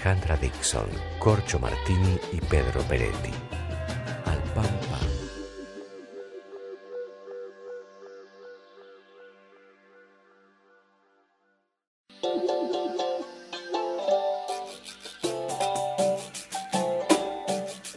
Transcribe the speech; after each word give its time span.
Alejandra 0.00 0.34
Dixon, 0.38 0.88
Corcho 1.18 1.58
Martini 1.58 2.18
y 2.32 2.40
Pedro 2.40 2.80
Peretti. 2.88 3.34
Al 4.24 4.38
pan. 4.54 4.64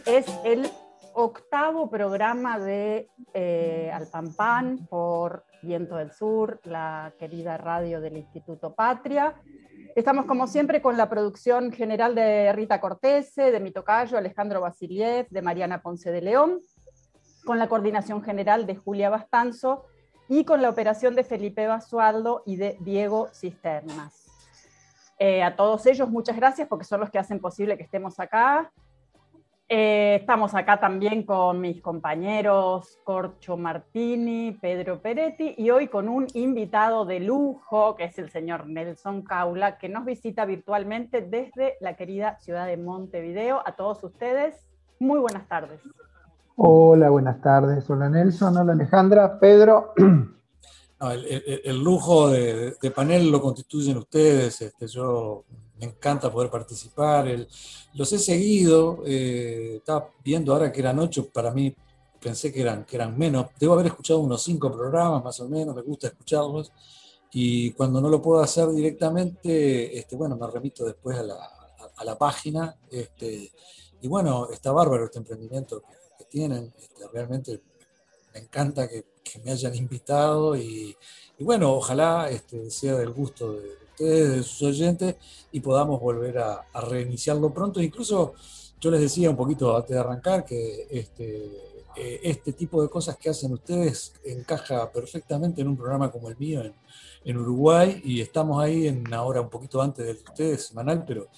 Es 0.04 0.26
el 0.44 0.68
octavo 1.14 1.88
programa 1.88 2.58
de 2.58 3.08
eh, 3.32 3.90
Alpampan 3.94 4.86
por 4.90 5.46
Viento 5.62 5.96
del 5.96 6.12
Sur, 6.12 6.60
la 6.64 7.14
querida 7.18 7.56
radio 7.56 8.02
del 8.02 8.18
Instituto 8.18 8.74
Patria. 8.74 9.40
Estamos 9.94 10.26
como 10.26 10.48
siempre 10.48 10.82
con 10.82 10.96
la 10.96 11.08
producción 11.08 11.70
general 11.70 12.16
de 12.16 12.52
Rita 12.52 12.80
Cortese, 12.80 13.52
de 13.52 13.60
mi 13.60 13.70
tocayo 13.70 14.18
Alejandro 14.18 14.60
Basiliev, 14.60 15.28
de 15.30 15.40
Mariana 15.40 15.82
Ponce 15.82 16.10
de 16.10 16.20
León, 16.20 16.58
con 17.44 17.60
la 17.60 17.68
coordinación 17.68 18.20
general 18.20 18.66
de 18.66 18.74
Julia 18.74 19.08
Bastanzo 19.08 19.84
y 20.28 20.44
con 20.44 20.62
la 20.62 20.70
operación 20.70 21.14
de 21.14 21.22
Felipe 21.22 21.68
Basualdo 21.68 22.42
y 22.44 22.56
de 22.56 22.76
Diego 22.80 23.28
Cisternas. 23.32 24.26
Eh, 25.20 25.44
a 25.44 25.54
todos 25.54 25.86
ellos 25.86 26.10
muchas 26.10 26.34
gracias 26.34 26.66
porque 26.66 26.84
son 26.84 26.98
los 26.98 27.10
que 27.10 27.20
hacen 27.20 27.38
posible 27.38 27.76
que 27.76 27.84
estemos 27.84 28.18
acá. 28.18 28.72
Eh, 29.68 30.16
estamos 30.20 30.54
acá 30.54 30.78
también 30.78 31.22
con 31.24 31.58
mis 31.60 31.80
compañeros 31.80 32.98
Corcho 33.02 33.56
Martini, 33.56 34.52
Pedro 34.60 35.00
Peretti 35.00 35.54
y 35.56 35.70
hoy 35.70 35.88
con 35.88 36.06
un 36.08 36.26
invitado 36.34 37.06
de 37.06 37.20
lujo 37.20 37.96
que 37.96 38.04
es 38.04 38.18
el 38.18 38.28
señor 38.30 38.66
Nelson 38.66 39.22
Caula 39.22 39.78
que 39.78 39.88
nos 39.88 40.04
visita 40.04 40.44
virtualmente 40.44 41.22
desde 41.22 41.76
la 41.80 41.96
querida 41.96 42.38
ciudad 42.40 42.66
de 42.66 42.76
Montevideo. 42.76 43.62
A 43.66 43.74
todos 43.74 44.04
ustedes, 44.04 44.54
muy 44.98 45.18
buenas 45.18 45.48
tardes. 45.48 45.80
Hola, 46.56 47.08
buenas 47.08 47.40
tardes. 47.40 47.88
Hola 47.88 48.10
Nelson, 48.10 48.56
hola 48.58 48.74
Alejandra, 48.74 49.38
Pedro. 49.40 49.94
No, 51.00 51.10
el, 51.10 51.24
el- 51.24 51.60
el 51.64 51.82
lujo 51.82 52.28
de, 52.28 52.76
de 52.80 52.90
panel 52.90 53.30
lo 53.30 53.40
constituyen 53.40 53.96
ustedes. 53.96 54.60
Este, 54.60 54.86
yo 54.86 55.44
encanta 55.84 56.30
poder 56.32 56.50
participar. 56.50 57.26
los 57.94 58.12
he 58.12 58.18
seguido. 58.18 59.02
eh, 59.06 59.76
estaba 59.76 60.10
viendo 60.24 60.52
ahora 60.52 60.72
que 60.72 60.80
eran 60.80 60.98
ocho. 60.98 61.28
Para 61.30 61.50
mí 61.52 61.74
pensé 62.20 62.52
que 62.52 62.62
eran, 62.62 62.84
que 62.84 62.96
eran 62.96 63.16
menos. 63.16 63.46
Debo 63.58 63.74
haber 63.74 63.86
escuchado 63.86 64.20
unos 64.20 64.42
cinco 64.42 64.72
programas 64.72 65.22
más 65.22 65.38
o 65.40 65.48
menos. 65.48 65.74
Me 65.74 65.82
gusta 65.82 66.08
escucharlos. 66.08 66.72
Y 67.32 67.72
cuando 67.72 68.00
no 68.00 68.08
lo 68.08 68.22
puedo 68.22 68.40
hacer 68.42 68.68
directamente, 68.70 69.98
este, 69.98 70.16
bueno, 70.16 70.36
me 70.36 70.46
remito 70.46 70.84
después 70.84 71.18
a 71.18 71.22
la, 71.22 71.34
a- 71.34 72.04
la 72.04 72.16
página. 72.16 72.76
Este, 72.90 73.52
y 74.00 74.08
bueno, 74.08 74.48
está 74.50 74.70
bárbaro 74.72 75.04
este 75.06 75.18
emprendimiento 75.18 75.82
que, 76.18 76.24
tienen. 76.26 76.72
Este, 76.78 77.06
realmente 77.12 77.60
me 78.32 78.40
encanta 78.40 78.88
que, 78.88 79.04
me 79.44 79.52
hayan 79.52 79.74
invitado 79.74 80.56
y, 80.56 80.96
bueno, 81.40 81.72
ojalá 81.72 82.28
sea 82.68 82.94
del 82.96 83.10
gusto 83.10 83.52
de 83.52 83.83
ustedes, 83.94 84.30
de 84.30 84.42
sus 84.42 84.62
oyentes 84.62 85.16
y 85.52 85.60
podamos 85.60 86.00
volver 86.00 86.38
a, 86.38 86.66
reiniciarlo 86.88 87.52
pronto. 87.52 87.80
Incluso 87.80 88.34
yo 88.80 88.90
les 88.90 89.00
decía 89.00 89.30
un 89.30 89.36
poquito 89.36 89.76
antes 89.76 89.90
de 89.90 90.00
arrancar 90.00 90.44
que 90.44 90.86
este, 90.90 91.46
eh, 91.96 92.20
este 92.22 92.52
tipo 92.52 92.82
de 92.82 92.88
cosas 92.88 93.16
que 93.16 93.30
hacen 93.30 93.52
ustedes 93.52 94.14
encaja 94.24 94.90
perfectamente 94.90 95.62
en 95.62 95.68
un 95.68 95.76
programa 95.76 96.10
como 96.10 96.28
el 96.28 96.36
mío 96.36 96.62
en, 96.62 96.74
en 97.24 97.36
Uruguay 97.38 98.00
y 98.04 98.20
estamos 98.20 98.62
ahí 98.62 98.88
en 98.88 99.06
una 99.06 99.22
hora 99.22 99.40
un 99.40 99.48
poquito 99.48 99.80
antes 99.80 100.04
de 100.04 100.12
ustedes, 100.12 100.66
semanal, 100.66 101.04
pero 101.06 101.28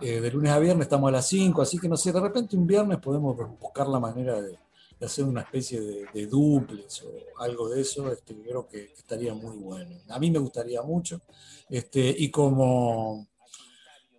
eh, 0.00 0.20
de 0.20 0.30
lunes 0.30 0.52
a 0.52 0.58
viernes 0.58 0.86
estamos 0.86 1.08
a 1.08 1.12
las 1.12 1.28
5, 1.28 1.60
así 1.60 1.78
que 1.78 1.88
no 1.88 1.96
sé, 1.96 2.12
de 2.12 2.20
repente 2.20 2.56
un 2.56 2.66
viernes 2.66 2.98
podemos 2.98 3.36
buscar 3.60 3.86
la 3.88 4.00
manera 4.00 4.40
de, 4.40 4.58
de 4.98 5.06
hacer 5.06 5.24
una 5.24 5.42
especie 5.42 5.80
de, 5.80 6.06
de 6.12 6.26
duples 6.26 7.02
o 7.02 7.40
algo 7.42 7.68
de 7.68 7.80
eso, 7.80 8.10
este, 8.12 8.34
creo 8.34 8.66
que 8.66 8.92
estaría 8.96 9.32
muy 9.34 9.56
bueno. 9.56 9.96
A 10.08 10.18
mí 10.18 10.30
me 10.30 10.38
gustaría 10.38 10.82
mucho. 10.82 11.20
Este, 11.68 12.14
y 12.18 12.30
como 12.30 13.26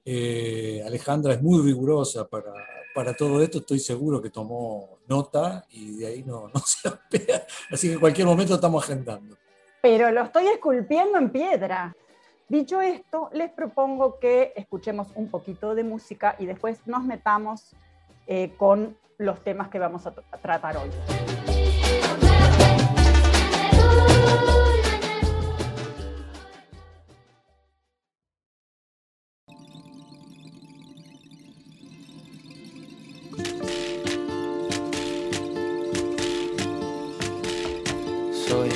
eh, 0.05 0.81
Alejandra 0.85 1.33
es 1.33 1.41
muy 1.41 1.61
rigurosa 1.61 2.27
para, 2.27 2.53
para 2.95 3.13
todo 3.13 3.41
esto, 3.41 3.59
estoy 3.59 3.79
seguro 3.79 4.21
que 4.21 4.29
tomó 4.29 4.99
nota 5.07 5.65
y 5.69 5.97
de 5.97 6.07
ahí 6.07 6.23
no, 6.23 6.47
no 6.53 6.59
se 6.61 6.87
apea. 6.87 7.45
Así 7.71 7.87
que 7.87 7.93
en 7.93 7.99
cualquier 7.99 8.27
momento 8.27 8.55
estamos 8.55 8.83
agendando. 8.83 9.37
Pero 9.81 10.11
lo 10.11 10.23
estoy 10.23 10.47
esculpiendo 10.47 11.17
en 11.17 11.29
piedra. 11.29 11.95
Dicho 12.47 12.81
esto, 12.81 13.29
les 13.33 13.51
propongo 13.51 14.19
que 14.19 14.53
escuchemos 14.55 15.09
un 15.13 15.29
poquito 15.29 15.75
de 15.75 15.83
música 15.83 16.35
y 16.39 16.47
después 16.47 16.79
nos 16.87 17.03
metamos 17.03 17.75
eh, 18.25 18.51
con 18.57 18.97
los 19.19 19.43
temas 19.43 19.67
que 19.67 19.79
vamos 19.79 20.07
a, 20.07 20.13
tratar 20.41 20.77
hoy. 20.77 20.89
Soy, 38.47 38.69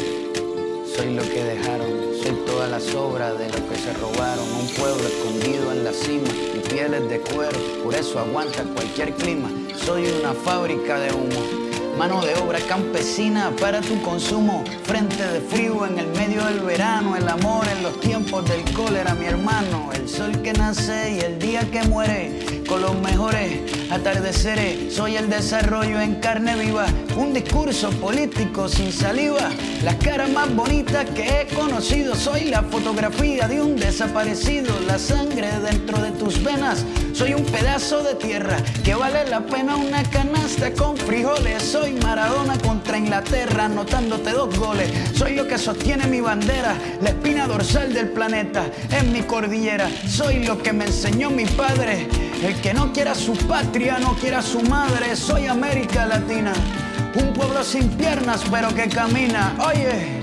soy 0.85 1.15
lo 1.15 1.23
que 1.23 1.43
dejaron, 1.45 1.87
soy 2.21 2.35
toda 2.45 2.67
la 2.67 2.81
sobra 2.81 3.33
de 3.33 3.47
lo 3.47 3.69
que 3.69 3.75
se 3.75 3.93
robaron. 3.93 4.43
Un 4.59 4.67
pueblo 4.75 5.07
escondido 5.07 5.71
en 5.71 5.85
la 5.85 5.93
cima, 5.93 6.27
mi 6.53 6.59
piel 6.59 6.95
es 6.95 7.09
de 7.09 7.21
cuero, 7.21 7.57
por 7.81 7.95
eso 7.95 8.19
aguanta 8.19 8.63
cualquier 8.75 9.13
clima. 9.13 9.62
Soy 9.75 10.05
una 10.19 10.33
fábrica 10.33 10.99
de 10.99 11.11
humo, 11.13 11.97
mano 11.97 12.23
de 12.23 12.35
obra 12.35 12.59
campesina 12.67 13.51
para 13.59 13.81
tu 13.81 14.01
consumo. 14.01 14.63
Frente 14.83 15.21
de 15.27 15.41
frío 15.41 15.85
en 15.85 15.99
el 15.99 16.07
medio 16.07 16.45
del 16.45 16.61
verano, 16.61 17.15
el 17.15 17.27
amor 17.27 17.67
en 17.67 17.83
los 17.83 17.99
tiempos 17.99 18.45
del 18.49 18.63
cólera, 18.73 19.13
mi 19.15 19.25
hermano. 19.25 19.89
El 19.93 20.07
sol 20.07 20.41
que 20.41 20.53
nace 20.53 21.15
y 21.15 21.19
el 21.19 21.39
día 21.39 21.69
que 21.69 21.83
muere, 21.83 22.62
los 22.77 22.99
mejores 23.01 23.59
atardeceres. 23.91 24.93
Soy 24.93 25.15
el 25.17 25.29
desarrollo 25.29 25.99
en 25.99 26.15
carne 26.15 26.55
viva, 26.55 26.85
un 27.15 27.33
discurso 27.33 27.89
político 27.91 28.67
sin 28.67 28.91
saliva. 28.91 29.49
Las 29.83 29.95
caras 29.95 30.29
más 30.29 30.53
bonitas 30.53 31.05
que 31.11 31.41
he 31.41 31.47
conocido, 31.55 32.15
soy 32.15 32.45
la 32.45 32.63
fotografía 32.63 33.47
de 33.47 33.61
un 33.61 33.75
desaparecido, 33.75 34.73
la 34.87 34.97
sangre 34.97 35.49
dentro 35.59 36.01
de 36.01 36.11
tus 36.11 36.43
venas. 36.43 36.85
Soy 37.13 37.33
un 37.33 37.43
pedazo 37.43 38.01
de 38.01 38.15
tierra 38.15 38.57
que 38.83 38.95
vale 38.95 39.27
la 39.29 39.41
pena 39.45 39.75
una 39.75 40.03
canasta 40.03 40.73
con 40.73 40.97
frijoles. 40.97 41.61
Soy 41.61 41.93
Maradona 41.93 42.57
contra 42.57 42.97
Inglaterra, 42.97 43.65
anotándote 43.65 44.31
dos 44.31 44.57
goles. 44.57 44.89
Soy 45.13 45.35
lo 45.35 45.47
que 45.47 45.57
sostiene 45.57 46.07
mi 46.07 46.21
bandera, 46.21 46.75
la 47.01 47.09
espina 47.09 47.47
dorsal 47.47 47.93
del 47.93 48.09
planeta 48.09 48.65
en 48.91 49.11
mi 49.11 49.21
cordillera. 49.21 49.89
Soy 50.07 50.43
lo 50.43 50.61
que 50.61 50.73
me 50.73 50.85
enseñó 50.85 51.29
mi 51.29 51.45
padre. 51.45 52.07
El 52.43 52.59
que 52.59 52.73
no 52.73 52.91
quiera 52.91 53.15
su 53.15 53.33
patria, 53.47 53.99
no 53.99 54.15
quiera 54.15 54.41
su 54.41 54.61
madre. 54.63 55.15
Soy 55.15 55.47
América 55.47 56.05
Latina, 56.05 56.51
un 57.15 57.31
pueblo 57.31 57.63
sin 57.63 57.87
piernas 57.91 58.43
pero 58.51 58.67
que 58.75 58.89
camina. 58.89 59.55
Oye. 59.65 60.22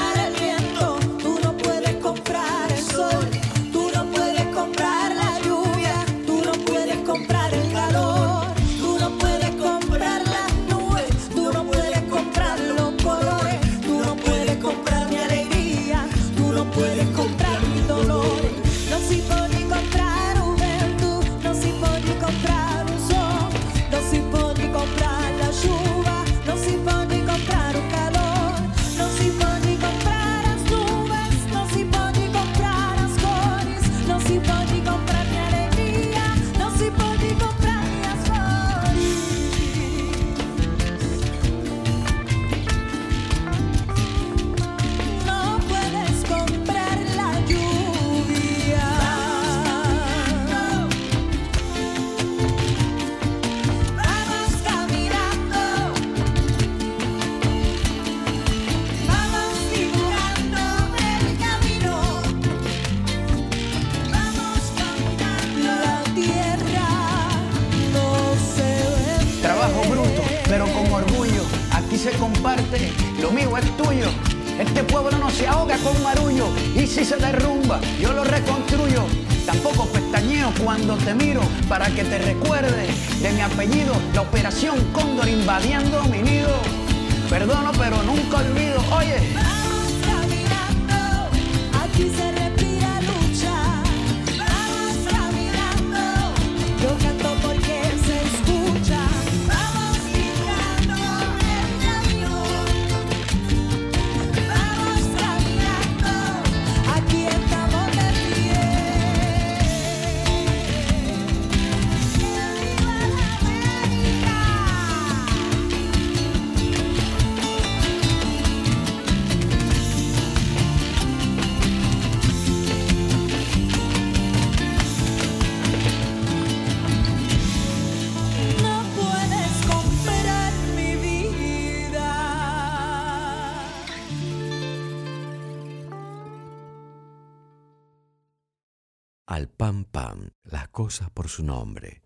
cosas 140.71 141.09
por 141.11 141.27
su 141.27 141.43
nombre. 141.43 142.01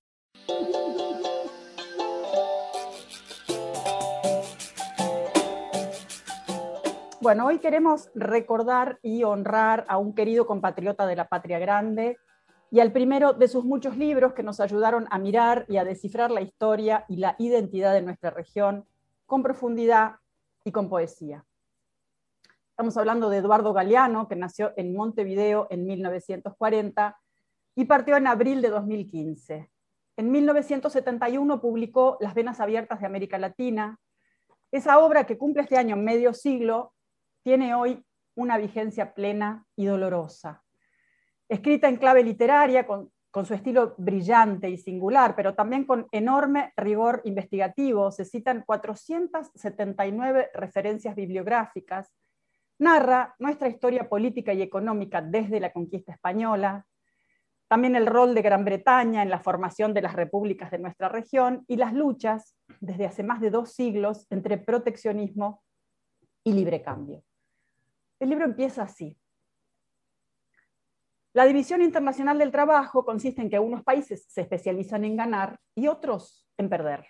Bueno, 7.21 7.47
hoy 7.47 7.59
queremos 7.59 8.09
recordar 8.13 8.99
y 9.01 9.23
honrar 9.23 9.85
a 9.87 9.97
un 9.97 10.13
querido 10.13 10.45
compatriota 10.45 11.07
de 11.07 11.15
la 11.15 11.27
patria 11.27 11.57
grande 11.57 12.17
y 12.69 12.81
al 12.81 12.91
primero 12.91 13.33
de 13.33 13.47
sus 13.47 13.65
muchos 13.65 13.97
libros 13.97 14.33
que 14.33 14.43
nos 14.43 14.59
ayudaron 14.59 15.07
a 15.09 15.17
mirar 15.17 15.65
y 15.67 15.77
a 15.77 15.83
descifrar 15.83 16.29
la 16.29 16.41
historia 16.41 17.05
y 17.07 17.17
la 17.17 17.35
identidad 17.39 17.93
de 17.93 18.01
nuestra 18.01 18.29
región 18.29 18.85
con 19.25 19.41
profundidad 19.41 20.17
y 20.63 20.71
con 20.71 20.87
poesía. 20.87 21.45
Estamos 22.69 22.97
hablando 22.97 23.29
de 23.29 23.37
Eduardo 23.37 23.73
Galeano, 23.73 24.27
que 24.27 24.35
nació 24.35 24.73
en 24.75 24.95
Montevideo 24.95 25.67
en 25.69 25.85
1940 25.85 27.17
y 27.75 27.85
partió 27.85 28.15
en 28.15 28.27
abril 28.27 28.61
de 28.61 28.69
2015. 28.69 29.69
En 30.17 30.31
1971 30.31 31.61
publicó 31.61 32.17
Las 32.21 32.33
Venas 32.33 32.61
Abiertas 32.61 33.01
de 33.01 33.05
América 33.05 33.37
Latina. 33.37 33.99
Esa 34.71 34.99
obra 34.99 35.25
que 35.25 35.37
cumple 35.37 35.63
este 35.63 35.77
año 35.77 35.97
medio 35.97 36.33
siglo 36.33 36.93
tiene 37.43 37.75
hoy 37.75 38.03
una 38.35 38.57
vigencia 38.57 39.13
plena 39.13 39.65
y 39.75 39.85
dolorosa. 39.85 40.63
Escrita 41.49 41.89
en 41.89 41.97
clave 41.97 42.23
literaria, 42.23 42.87
con, 42.87 43.11
con, 43.29 43.45
su 43.45 43.53
estilo 43.53 43.93
brillante 43.97 44.69
y 44.69 44.77
singular, 44.77 45.35
pero 45.35 45.53
también 45.53 45.85
con 45.85 46.07
enorme 46.11 46.73
rigor 46.77 47.21
investigativo, 47.25 48.09
se 48.11 48.25
citan 48.25 48.63
479 48.65 50.49
referencias 50.53 51.15
bibliográficas, 51.15 52.11
narra 52.79 53.35
nuestra 53.37 53.67
historia 53.67 54.09
política 54.09 54.53
y 54.53 54.61
económica 54.61 55.21
desde 55.21 55.59
la 55.59 55.71
conquista 55.71 56.13
española, 56.13 56.85
también 57.67 57.95
el 57.95 58.05
rol 58.05 58.35
de 58.35 58.41
Gran 58.41 58.63
Bretaña 58.63 59.23
en 59.23 59.29
la 59.29 59.39
formación 59.39 59.93
de 59.93 60.01
las 60.01 60.13
repúblicas 60.13 60.71
de 60.71 60.79
nuestra 60.79 61.09
región 61.09 61.65
y 61.67 61.77
las 61.77 61.93
luchas 61.93 62.55
desde 62.79 63.05
hace 63.05 63.23
más 63.23 63.41
de 63.41 63.49
dos 63.49 63.71
siglos 63.71 64.27
entre 64.29 64.57
proteccionismo 64.57 65.63
y 66.43 66.53
libre 66.53 66.81
cambio. 66.81 67.23
El 68.19 68.29
libro 68.29 68.45
empieza 68.45 68.83
así. 68.83 69.17
La 71.33 71.45
división 71.45 71.81
internacional 71.81 72.37
del 72.37 72.51
trabajo 72.51 73.03
consiste 73.03 73.41
en 73.41 73.49
que 73.49 73.59
unos 73.59 73.83
países 73.83 74.25
se 74.29 74.41
especializan 74.41 75.03
en 75.03 75.17
ganar 75.17 75.59
y 75.75 75.87
otros 75.87 76.47
en 76.57 76.69
perder. 76.69 77.05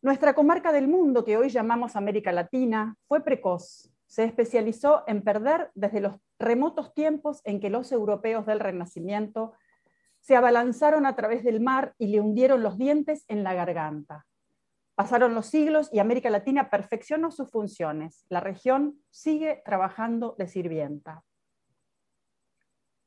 Nuestra 0.00 0.34
comarca 0.34 0.72
del 0.72 0.88
mundo, 0.88 1.24
que 1.24 1.36
hoy 1.36 1.48
llamamos 1.48 1.94
América 1.94 2.32
Latina, 2.32 2.96
fue 3.06 3.22
precoz. 3.22 3.91
Se 4.12 4.24
especializó 4.24 5.04
en 5.06 5.22
perder 5.22 5.70
desde 5.74 6.02
los 6.02 6.16
remotos 6.38 6.92
tiempos 6.92 7.40
en 7.44 7.60
que 7.60 7.70
los 7.70 7.92
europeos 7.92 8.44
del 8.44 8.60
Renacimiento 8.60 9.54
se 10.20 10.36
abalanzaron 10.36 11.06
a 11.06 11.16
través 11.16 11.42
del 11.44 11.62
mar 11.62 11.94
y 11.96 12.08
le 12.08 12.20
hundieron 12.20 12.62
los 12.62 12.76
dientes 12.76 13.24
en 13.28 13.42
la 13.42 13.54
garganta. 13.54 14.26
Pasaron 14.96 15.34
los 15.34 15.46
siglos 15.46 15.88
y 15.94 15.98
América 15.98 16.28
Latina 16.28 16.68
perfeccionó 16.68 17.30
sus 17.30 17.50
funciones. 17.50 18.26
La 18.28 18.40
región 18.40 19.02
sigue 19.08 19.62
trabajando 19.64 20.34
de 20.36 20.46
sirvienta. 20.46 21.24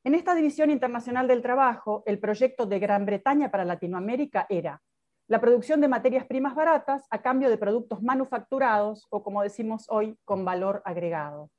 En 0.03 0.15
esta 0.15 0.33
división 0.33 0.71
internacional 0.71 1.27
del 1.27 1.43
trabajo, 1.43 2.01
el 2.07 2.17
proyecto 2.17 2.65
de 2.65 2.79
Gran 2.79 3.05
Bretaña 3.05 3.51
para 3.51 3.63
Latinoamérica 3.63 4.47
era 4.49 4.81
la 5.27 5.41
producción 5.41 5.81
de 5.81 5.87
materias 5.87 6.25
primas 6.25 6.55
baratas 6.55 7.05
a 7.09 7.21
cambio 7.21 7.49
de 7.49 7.57
productos 7.57 8.01
manufacturados 8.03 9.07
o, 9.09 9.23
como 9.23 9.41
decimos 9.41 9.85
hoy, 9.89 10.17
con 10.23 10.45
valor 10.45 10.81
agregado. 10.85 11.49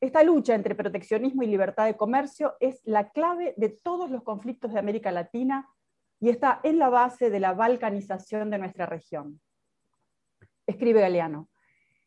Esta 0.00 0.22
lucha 0.22 0.54
entre 0.54 0.76
proteccionismo 0.76 1.42
y 1.42 1.48
libertad 1.48 1.86
de 1.86 1.96
comercio 1.96 2.54
es 2.60 2.80
la 2.84 3.10
clave 3.10 3.54
de 3.56 3.70
todos 3.70 4.10
los 4.10 4.22
conflictos 4.22 4.72
de 4.72 4.78
América 4.78 5.10
Latina 5.10 5.68
y 6.20 6.30
está 6.30 6.60
en 6.62 6.78
la 6.78 6.88
base 6.88 7.30
de 7.30 7.40
la 7.40 7.52
balcanización 7.52 8.50
de 8.50 8.58
nuestra 8.58 8.86
región. 8.86 9.40
Escribe 10.66 11.00
Galeano. 11.00 11.48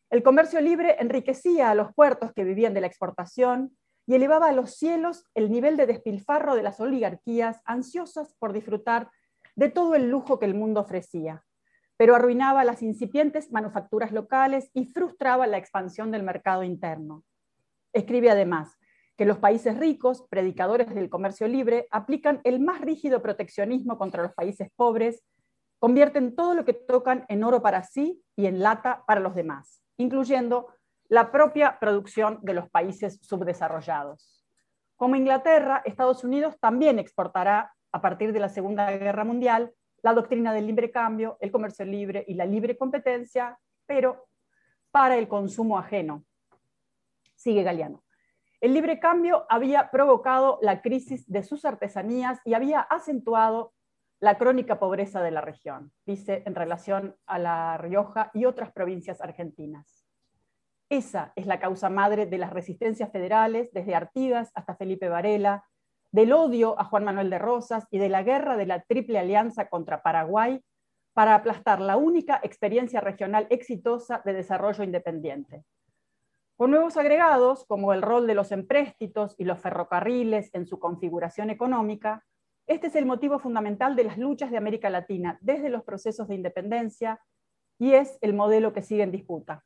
El 0.08 0.22
comercio 0.22 0.60
libre 0.60 0.96
enriquecía 0.98 1.70
a 1.70 1.74
los 1.74 1.92
puertos 1.94 2.32
que 2.32 2.44
vivían 2.44 2.72
de 2.72 2.80
la 2.80 2.86
exportación 2.86 3.76
y 4.06 4.14
elevaba 4.14 4.48
a 4.48 4.52
los 4.52 4.76
cielos 4.76 5.26
el 5.34 5.50
nivel 5.50 5.76
de 5.76 5.86
despilfarro 5.86 6.54
de 6.54 6.62
las 6.62 6.80
oligarquías 6.80 7.60
ansiosas 7.64 8.34
por 8.38 8.52
disfrutar 8.52 9.10
de 9.54 9.70
todo 9.70 9.94
el 9.94 10.10
lujo 10.10 10.38
que 10.38 10.46
el 10.46 10.54
mundo 10.54 10.80
ofrecía, 10.80 11.44
pero 11.96 12.14
arruinaba 12.14 12.64
las 12.64 12.82
incipientes 12.82 13.52
manufacturas 13.52 14.12
locales 14.12 14.70
y 14.72 14.86
frustraba 14.86 15.46
la 15.46 15.58
expansión 15.58 16.10
del 16.10 16.22
mercado 16.22 16.62
interno. 16.62 17.24
Escribe 17.92 18.30
además 18.30 18.78
que 19.16 19.26
los 19.26 19.38
países 19.38 19.78
ricos, 19.78 20.26
predicadores 20.28 20.94
del 20.94 21.10
comercio 21.10 21.46
libre, 21.46 21.86
aplican 21.90 22.40
el 22.44 22.60
más 22.60 22.80
rígido 22.80 23.22
proteccionismo 23.22 23.98
contra 23.98 24.22
los 24.22 24.32
países 24.32 24.68
pobres, 24.74 25.22
convierten 25.78 26.34
todo 26.34 26.54
lo 26.54 26.64
que 26.64 26.72
tocan 26.72 27.24
en 27.28 27.44
oro 27.44 27.60
para 27.60 27.82
sí 27.82 28.22
y 28.36 28.46
en 28.46 28.60
lata 28.60 29.04
para 29.06 29.20
los 29.20 29.34
demás, 29.34 29.82
incluyendo 29.96 30.68
la 31.08 31.30
propia 31.30 31.78
producción 31.78 32.38
de 32.42 32.54
los 32.54 32.70
países 32.70 33.18
subdesarrollados. 33.22 34.46
Como 34.96 35.16
Inglaterra, 35.16 35.82
Estados 35.84 36.24
Unidos 36.24 36.56
también 36.58 36.98
exportará 36.98 37.74
a 37.92 38.00
partir 38.00 38.32
de 38.32 38.40
la 38.40 38.48
Segunda 38.48 38.90
Guerra 38.90 39.24
Mundial 39.24 39.72
la 40.02 40.14
doctrina 40.14 40.52
del 40.52 40.66
libre 40.66 40.90
cambio, 40.90 41.36
el 41.40 41.52
comercio 41.52 41.84
libre 41.84 42.24
y 42.26 42.34
la 42.34 42.44
libre 42.44 42.76
competencia, 42.76 43.58
pero 43.86 44.26
para 44.90 45.16
el 45.16 45.28
consumo 45.28 45.78
ajeno. 45.78 46.24
Sigue 47.36 47.62
Galeano. 47.62 48.02
El 48.60 48.74
libre 48.74 49.00
cambio 49.00 49.46
había 49.48 49.90
provocado 49.90 50.58
la 50.60 50.82
crisis 50.82 51.28
de 51.30 51.42
sus 51.42 51.64
artesanías 51.64 52.40
y 52.44 52.54
había 52.54 52.80
acentuado 52.80 53.72
la 54.20 54.38
crónica 54.38 54.78
pobreza 54.78 55.20
de 55.20 55.32
la 55.32 55.40
región, 55.40 55.92
dice 56.06 56.44
en 56.46 56.54
relación 56.54 57.16
a 57.26 57.40
La 57.40 57.76
Rioja 57.76 58.30
y 58.34 58.44
otras 58.44 58.72
provincias 58.72 59.20
argentinas. 59.20 60.06
Esa 60.88 61.32
es 61.34 61.46
la 61.46 61.58
causa 61.58 61.90
madre 61.90 62.26
de 62.26 62.38
las 62.38 62.52
resistencias 62.52 63.10
federales, 63.10 63.72
desde 63.72 63.96
Artigas 63.96 64.52
hasta 64.54 64.76
Felipe 64.76 65.08
Varela, 65.08 65.64
del 66.12 66.32
odio 66.32 66.78
a 66.78 66.84
Juan 66.84 67.04
Manuel 67.04 67.30
de 67.30 67.38
Rosas 67.38 67.86
y 67.90 67.98
de 67.98 68.10
la 68.10 68.22
guerra 68.22 68.56
de 68.56 68.66
la 68.66 68.82
Triple 68.82 69.18
Alianza 69.18 69.68
contra 69.68 70.02
Paraguay 70.02 70.62
para 71.14 71.34
aplastar 71.34 71.80
la 71.80 71.96
única 71.96 72.40
experiencia 72.42 73.00
regional 73.00 73.46
exitosa 73.50 74.22
de 74.24 74.34
desarrollo 74.34 74.84
independiente. 74.84 75.64
Con 76.56 76.70
nuevos 76.70 76.96
agregados, 76.96 77.64
como 77.66 77.92
el 77.92 78.02
rol 78.02 78.26
de 78.26 78.34
los 78.34 78.52
empréstitos 78.52 79.34
y 79.38 79.44
los 79.44 79.58
ferrocarriles 79.58 80.50
en 80.54 80.66
su 80.66 80.78
configuración 80.78 81.50
económica, 81.50 82.24
este 82.66 82.86
es 82.86 82.94
el 82.94 83.06
motivo 83.06 83.38
fundamental 83.38 83.96
de 83.96 84.04
las 84.04 84.18
luchas 84.18 84.50
de 84.50 84.58
América 84.58 84.88
Latina 84.88 85.38
desde 85.40 85.70
los 85.70 85.82
procesos 85.82 86.28
de 86.28 86.36
independencia 86.36 87.20
y 87.78 87.94
es 87.94 88.18
el 88.20 88.34
modelo 88.34 88.72
que 88.72 88.82
sigue 88.82 89.02
en 89.02 89.10
disputa. 89.10 89.64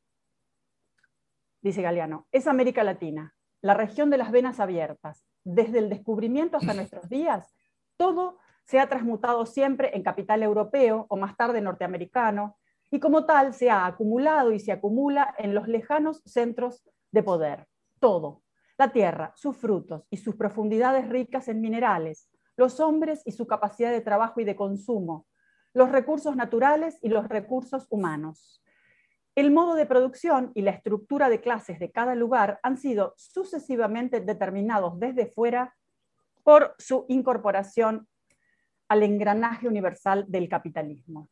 Dice 1.61 1.83
Galeano, 1.83 2.26
es 2.33 2.47
América 2.47 2.83
Latina, 2.83 3.36
la 3.66 3.75
región 3.75 4.11
de 4.11 4.18
las 4.18 4.30
venas 4.30 4.61
abiertas, 4.61 5.26
desde 5.42 5.80
el 5.80 5.88
descubrimiento 5.88 6.56
hasta 6.56 6.73
nuestros 6.73 7.08
días, 7.08 7.52
todo 7.96 8.38
se 8.64 8.78
ha 8.78 8.88
transmutado 8.88 9.44
siempre 9.44 9.90
en 9.96 10.04
capital 10.04 10.44
europeo 10.44 11.06
o 11.08 11.16
más 11.16 11.37
tarde 11.37 11.61
norteamericano, 11.61 12.56
y 12.92 13.00
como 13.00 13.26
tal 13.26 13.54
se 13.54 13.68
ha 13.68 13.85
acumulado 13.85 14.52
y 14.52 14.61
se 14.61 14.70
acumula 14.70 15.35
en 15.38 15.52
los 15.52 15.66
lejanos 15.66 16.23
centros 16.25 16.88
de 17.11 17.25
poder. 17.25 17.66
Todo. 17.99 18.44
La 18.78 18.92
tierra, 18.92 19.32
sus 19.35 19.56
frutos 19.56 20.06
y 20.11 20.18
sus 20.18 20.37
profundidades 20.37 21.08
ricas 21.08 21.49
en 21.49 21.61
minerales, 21.61 22.28
los 22.56 22.78
hombres 22.78 23.23
y 23.25 23.32
su 23.32 23.49
capacidad 23.49 23.90
de 23.90 24.00
trabajo 24.00 24.40
y 24.40 24.44
de 24.44 24.54
consumo, 24.54 25.26
los 25.73 25.90
recursos 25.90 26.37
naturales 26.37 26.99
y 27.02 27.08
los 27.08 27.28
recursos 27.28 27.88
humanos. 27.90 28.62
El 29.37 29.50
modo 29.50 29.75
de 29.75 29.85
producción 29.85 30.50
y 30.55 30.62
la 30.62 30.71
estructura 30.71 31.28
de 31.28 31.43
clases 31.43 31.78
de 31.78 31.93
cada 31.93 32.14
lugar 32.14 32.59
han 32.62 32.78
sido 32.78 33.12
sucesivamente 33.19 34.21
determinados 34.21 34.99
desde 34.99 35.26
fuera 35.26 35.76
por 36.43 36.75
su 36.78 37.05
incorporación 37.11 38.09
al 38.88 39.02
engranaje 39.02 39.69
universal 39.69 40.25
del 40.26 40.49
capitalismo. 40.49 41.28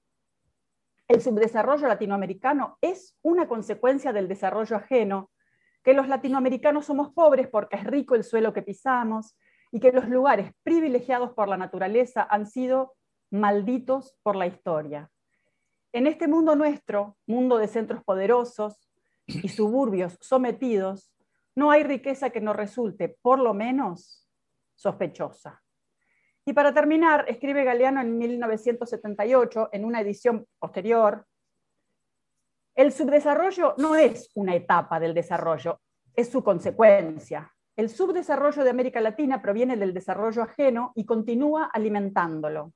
El 1.09 1.23
subdesarrollo 1.23 1.89
latinoamericano 1.89 2.77
es 2.83 3.17
una 3.23 3.49
consecuencia 3.49 4.13
del 4.13 4.29
desarrollo 4.29 4.77
ajeno, 4.77 5.31
que 5.83 5.95
los 5.95 6.07
latinoamericanos 6.07 6.85
somos 6.85 7.11
pobres 7.15 7.49
porque 7.49 7.77
es 7.77 7.85
rico 7.85 8.15
el 8.15 8.25
suelo 8.25 8.53
que 8.53 8.61
pisamos 8.61 9.35
y 9.73 9.81
que 9.81 9.93
los 9.93 10.11
lugares 10.11 10.53
privilegiados 10.63 11.33
por 11.33 11.49
la 11.49 11.57
naturaleza 11.57 12.27
han 12.29 12.47
sido 12.47 12.97
malditos 13.31 14.15
por 14.23 14.37
la 14.37 14.47
historia. 14.47 15.11
En 15.95 16.09
este 16.09 16.27
mundo 16.27 16.57
nuestro, 16.57 17.17
mundo 17.25 17.57
de 17.57 17.69
centros 17.69 18.03
poderosos 18.03 18.91
y 19.27 19.49
suburbios 19.49 20.19
sometidos, 20.21 21.15
no 21.55 21.71
hay 21.71 21.85
riqueza 21.85 22.31
que 22.31 22.41
no 22.41 22.53
resulte, 22.53 23.17
por 23.23 23.39
lo 23.39 23.55
menos, 23.55 24.29
sospechosa. 24.75 25.63
Y 26.45 26.53
para 26.53 26.75
terminar, 26.75 27.27
escribe 27.29 27.63
Galeano 27.63 28.01
en 28.01 28.19
1978, 28.19 29.69
en 29.71 29.85
una 29.85 30.01
edición 30.01 30.45
posterior, 30.59 31.29
el 32.75 32.91
subdesarrollo 32.91 33.77
no 33.79 33.95
es 33.95 34.33
una 34.35 34.57
etapa 34.57 34.99
del 34.99 35.15
desarrollo, 35.15 35.81
es 36.17 36.29
su 36.29 36.43
consecuencia. 36.43 37.55
El 37.77 37.89
subdesarrollo 37.89 38.65
de 38.65 38.71
América 38.71 39.01
Latina 39.01 39.41
proviene 39.41 39.77
del 39.77 39.95
desarrollo 39.95 40.43
ajeno 40.43 40.91
y 40.97 41.07
continúa 41.07 41.71
alimentándolo 41.73 42.73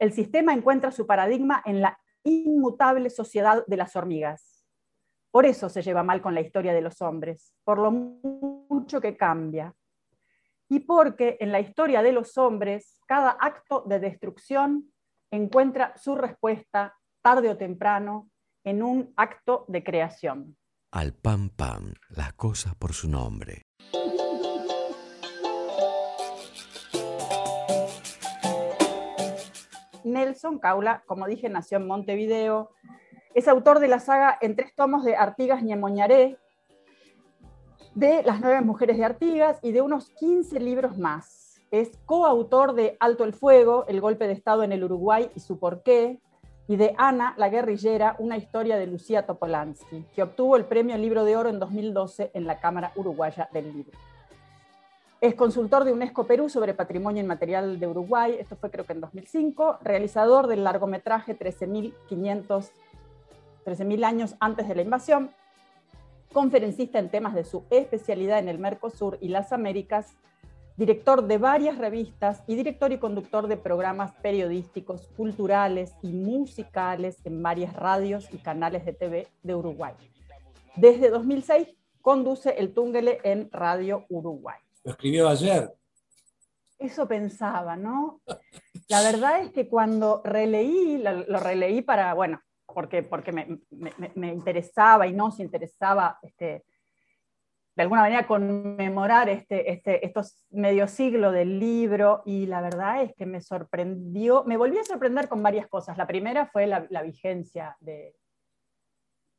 el 0.00 0.12
sistema 0.12 0.54
encuentra 0.54 0.90
su 0.90 1.06
paradigma 1.06 1.62
en 1.64 1.82
la 1.82 2.00
inmutable 2.24 3.10
sociedad 3.10 3.64
de 3.66 3.76
las 3.76 3.94
hormigas. 3.94 4.66
Por 5.30 5.46
eso 5.46 5.68
se 5.68 5.82
lleva 5.82 6.02
mal 6.02 6.22
con 6.22 6.34
la 6.34 6.40
historia 6.40 6.72
de 6.72 6.80
los 6.80 7.00
hombres, 7.02 7.54
por 7.62 7.78
lo 7.78 7.92
mucho 7.92 9.00
que 9.00 9.16
cambia. 9.16 9.74
Y 10.68 10.80
porque 10.80 11.36
en 11.38 11.52
la 11.52 11.60
historia 11.60 12.02
de 12.02 12.12
los 12.12 12.38
hombres, 12.38 12.98
cada 13.06 13.30
acto 13.30 13.84
de 13.86 14.00
destrucción 14.00 14.90
encuentra 15.30 15.94
su 15.96 16.16
respuesta, 16.16 16.96
tarde 17.22 17.50
o 17.50 17.56
temprano, 17.56 18.30
en 18.64 18.82
un 18.82 19.12
acto 19.16 19.66
de 19.68 19.84
creación. 19.84 20.56
Al 20.92 21.12
pan 21.12 21.50
pan, 21.50 21.94
las 22.08 22.32
cosas 22.32 22.74
por 22.74 22.94
su 22.94 23.08
nombre. 23.08 23.69
Nelson 30.04 30.58
Caula, 30.58 31.02
como 31.06 31.26
dije, 31.26 31.48
nació 31.48 31.78
en 31.78 31.86
Montevideo. 31.86 32.70
Es 33.34 33.48
autor 33.48 33.78
de 33.78 33.88
la 33.88 34.00
saga 34.00 34.36
en 34.40 34.56
tres 34.56 34.74
tomos 34.74 35.04
de 35.04 35.16
Artigas 35.16 35.62
Ñemoñaré, 35.62 36.38
de 37.94 38.22
Las 38.22 38.40
nueve 38.40 38.60
mujeres 38.60 38.98
de 38.98 39.04
Artigas 39.04 39.58
y 39.62 39.72
de 39.72 39.82
unos 39.82 40.10
15 40.10 40.60
libros 40.60 40.98
más. 40.98 41.60
Es 41.70 41.90
coautor 42.06 42.74
de 42.74 42.96
Alto 43.00 43.24
el 43.24 43.32
Fuego, 43.32 43.84
El 43.88 44.00
golpe 44.00 44.26
de 44.26 44.32
Estado 44.32 44.62
en 44.62 44.72
el 44.72 44.84
Uruguay 44.84 45.30
y 45.34 45.40
su 45.40 45.58
porqué, 45.58 46.20
y 46.66 46.76
de 46.76 46.94
Ana, 46.98 47.34
la 47.36 47.48
guerrillera, 47.48 48.14
una 48.20 48.36
historia 48.36 48.76
de 48.78 48.86
Lucía 48.86 49.26
Topolansky, 49.26 50.04
que 50.14 50.22
obtuvo 50.22 50.56
el 50.56 50.66
premio 50.66 50.96
Libro 50.96 51.24
de 51.24 51.36
Oro 51.36 51.48
en 51.48 51.58
2012 51.58 52.30
en 52.32 52.46
la 52.46 52.60
Cámara 52.60 52.92
Uruguaya 52.94 53.48
del 53.52 53.72
Libro. 53.72 53.98
Es 55.20 55.34
consultor 55.34 55.84
de 55.84 55.92
UNESCO 55.92 56.26
Perú 56.26 56.48
sobre 56.48 56.72
patrimonio 56.72 57.22
inmaterial 57.22 57.78
de 57.78 57.86
Uruguay, 57.86 58.36
esto 58.40 58.56
fue 58.56 58.70
creo 58.70 58.86
que 58.86 58.94
en 58.94 59.02
2005, 59.02 59.80
realizador 59.82 60.46
del 60.46 60.64
largometraje 60.64 61.38
13.500, 61.38 62.70
13.000 63.66 64.04
años 64.04 64.34
antes 64.40 64.66
de 64.66 64.74
la 64.74 64.80
invasión, 64.80 65.30
conferencista 66.32 66.98
en 66.98 67.10
temas 67.10 67.34
de 67.34 67.44
su 67.44 67.64
especialidad 67.68 68.38
en 68.38 68.48
el 68.48 68.58
Mercosur 68.58 69.18
y 69.20 69.28
las 69.28 69.52
Américas, 69.52 70.14
director 70.78 71.26
de 71.26 71.36
varias 71.36 71.76
revistas 71.76 72.42
y 72.46 72.54
director 72.54 72.90
y 72.90 72.96
conductor 72.96 73.46
de 73.46 73.58
programas 73.58 74.12
periodísticos, 74.22 75.06
culturales 75.18 75.92
y 76.00 76.12
musicales 76.12 77.18
en 77.24 77.42
varias 77.42 77.76
radios 77.76 78.32
y 78.32 78.38
canales 78.38 78.86
de 78.86 78.94
TV 78.94 79.28
de 79.42 79.54
Uruguay. 79.54 79.92
Desde 80.76 81.10
2006 81.10 81.68
conduce 82.00 82.58
el 82.58 82.72
Túngele 82.72 83.18
en 83.22 83.50
Radio 83.52 84.06
Uruguay. 84.08 84.56
Lo 84.84 84.92
escribió 84.92 85.28
ayer. 85.28 85.72
Eso 86.78 87.06
pensaba, 87.06 87.76
¿no? 87.76 88.22
La 88.88 89.02
verdad 89.02 89.40
es 89.40 89.50
que 89.52 89.68
cuando 89.68 90.22
releí, 90.24 90.98
lo, 90.98 91.38
releí 91.38 91.82
para, 91.82 92.14
bueno, 92.14 92.40
porque, 92.66 93.02
porque 93.02 93.32
me, 93.32 93.58
me- 94.14 94.32
interesaba 94.32 95.06
y 95.06 95.12
nos 95.12 95.40
interesaba 95.40 96.18
este, 96.22 96.64
de 97.76 97.82
alguna 97.82 98.00
manera 98.02 98.26
conmemorar 98.26 99.28
este, 99.28 99.70
este, 99.70 100.06
estos 100.06 100.46
medio 100.50 100.88
siglo 100.88 101.32
del 101.32 101.58
libro 101.58 102.22
y 102.24 102.46
la 102.46 102.62
verdad 102.62 103.02
es 103.02 103.14
que 103.14 103.26
me 103.26 103.42
sorprendió, 103.42 104.44
me 104.44 104.56
volví 104.56 104.78
a 104.78 104.84
sorprender 104.84 105.28
con 105.28 105.42
varias 105.42 105.68
cosas. 105.68 105.98
La 105.98 106.06
primera 106.06 106.46
fue 106.46 106.66
la 106.66 107.02
vigencia 107.02 107.76
de 107.80 108.14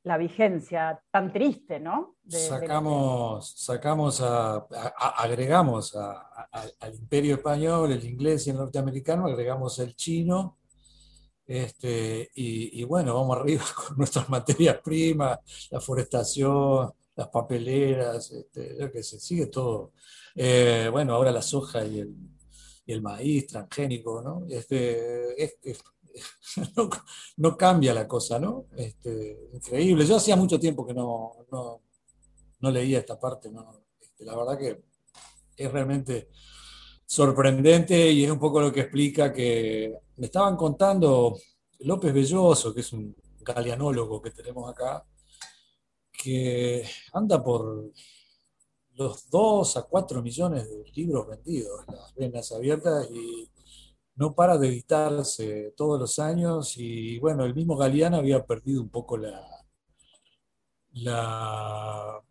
la 0.04 0.18
vigencia 0.18 1.02
tan 1.12 1.32
triste, 1.32 1.80
¿no? 1.80 2.16
Sacamos, 2.28 3.54
sacamos 3.56 4.20
a, 4.22 4.66
agregamos 5.18 5.96
al 5.96 6.96
imperio 6.96 7.36
español, 7.36 7.92
el 7.92 8.04
inglés 8.04 8.48
y 8.48 8.50
el 8.50 8.58
norteamericano, 8.58 9.28
agregamos 9.28 9.78
el 9.80 9.96
chino, 9.96 10.58
este, 11.46 12.30
y, 12.36 12.84
bueno, 12.86 13.14
vamos 13.14 13.38
arriba 13.38 13.64
con 13.88 13.98
nuestras 13.98 14.30
materias 14.30 14.78
primas, 14.84 15.40
la 15.70 15.80
forestación, 15.82 16.92
las 17.16 17.28
papeleras, 17.28 18.32
este, 18.32 18.90
qué 18.92 19.04
sé, 19.04 19.20
sigue 19.20 19.48
todo. 19.48 19.92
Eh, 20.34 20.88
bueno, 20.92 21.14
ahora 21.14 21.32
la 21.32 21.42
soja 21.42 21.84
y 21.86 22.00
el, 22.00 22.16
y 22.86 22.94
el 22.94 23.02
maíz 23.02 23.48
transgénico, 23.48 24.22
¿no? 24.22 24.46
Este, 24.50 25.44
es- 25.44 25.58
es- 25.62 25.84
no, 27.38 27.58
cambia 27.58 27.94
la 27.94 28.08
cosa, 28.08 28.40
¿no? 28.40 28.68
Este, 28.76 29.50
increíble. 29.54 30.06
Yo 30.06 30.18
hacía 30.18 30.36
mucho 30.36 30.60
tiempo 30.60 30.86
que 30.86 30.94
no, 30.94 31.34
no, 31.52 32.72
leía 32.72 33.00
esta 33.00 33.20
parte, 33.20 33.52
¿no? 33.52 33.84
Este, 34.00 34.26
la 34.26 34.36
verdad 34.36 34.58
que 34.58 34.84
es 35.56 35.72
realmente 35.72 36.30
sorprendente 37.06 38.12
y 38.12 38.24
es 38.24 38.32
un 38.32 38.40
poco 38.40 38.62
lo 38.62 38.72
que 38.72 38.82
explica 38.82 39.34
que 39.34 39.94
me 40.18 40.28
estaban 40.28 40.56
contando 40.56 41.38
López 41.80 42.14
Belloso, 42.14 42.74
que 42.74 42.82
es 42.82 42.94
un 42.94 43.16
galeanólogo 43.40 44.22
que 44.22 44.32
tenemos 44.32 44.70
acá, 44.70 45.06
que 46.12 46.86
anda 47.14 47.44
por 47.44 47.92
los 48.94 49.30
2 49.30 49.78
a 49.78 49.84
4 49.84 50.22
millones 50.22 50.70
de 50.70 50.84
libros 50.94 51.28
vendidos, 51.28 51.86
las 51.88 52.14
venas 52.14 52.52
abiertas, 52.52 53.10
y 53.10 53.50
no 54.16 54.34
para 54.34 54.58
de 54.58 54.68
editarse 54.68 55.74
todos 55.78 56.00
los 56.00 56.20
años. 56.20 56.74
Y 56.78 57.18
bueno, 57.20 57.46
el 57.46 57.56
mismo 57.56 57.76
Galeano 57.76 58.18
había 58.18 58.46
perdido 58.46 58.82
un 58.82 58.90
poco 58.90 59.18
la, 59.18 59.42
la 60.94 62.22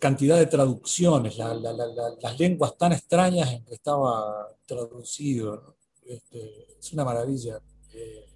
cantidad 0.00 0.38
de 0.38 0.46
traducciones, 0.46 1.36
la- 1.38 1.54
la- 1.54 1.72
la- 1.72 1.86
la- 1.86 2.14
las 2.20 2.38
lenguas 2.38 2.76
tan 2.76 2.92
extrañas 2.92 3.52
en 3.52 3.64
que 3.64 3.74
estaba 3.74 4.48
traducido. 4.66 5.56
¿no? 5.56 5.74
Este, 6.04 6.76
es 6.78 6.92
una 6.92 7.04
maravilla. 7.04 7.60
Eh, 7.94 8.26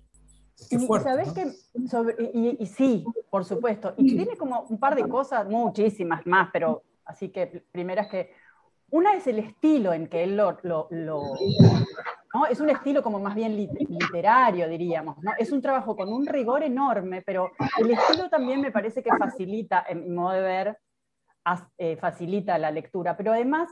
qué 0.69 0.77
Y 0.77 0.79
fuerte, 0.87 1.11
que 1.35 1.89
sobre- 1.89 2.17
y, 2.33 2.57
y 2.63 2.67
sí, 2.67 3.05
por 3.31 3.45
supuesto. 3.45 3.95
Y 3.97 4.17
tiene 4.17 4.37
como 4.37 4.63
un 4.63 4.79
par 4.79 4.95
de 4.95 5.09
cosas, 5.09 5.47
muchísimas 5.49 6.27
más, 6.27 6.49
pero 6.53 6.83
así 7.05 7.29
que 7.31 7.65
primera 7.71 8.03
es 8.03 8.09
que 8.11 8.31
una 8.91 9.15
es 9.15 9.27
el 9.27 9.41
estilo 9.41 9.93
en 9.93 10.07
que 10.09 10.23
él 10.25 10.37
lo, 10.37 10.57
lo- 10.63 10.87
lo- 10.91 11.35
¿no? 12.35 12.47
es 12.47 12.61
un 12.61 12.69
estilo 12.71 13.03
como 13.03 13.21
más 13.21 13.35
bien 13.35 13.57
lit- 13.57 13.89
literario, 13.89 14.69
diríamos, 14.69 15.17
¿no? 15.23 15.33
Es 15.39 15.53
un 15.53 15.63
trabajo 15.63 15.97
con 15.97 16.13
un 16.13 16.27
rigor 16.27 16.63
enorme, 16.63 17.23
pero 17.23 17.53
el 17.79 17.91
estilo 17.93 18.29
también 18.29 18.61
me 18.61 18.73
parece 18.73 19.03
que 19.03 19.11
facilita, 19.17 19.85
en 19.89 20.01
mi 20.03 20.11
modo 20.11 20.33
de 20.33 20.41
ver, 20.41 20.79
eh, 21.79 21.97
facilita 21.97 22.59
la 22.59 22.71
lectura, 22.71 23.17
pero 23.17 23.33
además 23.33 23.71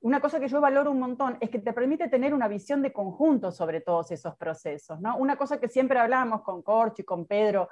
una 0.00 0.20
cosa 0.20 0.40
que 0.40 0.48
yo 0.48 0.60
valoro 0.60 0.90
un 0.90 0.98
montón 0.98 1.36
es 1.40 1.48
que 1.48 1.60
te 1.60 1.72
permite 1.72 2.08
tener 2.08 2.34
una 2.34 2.48
visión 2.48 2.82
de 2.82 2.92
conjunto 2.92 3.52
sobre 3.52 3.80
todos 3.80 4.10
esos 4.10 4.36
procesos. 4.36 5.00
¿no? 5.00 5.16
Una 5.16 5.36
cosa 5.36 5.60
que 5.60 5.68
siempre 5.68 5.98
hablábamos 6.00 6.42
con 6.42 6.60
Corcho 6.62 7.02
y 7.02 7.04
con 7.04 7.24
Pedro, 7.26 7.68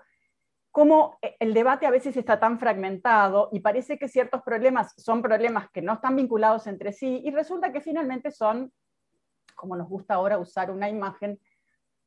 cómo 0.71 1.19
eh, 1.23 1.35
el 1.41 1.53
debate 1.53 1.87
a 1.87 1.91
veces 1.91 2.17
está 2.17 2.39
tan 2.39 2.61
fragmentado 2.61 3.49
y 3.51 3.59
parece 3.59 3.99
que 3.99 4.07
ciertos 4.07 4.43
problemas 4.43 4.93
son 4.97 5.23
problemas 5.23 5.69
que 5.73 5.83
no 5.83 5.95
están 5.95 6.15
vinculados 6.15 6.69
entre 6.69 6.93
sí 6.93 7.21
y 7.25 7.33
resulta 7.33 7.73
que 7.73 7.81
finalmente 7.81 8.31
son, 8.31 8.73
como 9.61 9.77
nos 9.77 9.89
gusta 9.89 10.15
ahora 10.15 10.39
usar 10.39 10.71
una 10.71 10.89
imagen, 10.89 11.39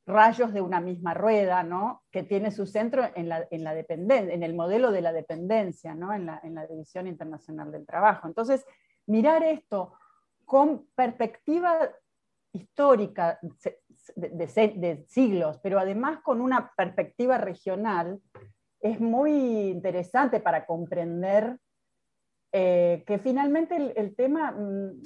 rayos 0.06 0.54
de 0.54 0.62
una 0.62 0.82
misma 0.82 1.14
rueda, 1.14 1.64
¿no? 1.64 2.04
que 2.12 2.24
tiene 2.24 2.52
su 2.52 2.66
centro 2.66 3.04
en, 3.16 3.30
la, 3.30 3.48
en, 3.52 3.64
la 3.64 3.74
en 3.78 4.44
el 4.44 4.54
modelo 4.54 4.92
de 4.92 5.02
la 5.02 5.14
dependencia, 5.14 5.96
¿no? 5.96 6.12
en, 6.14 6.26
la, 6.26 6.42
en 6.44 6.56
la 6.56 6.68
División 6.68 7.08
Internacional 7.08 7.72
del 7.72 7.86
Trabajo. 7.86 8.28
Entonces, 8.28 8.66
mirar 9.06 9.44
esto 9.44 9.94
con 10.46 10.88
perspectiva 10.96 11.90
histórica 12.52 13.40
de, 14.16 15.06
siglos, 15.08 15.60
pero 15.64 15.80
además 15.80 16.20
con 16.22 16.42
una 16.42 16.74
perspectiva 16.76 17.38
regional, 17.38 18.20
es 18.82 19.00
muy 19.00 19.70
interesante 19.70 20.42
para 20.42 20.66
comprender 20.66 21.58
eh, 22.52 23.04
que 23.08 23.18
finalmente 23.18 23.78
el, 23.78 23.94
el 23.96 24.16
tema, 24.16 24.52
mm, 24.52 25.02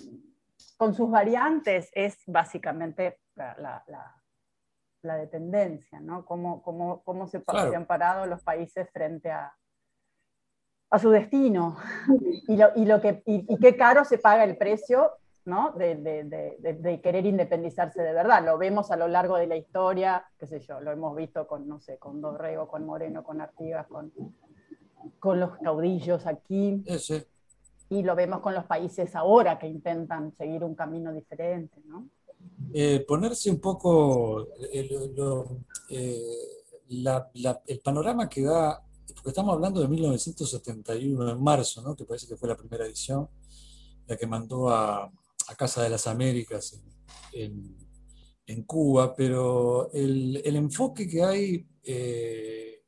con 0.78 0.94
sus 0.94 1.10
variantes, 1.10 1.90
es 1.94 2.20
básicamente 2.28 3.20
la, 3.36 3.56
la- 3.58 4.14
dependencia, 5.18 6.00
¿no? 6.02 6.26
Cómo, 6.26 6.62
cómo- 6.62 7.02
cómo 7.04 7.28
se, 7.28 7.40
pa- 7.40 7.54
Claro. 7.54 7.70
se 7.70 7.76
han 7.78 7.86
parado 7.86 8.26
los 8.26 8.42
países 8.42 8.90
frente 8.92 9.32
a, 9.32 9.54
a 10.90 11.00
su 11.00 11.10
destino 11.12 11.78
y, 12.48 12.58
lo, 12.58 12.70
y, 12.76 12.86
lo 12.86 13.00
que, 13.00 13.24
y, 13.26 13.46
y 13.48 13.58
qué 13.58 13.78
caro 13.78 14.04
se 14.04 14.18
paga 14.18 14.44
el 14.44 14.58
precio 14.58 15.12
¿no? 15.46 15.72
de, 15.72 15.96
de- 15.96 16.24
de- 16.26 16.58
de- 16.60 16.74
de 16.74 17.02
querer 17.02 17.26
independizarse 17.26 18.02
de 18.02 18.12
verdad. 18.12 18.44
Lo 18.44 18.58
vemos 18.58 18.92
a 18.92 18.98
lo 18.98 19.08
largo 19.08 19.38
de 19.38 19.48
la 19.48 19.56
historia, 19.56 20.26
qué 20.38 20.46
sé 20.46 20.60
yo, 20.60 20.82
lo 20.82 20.92
hemos 20.92 21.16
visto 21.16 21.48
con, 21.48 21.68
no 21.70 21.80
sé, 21.80 21.98
con 21.98 22.20
Dorrego, 22.20 22.68
con 22.68 22.86
Moreno, 22.86 23.24
con 23.24 23.40
Artigas, 23.40 23.88
con, 23.88 24.12
con 25.20 25.40
los 25.40 25.58
caudillos 25.60 26.28
aquí, 26.28 26.84
Ese. 26.86 27.28
Y 27.90 28.04
lo 28.04 28.16
vemos 28.16 28.42
con 28.42 28.54
los 28.54 28.66
países 28.66 29.16
ahora 29.16 29.58
que 29.58 29.68
intentan 29.68 30.36
seguir 30.36 30.64
un 30.64 30.76
camino 30.76 31.14
diferente. 31.14 31.82
¿no? 31.86 32.10
Eh, 32.74 33.06
ponerse 33.08 33.50
un 33.50 33.60
poco 33.60 34.50
eh, 34.72 34.90
eh, 35.90 36.22
el 36.90 37.80
panorama 37.80 38.28
que 38.28 38.44
da, 38.44 38.84
porque 39.16 39.30
estamos 39.30 39.54
hablando 39.54 39.82
de 39.82 39.88
1971, 39.88 41.32
en 41.32 41.44
marzo, 41.44 41.96
que 41.96 42.06
parece 42.06 42.28
que 42.28 42.36
fue 42.36 42.50
la 42.50 42.58
primera 42.58 42.86
edición, 42.86 43.30
la 44.06 44.18
que 44.18 44.28
mandó 44.28 44.70
a, 44.70 45.06
a 45.06 45.56
Casa 45.56 45.84
de 45.84 45.90
las 45.90 46.08
Américas 46.08 46.82
en, 47.32 47.88
Cuba, 48.66 49.14
pero 49.16 49.92
el, 49.92 50.42
el 50.44 50.56
enfoque 50.56 51.08
que 51.08 51.22
hay 51.22 51.68
de, 51.84 52.82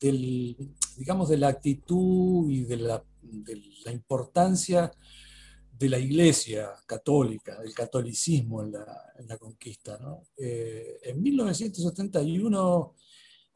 del, 0.00 0.56
digamos, 0.96 1.28
de 1.28 1.36
la 1.36 1.48
actitud 1.48 2.50
y 2.50 2.64
de 2.64 2.78
la, 2.78 3.04
de 3.22 3.62
la 3.84 3.92
importancia 3.92 4.90
de 5.78 5.88
la 5.88 5.98
Iglesia 5.98 6.72
católica, 6.86 7.60
del 7.60 7.72
catolicismo 7.72 8.62
en 8.62 8.72
la, 8.72 9.12
en 9.16 9.28
la 9.28 9.38
conquista. 9.38 9.98
Eh, 10.36 10.98
en 11.04 11.22
1971, 11.22 12.94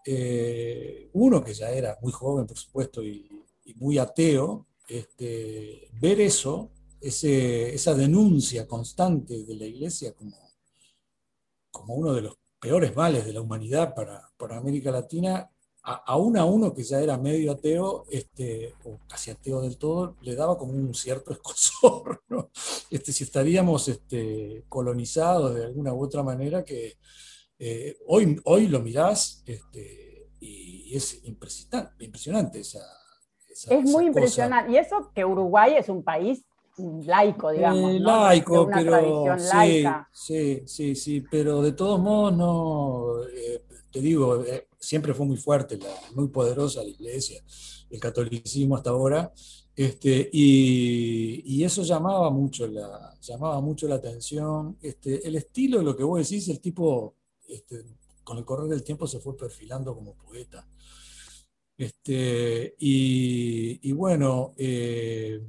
eh, 0.06 1.10
uno 1.14 1.42
que 1.42 1.54
ya 1.54 1.70
era 1.70 1.98
muy 2.00 2.12
joven, 2.12 2.46
por 2.46 2.58
supuesto, 2.58 3.02
y, 3.02 3.28
muy 3.76 3.96
ateo, 3.96 4.66
este, 4.86 5.88
ver 5.94 6.20
eso, 6.20 6.70
esa 7.00 7.94
denuncia 7.94 8.68
constante 8.68 9.44
de 9.44 9.54
la 9.56 9.64
Iglesia 9.64 10.12
como, 10.12 10.36
como 11.70 11.94
uno 11.94 12.12
de 12.12 12.22
los 12.22 12.36
peores 12.60 12.94
males 12.94 13.24
de 13.24 13.32
la 13.32 13.40
humanidad 13.40 13.94
para, 13.94 14.30
para 14.36 14.58
América 14.58 14.90
Latina, 14.90 15.50
aún 15.84 16.36
a 16.36 16.44
uno 16.44 16.74
que 16.74 16.82
ya 16.84 17.00
era 17.00 17.18
medio 17.18 17.52
ateo, 17.52 18.04
este, 18.10 18.74
o 18.84 18.98
casi 19.08 19.30
ateo 19.30 19.60
del 19.62 19.78
todo, 19.78 20.16
le 20.22 20.34
daba 20.36 20.56
como 20.58 20.72
un 20.72 20.94
cierto 20.94 21.32
escosor, 21.34 22.22
¿no? 22.28 22.50
Este, 22.90 23.12
si 23.12 23.24
estaríamos 23.24 23.88
este, 23.88 24.64
colonizados 24.68 25.54
de 25.56 25.64
alguna 25.66 25.92
u 25.94 26.02
otra 26.04 26.22
manera, 26.22 26.64
que 26.64 26.94
eh, 27.58 27.96
hoy, 28.08 28.40
hoy 28.44 28.68
lo 28.68 28.80
mirás 28.80 29.42
este, 29.46 30.28
y 30.40 30.96
es 30.96 31.24
impresionante, 31.24 32.04
impresionante 32.04 32.60
esa, 32.60 32.80
esa- 33.48 33.72
Es 33.76 33.82
esa 33.84 33.84
muy 33.84 34.06
cosa. 34.10 34.46
impresionante. 34.46 34.70
Y 34.72 34.76
eso 34.76 35.10
que 35.14 35.24
Uruguay 35.24 35.74
es 35.76 35.88
un 35.88 36.04
país 36.04 36.46
laico, 36.76 37.50
digamos. 37.50 37.94
Eh, 37.94 38.00
¿no? 38.00 38.20
laico, 38.20 38.66
una 38.66 38.82
pero 38.82 38.84
tradición 38.84 39.38
sí, 39.38 39.48
laica. 39.48 40.08
sí, 40.10 40.62
sí, 40.66 40.94
sí, 40.94 41.20
pero 41.20 41.60
de 41.62 41.72
todos 41.72 42.00
modos 42.00 42.34
no, 42.36 43.24
eh, 43.28 43.62
te 43.92 44.00
digo, 44.00 44.44
eh, 44.44 44.68
siempre 44.78 45.14
fue 45.14 45.26
muy 45.26 45.36
fuerte, 45.36 45.78
muy 46.14 46.28
poderosa 46.28 46.82
la 46.82 46.88
iglesia, 46.88 47.44
el 47.90 48.00
catolicismo 48.00 48.76
hasta 48.76 48.90
ahora, 48.90 49.32
este, 49.74 50.28
y, 50.32 51.42
y 51.46 51.64
eso 51.64 51.82
llamaba 51.82 52.30
mucho 52.30 52.66
la, 52.66 53.14
llamaba 53.20 53.60
mucho 53.60 53.88
la 53.88 53.96
atención. 53.96 54.76
Este, 54.82 55.26
el 55.26 55.36
estilo 55.36 55.78
de 55.78 55.84
lo 55.84 55.96
que 55.96 56.04
vos 56.04 56.18
decís, 56.18 56.48
el 56.48 56.60
tipo, 56.60 57.16
este, 57.48 57.84
con 58.22 58.38
el 58.38 58.44
correr 58.44 58.68
del 58.68 58.82
tiempo 58.82 59.06
se 59.06 59.20
fue 59.20 59.36
perfilando 59.36 59.94
como 59.94 60.14
poeta. 60.14 60.66
Este, 61.76 62.74
y, 62.78 63.88
y 63.88 63.92
bueno, 63.92 64.52
eh, 64.58 65.40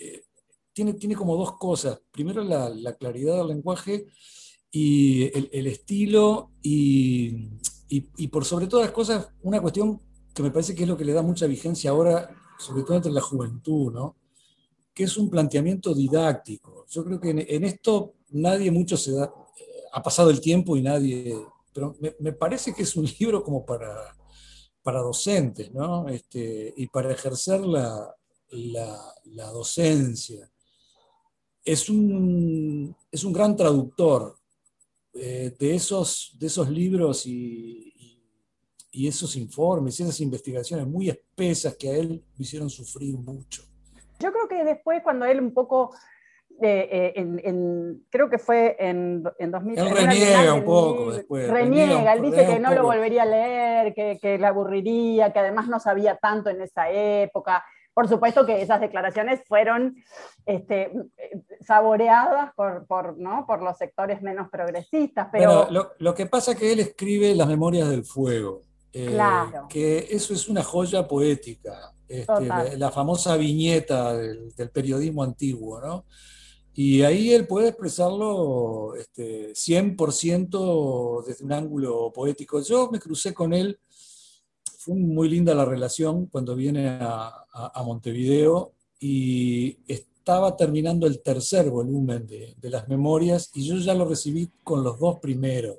eh, 0.00 0.24
tiene, 0.72 0.94
tiene 0.94 1.16
como 1.16 1.36
dos 1.36 1.56
cosas. 1.58 2.00
Primero 2.10 2.44
la 2.44 2.94
claridad 2.94 3.38
del 3.38 3.48
lenguaje 3.48 4.06
y 4.70 5.24
el, 5.36 5.66
estilo 5.66 6.50
y, 6.62 7.48
y- 7.88 8.28
por 8.28 8.44
sobre 8.44 8.66
todas 8.68 8.86
las 8.86 8.94
cosas 8.94 9.28
una 9.42 9.60
cuestión 9.60 10.00
que 10.34 10.42
me 10.42 10.50
parece 10.50 10.74
que 10.74 10.84
es 10.84 10.88
lo 10.88 10.96
que 10.96 11.04
le 11.04 11.12
da 11.12 11.22
mucha 11.22 11.46
vigencia 11.46 11.90
ahora 11.90 12.30
sobre 12.58 12.82
todo 12.84 12.96
entre 12.96 13.12
la 13.12 13.20
juventud, 13.20 13.92
¿no? 13.92 14.16
que 14.94 15.04
es 15.04 15.16
un 15.16 15.30
planteamiento 15.30 15.94
didáctico. 15.94 16.86
Yo 16.90 17.04
creo 17.04 17.20
que 17.20 17.30
en, 17.30 17.64
esto 17.64 18.14
nadie 18.30 18.70
mucho 18.70 18.96
se 18.96 19.12
da, 19.12 19.32
ha 19.92 20.02
pasado 20.02 20.30
el 20.30 20.40
tiempo 20.40 20.76
y 20.76 20.82
nadie, 20.82 21.36
pero 21.72 21.96
me, 22.00 22.14
me 22.20 22.32
parece 22.32 22.74
que 22.74 22.82
es 22.82 22.96
un 22.96 23.06
libro 23.20 23.42
como 23.42 23.64
para, 23.64 24.14
para 24.82 25.00
docentes, 25.00 25.72
¿no? 25.72 26.08
Este, 26.08 26.74
y 26.76 26.86
para 26.88 27.12
ejercer 27.12 27.60
la, 27.62 28.14
la, 28.50 29.14
la 29.24 29.46
docencia. 29.50 30.50
Es 31.64 31.88
un, 31.90 32.94
es 33.12 33.24
un 33.24 33.32
gran 33.32 33.56
traductor 33.56 34.36
eh, 35.14 35.52
de, 35.58 35.74
esos, 35.74 36.36
de 36.38 36.46
esos 36.46 36.68
libros 36.70 37.26
y, 37.26 37.92
y, 37.96 38.22
y 38.92 39.08
esos 39.08 39.36
informes 39.36 39.98
y 39.98 40.02
esas 40.04 40.20
investigaciones 40.20 40.86
muy 40.86 41.08
espesas 41.08 41.74
que 41.76 41.88
a 41.90 41.96
él 41.96 42.22
lo 42.36 42.42
hicieron 42.42 42.70
sufrir 42.70 43.16
mucho. 43.16 43.62
Yo 44.18 44.32
creo 44.32 44.48
que 44.48 44.64
después, 44.64 45.00
cuando 45.02 45.24
él 45.24 45.40
un 45.40 45.52
poco, 45.54 45.94
eh, 46.60 46.88
eh, 46.92 47.12
en, 47.16 47.40
en- 47.42 48.06
creo 48.10 48.28
que 48.28 48.38
fue 48.38 48.76
en, 48.78 49.24
en 49.38 49.50
2000. 49.50 49.78
Él 49.78 49.90
reniega 49.90 50.54
un 50.54 50.64
poco 50.64 51.12
después, 51.12 51.48
Reniega, 51.48 52.12
él 52.12 52.22
dice 52.22 52.46
que 52.46 52.60
no 52.60 52.74
lo 52.74 52.82
volvería 52.84 53.22
a 53.22 53.26
leer, 53.26 53.94
que, 53.94 54.18
que 54.20 54.38
le 54.38 54.46
aburriría, 54.46 55.32
que 55.32 55.38
además 55.38 55.68
no 55.68 55.80
sabía 55.80 56.16
tanto 56.16 56.50
en 56.50 56.60
esa 56.60 56.90
época. 56.90 57.64
Por 57.94 58.08
supuesto 58.08 58.46
que 58.46 58.62
esas 58.62 58.80
declaraciones 58.80 59.40
fueron 59.46 59.96
este, 60.46 60.92
saboreadas 61.60 62.52
por, 62.54 62.86
por, 62.86 63.18
¿no? 63.18 63.44
por 63.46 63.62
los 63.62 63.76
sectores 63.76 64.22
menos 64.22 64.48
progresistas, 64.48 65.28
pero 65.32 65.54
Bueno, 65.66 65.70
lo, 65.70 65.92
lo 65.98 66.14
que 66.14 66.26
pasa 66.26 66.52
es 66.52 66.58
que 66.58 66.72
él 66.72 66.80
escribe 66.80 67.34
Las 67.34 67.48
Memorias 67.48 67.88
del 67.88 68.04
Fuego, 68.04 68.62
eh, 68.92 69.10
Claro. 69.12 69.66
que 69.68 70.06
eso 70.10 70.32
es 70.34 70.48
una 70.48 70.62
joya 70.62 71.06
poética, 71.06 71.92
este, 72.08 72.46
la, 72.46 72.64
la 72.76 72.90
famosa 72.90 73.36
viñeta 73.36 74.16
del, 74.16 74.52
del 74.54 74.70
periodismo 74.70 75.22
antiguo, 75.22 75.80
¿no? 75.80 76.04
Y 76.72 77.02
ahí 77.02 77.32
él 77.34 77.46
puede 77.46 77.68
expresarlo 77.68 78.94
este, 78.94 79.52
100% 79.52 81.24
desde 81.26 81.44
un 81.44 81.52
ángulo 81.52 82.12
poético. 82.12 82.62
Yo 82.62 82.88
me 82.90 83.00
crucé 83.00 83.34
con 83.34 83.52
él, 83.52 83.78
fue 84.78 84.94
muy 84.94 85.28
linda 85.28 85.54
la 85.54 85.64
relación 85.64 86.26
cuando 86.26 86.54
viene 86.54 86.88
a, 86.88 87.39
a- 87.52 87.82
Montevideo 87.82 88.72
y 88.98 89.78
estaba 89.86 90.56
terminando 90.56 91.06
el 91.06 91.20
tercer 91.22 91.70
volumen 91.70 92.26
de, 92.26 92.54
de 92.56 92.70
las 92.70 92.88
memorias 92.88 93.50
y 93.54 93.66
yo 93.66 93.76
ya 93.76 93.94
lo 93.94 94.04
recibí 94.04 94.50
con 94.62 94.84
los 94.84 94.98
dos 94.98 95.18
primeros. 95.18 95.78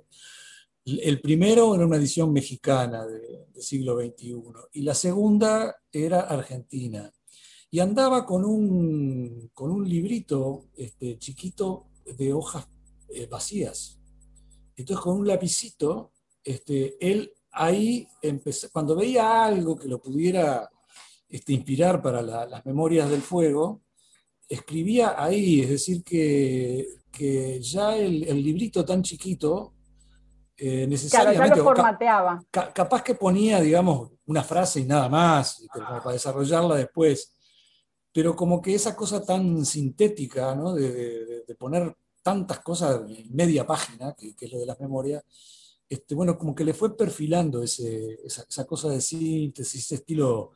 El 0.86 1.21
primero 1.21 1.75
era 1.75 1.86
una 1.86 1.97
edición 1.97 2.34
mexicana 2.34 3.05
de- 3.05 3.45
del 3.53 3.63
siglo 3.63 3.99
XXI 3.99 4.36
y 4.73 4.81
la 4.81 4.95
segunda 4.95 5.75
era 5.91 6.21
argentina. 6.21 7.12
Y 7.69 7.79
andaba 7.79 8.25
con 8.25 8.43
un, 8.43 9.49
con 9.53 9.71
un 9.71 9.88
librito 9.88 10.65
este, 10.75 11.17
chiquito 11.19 11.86
de 12.17 12.34
hojas 12.34 12.67
eh, 13.10 13.27
vacías. 13.27 13.97
Entonces 14.75 15.01
con 15.03 15.17
un 15.19 15.27
lapicito, 15.27 16.12
este, 16.43 16.97
él 16.99 17.31
ahí 17.51 18.07
empezó, 18.21 18.69
cuando 18.71 18.95
veía 18.95 19.45
algo 19.45 19.77
que 19.77 19.88
lo 19.88 20.01
pudiera 20.01 20.69
este, 21.32 21.54
inspirar 21.54 22.02
para 22.02 22.22
la- 22.22 22.46
las 22.46 22.65
memorias 22.65 23.10
del 23.10 23.22
fuego, 23.22 23.82
escribía 24.50 25.15
ahí, 25.22 25.62
es 25.62 25.70
decir, 25.70 26.04
que, 26.04 26.86
que 27.12 27.62
ya 27.62 27.96
el, 27.98 28.24
el 28.28 28.44
librito 28.44 28.84
tan 28.84 29.02
chiquito, 29.02 29.74
eh, 30.58 30.67
claro, 30.67 30.82
ya 30.82 30.88
necesariamente, 30.88 31.58
lo 31.60 31.63
formateaba. 31.63 32.44
ca- 32.52 32.74
capaz 32.74 33.02
que 33.04 33.15
ponía, 33.15 33.60
digamos, 33.62 34.12
una 34.26 34.44
frase 34.44 34.82
y 34.82 34.86
nada 34.86 35.08
más, 35.10 35.65
para 35.74 36.12
desarrollarla 36.13 36.76
después, 36.76 37.34
pero 38.13 38.36
como 38.36 38.62
que 38.62 38.76
esa 38.76 38.94
cosa 38.96 39.24
tan 39.26 39.65
sintética, 39.65 40.54
¿no? 40.54 40.74
de, 40.74 40.91
de- 40.91 41.44
de 41.48 41.56
poner 41.56 41.96
tantas 42.22 42.60
cosas 42.60 43.02
en 43.10 43.34
media 43.34 43.65
página, 43.65 44.13
que, 44.17 44.36
que 44.36 44.46
es 44.46 44.52
lo 44.52 44.60
de 44.60 44.65
las 44.65 44.80
memorias, 44.80 45.24
este, 45.89 46.13
bueno, 46.13 46.38
como 46.38 46.54
que 46.54 46.63
le 46.63 46.74
fue 46.74 46.96
perfilando 46.96 47.63
ese- 47.63 48.20
esa, 48.24 48.44
esa 48.48 48.65
cosa 48.65 48.89
de 48.89 49.02
síntesis, 49.02 49.84
ese 49.86 49.96
estilo 49.96 50.52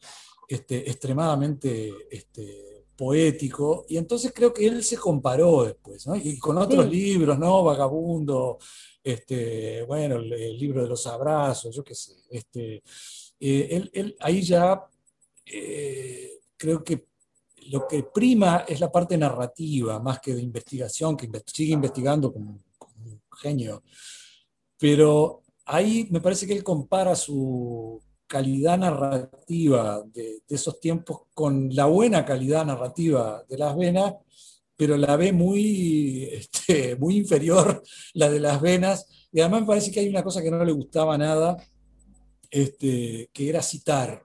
este, 0.48 0.90
extremadamente 0.90 1.94
este, 2.12 2.86
poético, 2.96 3.86
y 3.90 3.98
entonces 3.98 4.32
creo 4.34 4.54
que 4.54 4.66
él 4.68 4.84
se 4.84 4.98
comparó 4.98 5.66
después, 5.66 6.08
¿no? 6.08 6.16
Y 6.16 6.38
con 6.40 6.58
otros 6.58 6.86
Sí. 6.86 6.92
libros, 6.92 7.38
¿no? 7.38 7.64
Vagabundo, 7.64 8.58
este, 9.04 9.84
bueno, 9.84 10.16
el, 10.16 10.32
el 10.34 10.58
libro 10.58 10.82
de 10.84 10.88
los 10.90 11.06
abrazos, 11.08 11.76
yo 11.76 11.84
qué 11.84 11.94
sé, 11.94 12.14
este, 12.30 12.82
eh, 13.40 13.68
él, 13.72 13.90
él 13.94 14.16
ahí 14.20 14.42
ya 14.42 14.82
eh, 15.46 16.40
creo 16.58 16.84
que 16.84 17.06
lo 17.68 17.88
que 17.88 18.04
prima 18.04 18.64
es 18.68 18.80
la 18.80 18.92
parte 18.92 19.18
narrativa, 19.18 20.00
más 20.00 20.20
que 20.20 20.34
de 20.36 20.42
investigación, 20.42 21.18
que 21.18 21.30
sigue 21.48 21.74
investigando 21.74 22.32
como, 22.32 22.64
como 22.78 22.94
un 23.04 23.22
genio, 23.42 23.84
pero 24.78 25.42
ahí 25.66 26.08
me 26.12 26.22
parece 26.22 26.46
que 26.48 26.54
él 26.54 26.64
compara 26.64 27.16
su 27.16 28.02
calidad 28.28 28.78
narrativa 28.78 30.02
de, 30.14 30.24
de 30.48 30.56
esos 30.56 30.80
tiempos 30.80 31.22
con 31.34 31.70
la 31.76 31.86
buena 31.86 32.26
calidad 32.26 32.66
narrativa 32.66 33.44
de 33.48 33.58
las 33.58 33.76
venas, 33.78 34.14
pero 34.76 34.98
la 34.98 35.16
ve 35.16 35.32
muy, 35.32 36.24
este, 36.32 36.96
muy 36.98 37.18
inferior 37.18 37.82
la 38.14 38.30
de 38.30 38.40
las 38.40 38.62
venas, 38.62 39.08
y 39.32 39.40
además 39.42 39.62
me 39.62 39.68
parece 39.68 39.92
que 39.92 40.00
hay 40.00 40.10
una 40.10 40.24
cosa 40.24 40.42
que 40.42 40.52
no 40.52 40.64
le 40.66 40.72
gustaba 40.72 41.18
nada, 41.18 41.58
este, 42.50 43.30
que 43.34 43.50
era 43.50 43.62
citar. 43.62 44.24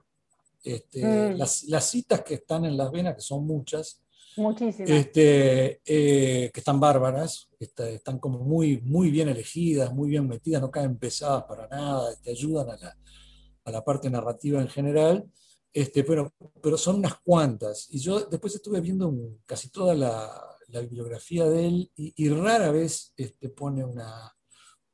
Este, 0.63 1.03
Mm. 1.03 1.37
las, 1.37 1.63
las 1.65 1.89
citas 1.89 2.21
que 2.21 2.35
están 2.35 2.65
en 2.65 2.77
las 2.77 2.91
venas, 2.91 3.15
que 3.15 3.21
son 3.21 3.45
muchas, 3.47 3.99
Muchísimo. 4.37 4.87
este, 4.87 5.81
eh, 5.83 6.51
que 6.53 6.59
están 6.59 6.79
bárbaras, 6.79 7.49
está- 7.59 7.89
están 7.89 8.19
como 8.19 8.39
muy, 8.39 8.79
muy 8.81 9.09
bien 9.09 9.27
elegidas, 9.27 9.91
muy 9.93 10.09
bien 10.09 10.27
metidas, 10.27 10.61
no 10.61 10.69
caen 10.71 10.97
pesadas 10.97 11.43
para 11.45 11.67
nada, 11.67 12.15
te 12.21 12.29
ayudan 12.31 12.69
a 12.69 12.77
la, 12.77 12.95
a 13.65 13.71
la 13.71 13.83
parte 13.83 14.09
narrativa 14.09 14.61
en 14.61 14.67
general, 14.69 15.29
este, 15.73 16.03
pero, 16.03 16.33
pero 16.61 16.77
son 16.77 16.97
unas 16.97 17.19
cuantas. 17.21 17.87
Y 17.91 17.99
yo 17.99 18.21
después 18.25 18.55
estuve 18.55 18.81
viendo 18.81 19.07
un- 19.07 19.41
casi 19.45 19.69
toda 19.69 19.95
la, 19.95 20.29
la 20.67 20.79
bibliografía 20.81 21.45
de 21.49 21.67
él 21.67 21.91
y, 21.95 22.13
y 22.25 22.29
rara 22.29 22.71
vez 22.71 23.13
este, 23.17 23.49
pone, 23.49 23.83
una, 23.85 24.35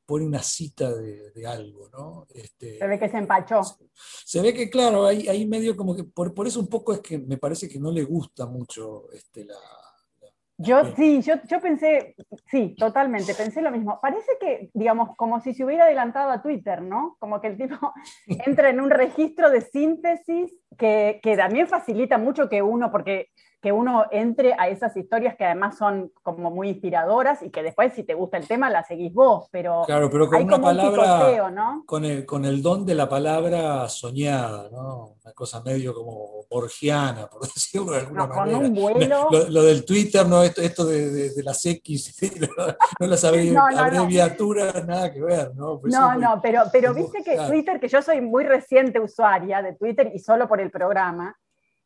pone 0.06 0.25
una 0.25 0.41
cita 0.43 0.93
de, 0.93 1.32
de 1.32 1.47
algo, 1.47 1.89
¿no? 1.89 2.27
Este, 2.34 2.77
Se 2.77 2.88
ve 2.88 2.99
que 2.99 3.10
se 3.10 3.17
empachó. 3.17 3.62
se 4.25 4.41
ve 4.41 4.53
que, 4.53 4.69
claro, 4.69 5.06
ahí, 5.06 5.27
ahí 5.27 5.45
medio 5.47 5.75
como 5.75 5.95
que, 5.95 6.03
por, 6.03 6.34
por 6.34 6.45
eso 6.47 6.60
un 6.60 6.67
poco 6.67 6.93
es 6.93 6.99
que 7.01 7.17
me 7.17 7.38
parece 7.38 7.67
que 7.67 7.80
no 7.80 7.91
le 7.91 8.03
gusta 8.03 8.45
mucho 8.45 9.12
este, 9.12 9.45
la... 9.45 9.56
Yo 10.60 10.84
sí, 10.96 11.22
yo, 11.22 11.36
yo 11.48 11.62
pensé, 11.62 12.15
sí, 12.48 12.76
totalmente, 12.78 13.36
pensé 13.36 13.62
lo 13.62 13.70
mismo. 13.70 14.00
Parece 14.02 14.32
que, 14.39 14.72
digamos, 14.74 15.15
como 15.15 15.39
si 15.39 15.54
se 15.54 15.63
hubiera 15.63 15.86
adelantado 15.86 16.32
a 16.32 16.41
Twitter, 16.41 16.82
¿no? 16.82 17.15
Como 17.20 17.39
que 17.39 17.48
el 17.48 17.58
tipo 17.58 17.93
entra 18.28 18.70
en 18.70 18.82
un 18.82 18.89
registro 18.89 19.52
de 19.52 19.62
síntesis 19.62 20.52
que, 20.77 21.19
que 21.21 21.38
también 21.38 21.67
facilita 21.67 22.17
mucho 22.17 22.49
que 22.49 22.62
uno, 22.62 22.91
porque 22.91 23.30
que 23.60 23.71
uno 23.71 24.06
entre 24.12 24.53
a 24.53 24.69
esas 24.69 24.95
historias 24.95 25.36
que 25.36 25.43
además 25.43 25.80
son 25.80 26.12
como 26.21 26.51
muy 26.51 26.69
inspiradoras 26.69 27.41
y 27.41 27.49
que 27.49 27.63
después, 27.63 27.91
si 27.93 28.03
te 28.03 28.13
gusta 28.13 28.38
el 28.38 28.47
tema, 28.47 28.69
la 28.69 28.84
seguís 28.84 29.12
vos, 29.12 29.47
pero 29.51 29.82
Claro, 29.88 30.12
pero 30.12 30.27
con 30.27 30.36
hay 30.38 30.43
una 30.43 30.53
como 30.58 30.69
un 30.69 30.77
palabra, 30.77 31.17
picoteo, 31.19 31.49
¿no? 31.49 31.84
con 31.88 32.06
el, 32.06 32.23
con 32.23 32.45
el 32.45 32.62
don 32.62 32.86
de 32.86 32.93
la 32.93 33.10
palabra 33.10 33.89
soñada, 33.89 34.69
¿no? 34.71 35.15
Una 35.23 35.34
cosa 35.34 35.60
medio 35.63 35.95
como 35.95 36.45
borgiana, 36.51 37.27
por 37.27 37.41
decirlo 37.53 37.93
de 37.93 37.97
alguna 38.01 38.27
No, 38.27 38.30
con 38.30 38.38
manera. 38.38 38.58
un 38.60 38.75
vuelo. 38.75 39.27
Lo, 39.32 39.49
lo 39.49 39.63
del 39.63 39.84
Twitter, 39.86 40.25
¿no? 40.27 40.43
Esto, 40.43 40.62
esto 40.62 40.86
de, 40.86 41.10
de- 41.10 41.30
de 41.34 41.43
las 41.43 41.65
X, 41.65 42.15
no 42.99 43.08
las 43.08 43.23
abrevi- 43.25 43.53
No, 43.53 43.67
no, 43.71 43.80
abreviaturas, 43.80 44.86
nada 44.86 45.12
que 45.12 45.19
ver, 45.21 45.56
¿no? 45.56 45.80
Pues 45.80 45.91
No, 45.93 46.12
muy- 46.12 46.21
no, 46.21 46.39
pero, 46.43 46.62
pero 46.71 46.93
viste 46.93 47.23
que 47.23 47.34
claro. 47.34 47.49
Twitter, 47.49 47.80
que 47.80 47.88
yo 47.88 48.03
soy 48.03 48.21
muy 48.21 48.43
reciente 48.43 48.99
usuaria 48.99 49.63
de 49.63 49.73
Twitter 49.73 50.12
y 50.13 50.19
solo 50.19 50.47
por 50.47 50.57
el 50.60 50.72
programa, 50.72 51.38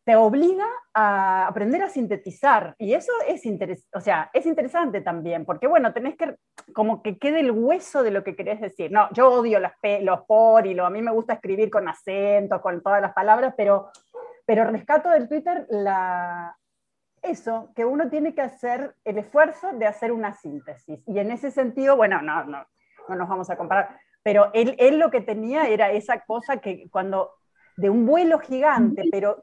te 0.03 0.15
obliga 0.15 0.65
a 0.93 1.47
aprender 1.47 1.83
a 1.83 1.89
sintetizar. 1.89 2.75
Y 2.79 2.93
eso 2.93 3.11
es, 3.27 3.45
interes 3.45 3.87
o 3.93 4.01
sea, 4.01 4.29
es 4.33 4.45
interesante 4.45 5.01
también, 5.01 5.45
porque 5.45 5.67
bueno, 5.67 5.93
tenés 5.93 6.15
que 6.15 6.35
como 6.73 7.03
que 7.03 7.17
quede 7.17 7.41
el 7.41 7.51
hueso 7.51 8.01
de 8.03 8.11
lo 8.11 8.23
que 8.23 8.35
querés 8.35 8.59
decir. 8.61 8.91
No, 8.91 9.09
yo 9.11 9.29
odio 9.29 9.59
las 9.59 9.73
los 10.01 10.21
por 10.21 10.65
y 10.65 10.73
lo, 10.73 10.85
a 10.85 10.89
mí 10.89 11.01
me 11.01 11.11
gusta 11.11 11.33
escribir 11.33 11.69
con 11.69 11.87
acentos, 11.87 12.61
con 12.61 12.81
todas 12.81 13.01
las 13.01 13.13
palabras, 13.13 13.53
pero, 13.55 13.91
pero 14.45 14.65
rescato 14.65 15.09
del 15.09 15.29
Twitter 15.29 15.67
la, 15.69 16.57
eso, 17.21 17.71
que 17.75 17.85
uno 17.85 18.09
tiene 18.09 18.33
que 18.33 18.41
hacer 18.41 18.95
el 19.05 19.17
esfuerzo 19.19 19.73
de 19.73 19.85
hacer 19.85 20.11
una 20.11 20.33
síntesis. 20.33 20.99
Y 21.07 21.19
en 21.19 21.31
ese 21.31 21.51
sentido, 21.51 21.95
bueno, 21.95 22.21
no, 22.21 22.43
no, 22.45 22.65
no 23.07 23.15
nos 23.15 23.29
vamos 23.29 23.49
a 23.49 23.57
comparar, 23.57 23.99
pero 24.23 24.49
él, 24.53 24.75
él 24.79 24.97
lo 24.97 25.11
que 25.11 25.21
tenía 25.21 25.67
era 25.67 25.91
esa 25.91 26.21
cosa 26.21 26.57
que 26.57 26.89
cuando, 26.89 27.31
de 27.81 27.89
un 27.89 28.05
vuelo 28.05 28.39
gigante, 28.39 29.03
pero 29.11 29.41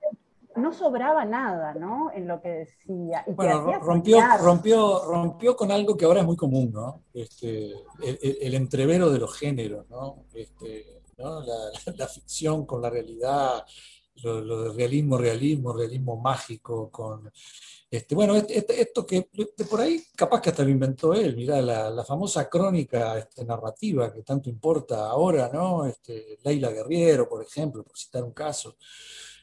no 0.56 0.72
sobraba 0.72 1.24
nada, 1.24 1.74
¿no? 1.74 2.10
En 2.12 2.26
lo 2.26 2.40
que 2.40 2.48
decía. 2.48 3.24
Y 3.26 3.32
Bueno, 3.32 3.78
rompió, 3.80 4.20
rompió, 4.40 5.04
rompió 5.04 5.56
con 5.56 5.70
algo 5.70 5.96
que 5.96 6.04
ahora 6.04 6.20
es 6.20 6.26
muy 6.26 6.36
común, 6.36 6.72
¿no? 6.72 7.04
Este, 7.12 7.72
el, 8.02 8.54
entrevero 8.54 9.10
de 9.10 9.18
los 9.18 9.36
géneros, 9.36 9.88
¿no? 9.88 10.24
Este, 10.34 11.02
¿no? 11.18 11.42
La, 11.42 11.56
la 11.96 12.06
ficción 12.06 12.64
con 12.66 12.80
la 12.82 12.90
realidad, 12.90 13.64
lo, 14.22 14.40
lo 14.40 14.62
de 14.64 14.72
realismo, 14.72 15.16
realismo, 15.18 15.72
realismo 15.72 16.16
mágico, 16.16 16.90
con 16.90 17.30
este, 17.90 18.14
bueno, 18.14 18.36
este- 18.36 18.58
este- 18.58 18.80
esto 18.82 19.06
que 19.06 19.28
de 19.56 19.64
por 19.64 19.80
ahí 19.80 20.02
capaz 20.14 20.40
que 20.42 20.50
hasta 20.50 20.62
lo 20.62 20.68
inventó 20.70 21.14
él, 21.14 21.36
mirá, 21.36 21.60
la, 21.62 21.88
la 21.90 22.04
famosa 22.04 22.48
crónica 22.48 23.18
este, 23.18 23.44
narrativa 23.44 24.12
que 24.12 24.22
tanto 24.22 24.50
importa 24.50 25.06
ahora, 25.08 25.50
¿no? 25.52 25.86
Este, 25.86 26.38
Leila 26.44 26.70
Guerriero, 26.70 27.28
por 27.28 27.42
ejemplo, 27.42 27.82
por 27.84 27.96
citar 27.98 28.24
un 28.24 28.32
caso. 28.32 28.76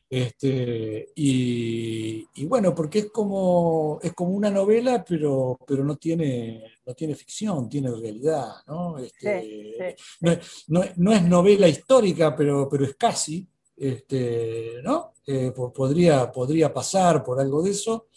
Este, 0.07 1.07
y, 1.15 2.23
y 2.35 2.45
bueno, 2.45 2.75
porque 2.75 2.99
es 2.99 3.05
como, 3.11 3.99
es 4.03 4.13
como 4.13 4.31
una 4.31 4.51
novela, 4.51 5.03
pero, 5.03 5.57
pero 5.67 5.83
no 5.83 5.95
tiene, 5.97 6.63
no 6.85 6.93
tiene 6.93 7.15
ficción, 7.15 7.67
tiene 7.67 7.89
realidad, 7.89 8.49
¿no? 8.67 8.99
Este, 8.99 9.41
Sí, 9.41 9.73
sí. 9.77 10.03
no, 10.21 10.31
es- 10.31 10.63
no 10.67 10.83
no 10.97 11.11
es 11.11 11.23
novela 11.23 11.67
histórica, 11.67 12.35
pero, 12.35 12.69
pero 12.69 12.85
es 12.85 12.95
casi, 12.95 13.47
este, 13.77 14.81
¿no? 14.83 15.13
Eh, 15.25 15.51
po- 15.55 15.71
podría, 15.73 16.31
podría 16.31 16.73
pasar 16.73 17.23
por 17.23 17.39
algo 17.39 17.61
de 17.63 17.71
eso. 17.71 18.07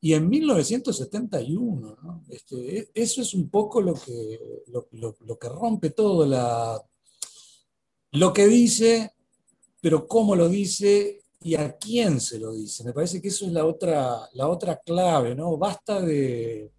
Y 0.00 0.12
en 0.12 0.28
1971, 0.28 1.96
¿no? 2.02 2.24
Este, 2.28 2.78
e- 2.78 2.90
eso 2.94 3.22
es 3.22 3.32
un 3.34 3.48
poco 3.48 3.80
lo 3.80 3.94
que, 3.94 4.38
lo 5.20 5.38
que 5.38 5.48
rompe 5.48 5.90
todo, 5.90 6.26
la, 6.26 6.82
lo 8.12 8.32
que 8.32 8.46
dice, 8.46 9.12
pero 9.80 10.06
cómo 10.06 10.36
lo 10.36 10.48
dice 10.48 11.22
y 11.42 11.56
a 11.56 11.76
quién 11.76 12.20
se 12.20 12.38
lo 12.38 12.52
dice. 12.52 12.84
Me 12.84 12.92
parece 12.92 13.20
que 13.20 13.28
eso 13.28 13.44
es 13.46 13.52
la 13.52 13.66
otra, 13.66 14.28
la 14.34 14.48
otra 14.48 14.76
clave, 14.84 15.34
¿no? 15.34 15.56
Basta 15.58 16.00
de, 16.00 16.70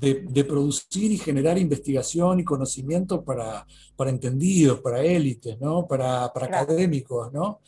de- 0.00 0.22
de 0.26 0.44
producir 0.44 1.12
y 1.12 1.18
generar 1.18 1.58
investigación 1.58 2.40
y 2.40 2.44
conocimiento 2.44 3.22
para, 3.24 3.66
para 3.96 4.10
entendidos, 4.10 4.80
para 4.80 5.02
élites, 5.04 5.60
¿no? 5.60 5.86
Para, 5.86 6.32
para 6.32 6.48
Claro. 6.48 6.64
académicos, 6.64 7.32
¿no? 7.32 7.60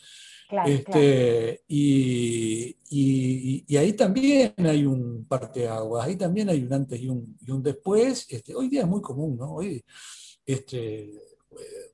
Claro, 0.49 0.71
claro. 0.85 1.01
Este, 1.01 1.63
y, 1.69 2.77
y- 2.91 3.65
y 3.67 3.77
ahí 3.77 3.93
también 3.93 4.55
hay 4.59 4.87
un 4.87 5.27
parteaguas, 5.27 6.07
ahí 6.07 6.17
también 6.17 6.49
hay 6.49 6.63
un 6.63 6.73
antes 6.73 7.01
y 7.01 7.09
un, 7.09 7.37
y 7.47 7.51
un 7.51 7.63
después. 7.63 8.27
Este, 8.31 8.55
hoy 8.55 8.69
día 8.69 8.83
es 8.83 8.89
muy 8.89 9.03
común, 9.03 9.37
¿no? 9.37 9.57
Hoy, 9.57 9.85
este, 10.47 11.13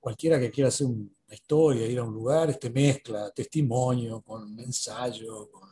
cualquiera 0.00 0.38
que 0.38 0.50
quiera 0.50 0.68
hacer 0.68 0.86
un- 0.86 1.14
una 1.26 1.34
historia, 1.34 1.86
ir 1.86 1.98
a 1.98 2.04
un 2.04 2.14
lugar, 2.14 2.50
este, 2.50 2.70
mezcla 2.70 3.30
testimonio 3.30 4.20
con 4.22 4.58
ensayo, 4.60 5.48
con 5.50 5.70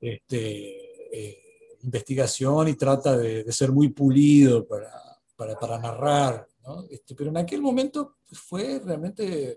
este, 0.00 1.10
eh, 1.12 1.38
investigación 1.82 2.68
y 2.68 2.74
trata 2.74 3.16
de, 3.16 3.50
ser 3.52 3.72
muy 3.72 3.88
pulido 3.88 4.66
para, 4.66 4.90
para, 5.36 5.58
para 5.58 5.78
narrar, 5.78 6.46
¿no? 6.64 6.84
Este, 6.90 7.14
pero 7.14 7.30
en 7.30 7.38
aquel 7.38 7.62
momento 7.62 8.16
fue 8.32 8.80
realmente 8.84 9.56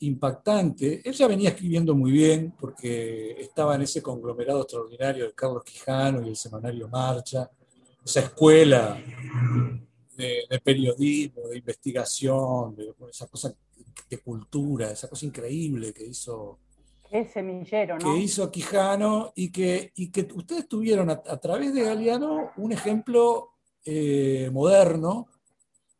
impactante. 0.00 1.00
Él 1.04 1.14
ya 1.14 1.26
venía 1.26 1.50
escribiendo 1.50 1.94
muy 1.94 2.12
bien 2.12 2.54
porque 2.58 3.36
estaba 3.40 3.74
en 3.74 3.82
ese 3.82 4.02
conglomerado 4.02 4.62
extraordinario 4.62 5.26
de 5.26 5.34
Carlos 5.34 5.64
Quijano 5.64 6.24
y 6.24 6.30
el 6.30 6.36
semanario 6.36 6.88
Marcha, 6.88 7.50
esa 8.04 8.20
escuela 8.20 9.02
de, 10.16 10.44
de 10.48 10.60
periodismo, 10.60 11.48
de 11.48 11.58
investigación, 11.58 12.76
de 12.76 12.92
esa 13.10 13.26
cosa 13.26 13.54
de 14.08 14.18
cultura, 14.18 14.90
esa 14.90 15.08
cosa 15.08 15.26
increíble 15.26 15.92
que 15.92 16.04
hizo, 16.04 16.58
Es 17.14 17.30
semillero, 17.30 17.96
¿no? 17.96 18.12
que 18.12 18.18
hizo 18.18 18.50
Quijano 18.50 19.32
y 19.36 19.52
que, 19.52 19.92
y 19.94 20.10
que 20.10 20.26
ustedes 20.34 20.66
tuvieron 20.66 21.10
a, 21.10 21.22
a 21.24 21.36
través 21.38 21.72
de 21.72 21.84
Galeano 21.84 22.50
un 22.56 22.72
ejemplo 22.72 23.50
eh, 23.84 24.50
moderno 24.52 25.28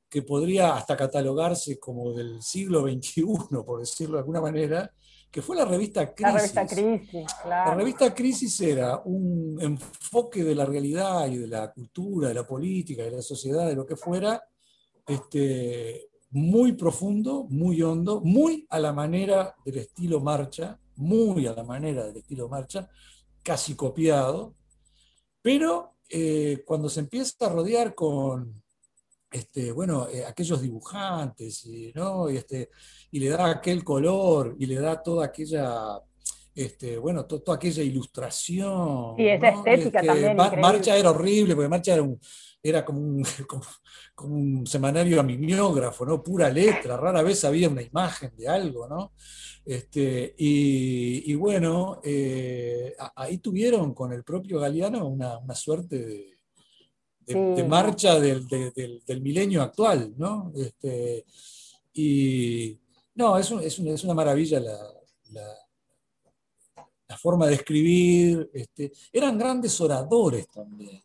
que 0.09 0.23
podría 0.23 0.75
hasta 0.75 0.97
catalogarse 0.97 1.79
como 1.79 2.13
del 2.13 2.43
siglo 2.43 2.83
XXI, 2.83 3.23
por 3.65 3.79
decirlo 3.79 4.15
de 4.15 4.23
alguna 4.23 4.41
manera, 4.41 4.93
que 5.31 5.41
fue 5.41 5.55
la 5.55 5.65
revista 5.65 6.13
Crisis. 6.13 6.33
La 6.33 6.39
revista 6.41 6.67
Crisis, 6.67 7.35
claro. 7.45 7.71
La 7.71 7.77
revista 7.77 8.13
Crisis 8.13 8.61
era 8.61 9.01
un 9.05 9.57
enfoque 9.61 10.43
de 10.43 10.57
la 10.57 10.67
realidad 10.67 11.29
y 11.29 11.37
de 11.37 11.47
la 11.47 11.73
cultura, 11.73 12.27
de 12.27 12.35
la 12.35 12.45
política, 12.45 13.05
de 13.05 13.13
la 13.13 13.23
sociedad, 13.23 13.69
de 13.69 13.77
lo 13.77 13.87
que 13.87 13.95
fuera, 13.95 14.43
este, 15.07 16.09
muy 16.31 16.73
profundo, 16.73 17.47
muy 17.51 17.81
hondo, 17.83 18.21
muy 18.21 18.67
a 18.69 18.81
la 18.81 18.93
manera 18.93 19.55
del 19.65 19.79
estilo 19.79 20.19
marcha, 20.21 20.77
muy 20.97 21.47
a 21.47 21.53
la 21.53 21.65
manera 21.65 22.05
del 22.07 22.17
estilo 22.19 22.49
marcha, 22.49 22.89
casi 23.43 23.75
copiado, 23.75 24.55
pero 25.43 25.97
eh, 26.09 26.63
cuando 26.67 26.89
se 26.89 27.01
empieza 27.01 27.47
a 27.47 27.49
rodear 27.49 27.95
con 27.95 28.63
este, 29.31 29.73
bueno, 29.73 30.09
eh, 30.09 30.25
aquellos 30.25 30.63
dibujantes, 30.63 31.67
y, 31.67 31.93
¿no? 31.95 32.31
y, 32.31 32.37
este, 32.37 32.71
y 33.11 33.19
le 33.19 33.31
da 33.31 33.51
aquel 33.51 33.83
color, 33.83 34.55
y 34.59 34.67
le 34.67 34.77
da 34.77 35.03
toda 35.03 35.27
aquella, 35.27 36.01
este, 36.55 36.99
bueno, 36.99 37.27
to- 37.27 37.43
toda 37.43 37.57
aquella 37.57 37.83
ilustración. 37.83 39.17
Sí, 39.17 39.27
esa 39.29 39.51
¿no? 39.51 39.59
estética 39.59 39.99
Este, 40.01 40.07
también, 40.07 40.37
Mar- 40.37 40.47
increíble. 40.53 40.63
Marcha 40.73 40.97
era 40.97 41.11
horrible, 41.11 41.55
porque 41.57 41.69
Marcha 41.69 41.95
era, 41.95 42.03
un, 42.03 42.21
era 42.65 42.83
como, 42.85 42.99
un, 43.01 43.23
como, 43.47 43.63
como 44.15 44.35
un 44.37 44.67
semanario 44.67 45.21
a 45.21 45.23
mimeógrafo, 45.23 46.07
¿no? 46.07 46.23
Pura 46.23 46.49
letra, 46.51 46.97
rara 46.97 47.23
vez 47.23 47.45
había 47.45 47.69
una 47.69 47.83
imagen 47.83 48.35
de 48.37 48.49
algo, 48.49 48.89
¿no? 48.89 49.13
Este, 49.67 50.35
y, 50.39 51.31
y 51.31 51.35
bueno, 51.35 52.01
eh, 52.03 52.95
ahí 53.17 53.39
tuvieron 53.39 53.93
con 53.95 54.13
el 54.15 54.25
propio 54.25 54.59
Galeano 54.61 55.07
una, 55.07 55.39
una 55.39 55.55
suerte 55.55 55.99
de, 55.99 56.39
de, 57.27 57.33
Sí, 57.35 57.39
de 57.57 57.63
no. 57.63 57.69
marcha 57.69 58.19
del, 58.19 58.47
de- 58.49 58.71
del- 58.73 59.03
del 59.07 59.21
milenio 59.21 59.63
actual, 59.63 60.15
¿no? 60.17 60.51
Este, 60.57 61.25
y 61.93 62.79
no, 63.15 63.39
es, 63.39 63.51
un- 63.51 63.61
es, 63.63 63.79
un- 63.79 63.89
es 63.89 64.05
una 64.05 64.15
maravilla 64.15 64.59
la, 64.61 64.79
la- 65.33 65.57
la 67.09 67.17
forma 67.19 67.47
de 67.47 67.55
escribir. 67.55 68.51
Este, 68.55 68.91
eran 69.13 69.39
grandes 69.39 69.79
oradores 69.81 70.49
también. 70.49 71.03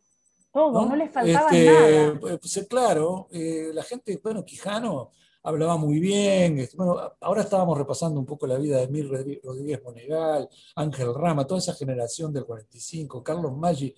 Todo, 0.52 0.72
¿no? 0.82 0.88
no, 0.88 0.96
les 0.96 1.12
faltaba 1.12 1.46
Este, 1.50 1.66
nada. 1.66 2.18
pues, 2.20 2.66
claro, 2.68 3.28
eh, 3.30 3.70
la 3.72 3.82
gente, 3.82 4.18
bueno, 4.22 4.44
Quijano 4.44 5.10
hablaba 5.42 5.76
muy 5.76 6.00
bien. 6.00 6.58
este, 6.58 6.76
bueno, 6.76 6.96
ahora 7.20 7.42
estábamos 7.42 7.78
repasando 7.78 8.18
un 8.20 8.26
poco 8.26 8.46
la 8.46 8.58
vida 8.58 8.78
de 8.78 8.84
Emil 8.84 9.08
Rodríguez 9.42 9.82
Monegal, 9.84 10.48
Ángel 10.76 11.14
Rama, 11.14 11.46
toda 11.46 11.60
esa 11.60 11.74
generación 11.74 12.32
del 12.32 12.44
45, 12.44 13.22
Carlos 13.22 13.56
Maggi, 13.56 13.94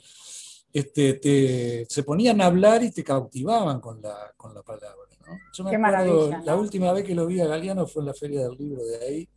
este, 0.72 1.14
te- 1.14 1.86
se 1.88 2.02
ponían 2.02 2.40
a 2.40 2.46
hablar 2.46 2.82
y 2.82 2.90
te 2.90 3.02
cautivaban 3.04 3.80
con 3.80 4.00
la, 4.00 4.32
con 4.36 4.54
la 4.54 4.62
palabra. 4.62 5.08
¿no? 5.26 5.32
Yo 5.54 5.64
me 5.64 5.70
Qué 5.70 5.76
acuerdo, 5.76 6.28
maravilla, 6.28 6.42
la 6.44 6.56
última 6.56 6.92
vez 6.92 7.04
que 7.04 7.14
lo 7.14 7.26
vi 7.26 7.40
a 7.40 7.46
Galeano 7.46 7.86
fue 7.86 8.02
en 8.02 8.06
la 8.06 8.14
Feria 8.14 8.42
del 8.42 8.56
Libro 8.56 8.82
de 8.84 9.04
ahí, 9.04 9.28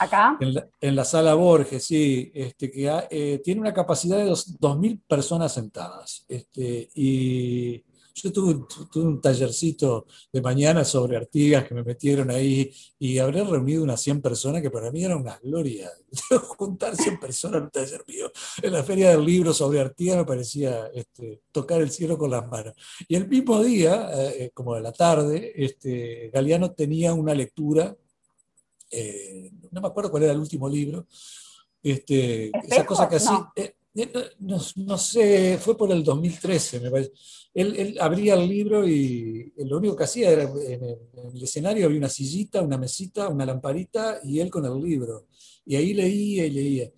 Acá, 0.00 0.36
en 0.40 0.54
la, 0.54 0.66
en 0.80 0.96
la 0.96 1.04
sala 1.04 1.34
Borges, 1.34 1.84
sí, 1.84 2.32
este, 2.34 2.70
que 2.70 2.88
ha- 2.88 3.06
eh, 3.10 3.40
tiene 3.44 3.60
una 3.60 3.74
capacidad 3.74 4.16
de 4.16 4.24
dos- 4.24 4.58
2.000 4.58 4.98
personas 5.06 5.52
sentadas. 5.52 6.24
Este, 6.26 6.88
y 6.94 7.84
yo 8.14 8.32
tuve, 8.32 8.64
tuve 8.90 9.04
un 9.04 9.20
tallercito 9.20 10.06
de 10.32 10.40
mañana 10.42 10.84
sobre 10.84 11.16
Artigas 11.16 11.64
que 11.66 11.74
me 11.74 11.82
metieron 11.84 12.30
ahí 12.30 12.70
y 12.98 13.18
habré 13.18 13.44
reunido 13.44 13.82
unas 13.82 14.00
100 14.00 14.20
personas 14.20 14.62
que 14.62 14.70
para 14.70 14.90
mí 14.90 15.04
era 15.04 15.16
una 15.16 15.38
gloria. 15.42 15.90
Juntar 16.58 16.96
100 16.96 17.20
personas 17.20 17.58
en 17.58 17.64
un 17.64 17.70
taller 17.70 18.02
mío 18.08 18.30
en 18.62 18.72
la 18.72 18.82
Feria 18.82 19.10
del 19.10 19.24
Libro 19.24 19.52
sobre 19.54 19.80
Artigas 19.80 20.16
me 20.16 20.24
parecía 20.24 20.86
este, 20.94 21.42
tocar 21.52 21.80
el 21.82 21.90
cielo 21.90 22.18
con 22.18 22.30
las 22.30 22.46
manos. 22.48 22.74
Y 23.06 23.14
el 23.16 23.28
mismo 23.28 23.62
día, 23.62 24.10
eh, 24.12 24.44
eh, 24.44 24.50
como 24.54 24.74
de 24.74 24.80
la 24.80 24.92
tarde, 24.92 25.52
este, 25.56 26.30
Galeano 26.32 26.72
tenía 26.72 27.12
una 27.14 27.34
lectura 27.34 27.96
eh, 28.90 29.50
no 29.70 29.80
me 29.80 29.88
acuerdo 29.88 30.10
cuál 30.10 30.24
era 30.24 30.32
el 30.32 30.38
último 30.40 30.68
libro, 30.68 31.06
este, 31.82 32.50
esa 32.66 32.84
cosa 32.84 33.08
que 33.08 33.16
así, 33.16 33.32
No. 33.32 33.52
eh, 33.56 33.74
eh, 33.94 34.12
no, 34.40 34.58
no 34.76 34.98
sé, 34.98 35.58
fue 35.58 35.76
por 35.76 35.90
el 35.90 36.04
2013, 36.04 36.80
me 36.80 36.90
parece. 36.90 37.12
Él, 37.52 37.74
él 37.76 37.98
abría 38.00 38.34
el 38.34 38.48
libro 38.48 38.86
y 38.86 39.52
lo 39.56 39.78
único 39.78 39.96
que 39.96 40.04
hacía 40.04 40.30
era, 40.30 40.44
en 40.44 40.84
el, 40.84 40.98
en 41.16 41.36
el 41.36 41.42
escenario 41.42 41.86
había 41.86 41.98
una 41.98 42.08
sillita, 42.08 42.62
una 42.62 42.78
mesita, 42.78 43.28
una 43.28 43.44
lamparita 43.44 44.20
y 44.22 44.38
él 44.38 44.48
con 44.50 44.64
el 44.64 44.80
libro. 44.80 45.26
Y 45.66 45.74
ahí 45.74 45.92
leía 45.92 46.46
y 46.46 46.50
leía. 46.50 46.90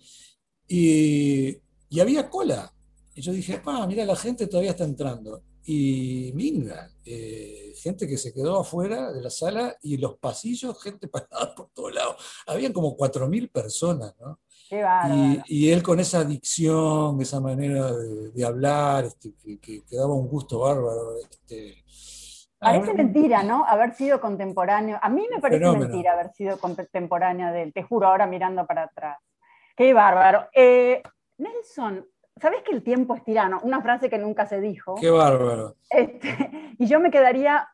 Y, 0.67 1.57
y 1.89 1.99
había 1.99 2.29
cola. 2.29 2.71
Y 3.15 3.21
yo 3.21 3.31
dije, 3.31 3.59
pa, 3.59 3.85
mira, 3.87 4.05
la 4.05 4.15
gente 4.15 4.45
todavía 4.47 4.71
está 4.71 4.83
entrando. 4.83 5.41
Y 5.65 6.31
minga, 6.35 6.89
eh, 7.05 7.73
gente 7.77 8.05
que 8.07 8.17
se 8.17 8.33
quedó 8.33 8.59
afuera 8.59 9.11
de 9.13 9.21
la 9.21 9.29
sala 9.29 9.75
y 9.81 9.97
los 9.97 10.17
pasillos, 10.17 10.81
gente 10.81 11.07
parada 11.09 11.55
por 11.55 11.69
todos 11.73 11.93
lados. 11.93 12.15
Habían 12.47 12.73
como 12.73 12.95
4.000 12.97 13.49
personas, 13.51 14.13
¿no? 14.19 14.39
qué 14.69 14.81
bárbaro. 14.83 15.13
Y, 15.47 15.67
y 15.67 15.71
él 15.71 15.83
con 15.83 15.99
esa 15.99 16.23
dicción, 16.23 17.21
esa 17.21 17.39
manera 17.39 17.91
de, 17.93 18.31
de 18.31 18.45
hablar, 18.45 19.05
este, 19.05 19.33
que, 19.35 19.59
que- 19.59 19.83
que 19.85 19.95
daba 19.95 20.13
un 20.13 20.27
gusto 20.27 20.59
bárbaro. 20.59 21.17
Este, 21.19 21.83
Parece 22.59 22.93
mentira, 22.93 23.43
¿no? 23.43 23.65
Haber 23.65 23.93
sido 23.93 24.21
contemporáneo. 24.21 24.97
A 25.01 25.09
mí 25.09 25.27
me 25.29 25.41
parece 25.41 25.59
Fenómeno. 25.59 25.85
mentira 25.89 26.13
haber 26.13 26.31
sido 26.31 26.57
contemporáneo 26.57 27.51
de 27.51 27.63
él, 27.63 27.73
te 27.73 27.83
juro, 27.83 28.07
ahora 28.07 28.25
mirando 28.25 28.65
para 28.65 28.83
atrás. 28.83 29.17
Qué 29.75 29.93
bárbaro. 29.93 30.47
Eh, 30.55 31.03
Nelson, 31.39 32.07
¿sabes 32.41 32.61
que 32.63 32.71
el 32.73 32.83
tiempo 32.83 33.15
es 33.15 33.23
tirano? 33.23 33.59
Una 33.63 33.81
frase 33.81 34.09
que 34.09 34.17
nunca 34.17 34.45
se 34.45 34.59
dijo. 34.61 34.95
Qué 34.95 35.09
bárbaro. 35.09 35.75
Este, 35.89 36.29
y 36.79 36.85
yo 36.87 36.99
me 36.99 37.11
quedaría 37.11 37.67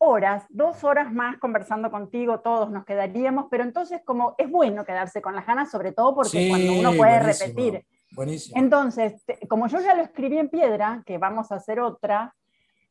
horas, 0.00 0.44
dos 0.48 0.84
horas 0.84 1.12
más 1.12 1.38
conversando 1.38 1.90
contigo, 1.90 2.40
todos 2.40 2.70
nos 2.70 2.84
quedaríamos, 2.84 3.46
pero 3.50 3.64
entonces 3.64 4.00
como 4.04 4.34
es 4.38 4.48
bueno 4.48 4.84
quedarse 4.84 5.20
con 5.20 5.34
las 5.34 5.44
ganas, 5.46 5.70
sobre 5.70 5.92
todo 5.92 6.14
porque 6.14 6.38
Sí, 6.38 6.48
cuando 6.48 6.72
uno 6.74 6.92
puede 6.96 7.18
buenísimo, 7.18 7.48
repetir. 7.56 7.86
Buenísimo. 8.12 8.60
Entonces, 8.60 9.24
te- 9.24 9.46
como 9.48 9.66
yo 9.66 9.80
ya 9.80 9.94
lo 9.94 10.02
escribí 10.02 10.38
en 10.38 10.48
piedra, 10.50 11.02
que 11.04 11.18
vamos 11.18 11.50
a 11.50 11.56
hacer 11.56 11.80
otra, 11.80 12.34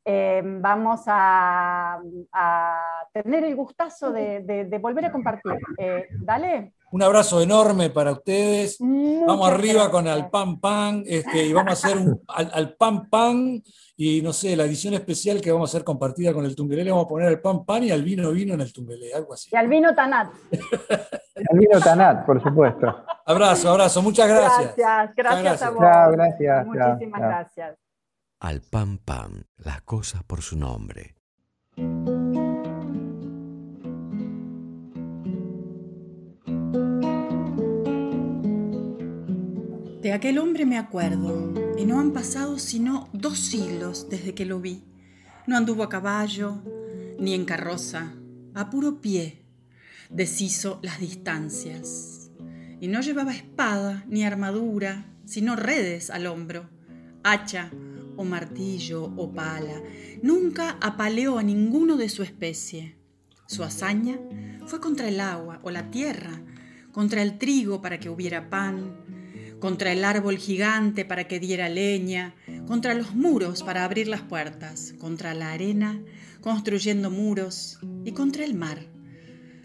eh, 0.03 0.41
vamos 0.43 1.03
a, 1.07 1.99
a 2.33 2.81
tener 3.13 3.43
el 3.45 3.55
gustazo 3.55 4.11
de, 4.11 4.41
de- 4.41 4.65
de 4.65 4.77
volver 4.77 5.05
a 5.05 5.11
compartir. 5.11 5.53
Eh, 5.77 6.07
dale. 6.21 6.73
Un 6.91 7.03
abrazo 7.03 7.41
enorme 7.41 7.89
para 7.89 8.13
ustedes. 8.13 8.77
Vamos 8.79 9.49
arriba 9.49 9.91
con. 9.91 10.07
Al 10.07 10.29
Pan 10.29 10.59
Pan 10.59 11.03
este, 11.05 11.45
y 11.45 11.53
vamos 11.53 11.71
a 11.71 11.87
hacer 11.87 11.97
un 11.97 12.21
al, 12.27 12.49
al 12.53 12.75
Pan 12.75 13.09
Pan 13.09 13.61
y 13.99 14.21
no 14.21 14.31
sé, 14.31 14.55
la 14.55 14.63
edición 14.65 14.93
especial 14.93 15.41
que 15.41 15.51
vamos 15.51 15.69
a 15.69 15.71
hacer 15.71 15.83
compartida 15.83 16.31
con 16.31 16.45
el 16.45 16.55
Tumbelé, 16.55 16.89
vamos 16.89 17.05
a 17.05 17.09
poner 17.09 17.27
al 17.27 17.41
Pan 17.41 17.65
Pan 17.65 17.83
y 17.83 17.89
al 17.89 18.03
vino 18.03 18.31
vino 18.31 18.53
en 18.53 18.61
el 18.61 18.71
Tumbelé, 18.71 19.11
algo 19.11 19.33
así. 19.33 19.49
Y 19.51 19.55
al 19.55 19.67
vino 19.67 19.93
Tanat. 19.95 20.31
El 21.35 21.59
vino 21.59 21.79
Tanat, 21.79 22.25
por 22.25 22.41
supuesto. 22.41 23.03
Abrazo, 23.23 23.69
abrazo, 23.69 24.01
muchas 24.01 24.27
gracias. 24.27 24.75
Gracias, 24.75 25.15
gracias, 25.15 25.43
gracias. 25.43 25.61
a 25.61 25.69
vos. 25.69 25.79
Chao, 25.79 26.11
gracias, 26.11 26.65
chao, 26.65 26.89
Muchísimas 26.89 27.19
chao. 27.19 27.29
gracias. 27.29 27.77
Al 28.39 28.61
pan 28.61 28.97
pan, 28.97 29.45
las 29.57 29.81
cosas 29.81 30.23
por 30.23 30.41
su 30.41 30.57
nombre. 30.57 31.15
De 40.07 40.13
aquel 40.13 40.37
hombre 40.37 40.65
me 40.65 40.77
acuerdo, 40.77 41.53
y 41.77 41.83
no 41.83 41.99
han 41.99 42.13
pasado 42.13 42.59
sino 42.59 43.09
dos 43.11 43.37
siglos 43.39 44.07
desde 44.09 44.33
que 44.33 44.45
lo 44.45 44.61
vi. 44.61 44.85
No 45.47 45.57
anduvo 45.57 45.83
a 45.83 45.89
caballo, 45.89 46.63
ni 47.19 47.33
en 47.33 47.43
carroza, 47.43 48.13
a 48.53 48.69
puro 48.69 49.01
pie, 49.01 49.43
deshizo 50.09 50.79
las 50.81 51.01
distancias. 51.01 52.31
Y 52.79 52.87
no 52.87 53.01
llevaba 53.01 53.35
espada 53.35 54.05
ni 54.07 54.23
armadura, 54.23 55.13
sino 55.25 55.57
redes 55.57 56.09
al 56.09 56.27
hombro, 56.27 56.69
hacha 57.25 57.69
o 58.15 58.23
martillo 58.23 59.11
o 59.17 59.33
pala. 59.33 59.83
Nunca 60.23 60.77
apaleó 60.79 61.37
a 61.37 61.43
ninguno 61.43 61.97
de 61.97 62.07
su 62.07 62.23
especie. 62.23 62.95
Su 63.45 63.61
hazaña 63.61 64.17
fue 64.67 64.79
contra 64.79 65.09
el 65.09 65.19
agua 65.19 65.59
o 65.63 65.69
la 65.69 65.91
tierra, 65.91 66.41
contra 66.93 67.21
el 67.21 67.37
trigo 67.37 67.81
para 67.81 67.99
que 67.99 68.09
hubiera 68.09 68.49
pan, 68.49 69.16
contra 69.59 69.91
el 69.91 70.03
árbol 70.03 70.37
gigante 70.37 71.05
para 71.05 71.27
que 71.27 71.39
diera 71.39 71.69
leña, 71.69 72.35
contra 72.67 72.93
los 72.93 73.15
muros 73.15 73.63
para 73.63 73.83
abrir 73.83 74.07
las 74.07 74.21
puertas, 74.21 74.93
contra 74.99 75.33
la 75.33 75.51
arena 75.51 76.01
construyendo 76.41 77.09
muros 77.11 77.79
y 78.05 78.11
contra 78.11 78.45
el 78.45 78.53
mar 78.53 78.79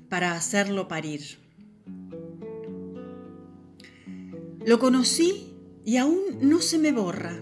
para 0.09 0.33
hacerlo 0.33 0.88
parir. 0.88 1.38
Lo 4.64 4.78
conocí 4.78 5.55
y 5.85 5.96
aún 5.96 6.20
no 6.40 6.61
se 6.61 6.78
me 6.78 6.92
borra. 6.92 7.40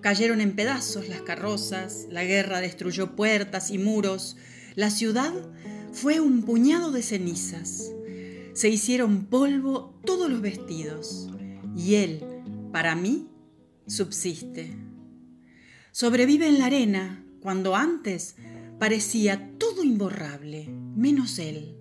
Cayeron 0.00 0.40
en 0.40 0.56
pedazos 0.56 1.08
las 1.08 1.22
carrozas, 1.22 2.06
la 2.10 2.24
guerra 2.24 2.60
destruyó 2.60 3.16
puertas 3.16 3.70
y 3.70 3.78
muros, 3.78 4.36
la 4.76 4.90
ciudad 4.90 5.34
fue 5.92 6.20
un 6.20 6.42
puñado 6.42 6.90
de 6.90 7.02
cenizas. 7.02 7.92
Se 8.54 8.68
hicieron 8.68 9.26
polvo 9.26 9.94
todos 10.04 10.30
los 10.30 10.40
vestidos 10.40 11.30
y 11.76 11.94
él, 11.94 12.24
para 12.72 12.94
mí, 12.94 13.28
subsiste. 13.86 14.76
Sobrevive 15.92 16.48
en 16.48 16.58
la 16.58 16.66
arena 16.66 17.24
cuando 17.40 17.74
antes 17.74 18.36
parecía 18.78 19.50
todo 19.58 19.82
imborrable, 19.82 20.68
menos 20.94 21.38
él. 21.38 21.76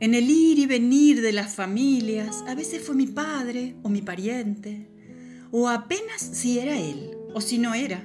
En 0.00 0.14
el 0.14 0.28
ir 0.30 0.58
y 0.58 0.66
venir 0.66 1.22
de 1.22 1.32
las 1.32 1.54
familias, 1.54 2.42
a 2.48 2.54
veces 2.54 2.82
fue 2.82 2.94
mi 2.94 3.06
padre 3.06 3.76
o 3.82 3.88
mi 3.88 4.02
pariente, 4.02 4.88
o 5.50 5.68
apenas 5.68 6.20
si 6.20 6.58
era 6.58 6.78
él 6.78 7.10
o 7.34 7.40
si 7.40 7.58
no 7.58 7.74
era. 7.74 8.04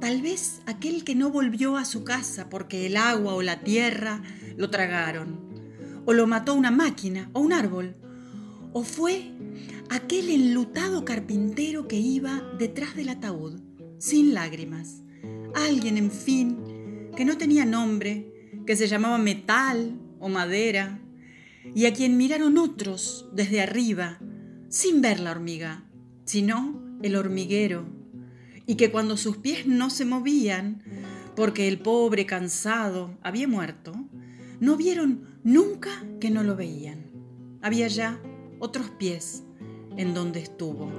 Tal 0.00 0.20
vez 0.20 0.62
aquel 0.66 1.04
que 1.04 1.14
no 1.14 1.30
volvió 1.30 1.76
a 1.76 1.84
su 1.84 2.02
casa 2.02 2.48
porque 2.48 2.86
el 2.86 2.96
agua 2.96 3.34
o 3.34 3.42
la 3.42 3.60
tierra 3.60 4.22
lo 4.56 4.70
tragaron, 4.70 5.38
o 6.04 6.12
lo 6.12 6.26
mató 6.26 6.54
una 6.54 6.72
máquina 6.72 7.30
o 7.34 7.40
un 7.40 7.52
árbol, 7.52 7.94
o 8.72 8.82
fue 8.82 9.31
aquel 9.92 10.30
enlutado 10.30 11.04
carpintero 11.04 11.86
que 11.86 11.98
iba 11.98 12.40
detrás 12.58 12.96
del 12.96 13.10
ataúd, 13.10 13.60
sin 13.98 14.32
lágrimas. 14.32 15.02
Alguien, 15.54 15.98
en 15.98 16.10
fin, 16.10 17.10
que 17.14 17.26
no 17.26 17.36
tenía 17.36 17.66
nombre, 17.66 18.32
que 18.66 18.74
se 18.74 18.86
llamaba 18.86 19.18
metal 19.18 20.00
o 20.18 20.30
madera, 20.30 20.98
y 21.74 21.84
a 21.84 21.92
quien 21.92 22.16
miraron 22.16 22.56
otros 22.56 23.28
desde 23.34 23.60
arriba, 23.60 24.18
sin 24.70 25.02
ver 25.02 25.20
la 25.20 25.30
hormiga, 25.30 25.84
sino 26.24 26.98
el 27.02 27.14
hormiguero, 27.14 27.84
y 28.66 28.76
que 28.76 28.90
cuando 28.90 29.18
sus 29.18 29.36
pies 29.36 29.66
no 29.66 29.90
se 29.90 30.06
movían, 30.06 30.82
porque 31.36 31.68
el 31.68 31.78
pobre 31.78 32.24
cansado 32.24 33.18
había 33.22 33.46
muerto, 33.46 33.92
no 34.58 34.78
vieron 34.78 35.38
nunca 35.44 35.90
que 36.18 36.30
no 36.30 36.42
lo 36.42 36.56
veían. 36.56 37.10
Había 37.60 37.88
ya 37.88 38.22
otros 38.58 38.88
pies 38.88 39.44
en 39.96 40.14
donde 40.14 40.40
estuvo. 40.40 40.90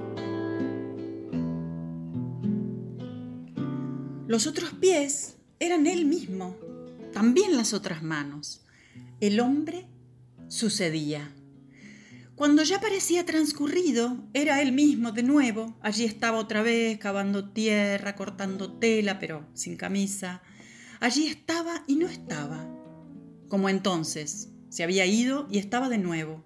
Los 4.26 4.46
otros 4.46 4.72
pies 4.72 5.36
eran 5.60 5.86
él 5.86 6.06
mismo, 6.06 6.56
también 7.12 7.56
las 7.56 7.72
otras 7.72 8.02
manos. 8.02 8.64
El 9.20 9.38
hombre 9.40 9.86
sucedía. 10.48 11.32
Cuando 12.34 12.64
ya 12.64 12.80
parecía 12.80 13.24
transcurrido, 13.24 14.26
era 14.32 14.60
él 14.60 14.72
mismo 14.72 15.12
de 15.12 15.22
nuevo. 15.22 15.78
Allí 15.80 16.04
estaba 16.04 16.38
otra 16.38 16.62
vez 16.62 16.98
cavando 16.98 17.50
tierra, 17.50 18.16
cortando 18.16 18.72
tela, 18.72 19.20
pero 19.20 19.46
sin 19.54 19.76
camisa. 19.76 20.42
Allí 20.98 21.26
estaba 21.26 21.84
y 21.86 21.94
no 21.94 22.08
estaba. 22.08 22.68
Como 23.48 23.68
entonces, 23.68 24.48
se 24.68 24.82
había 24.82 25.06
ido 25.06 25.46
y 25.48 25.58
estaba 25.58 25.88
de 25.88 25.98
nuevo. 25.98 26.42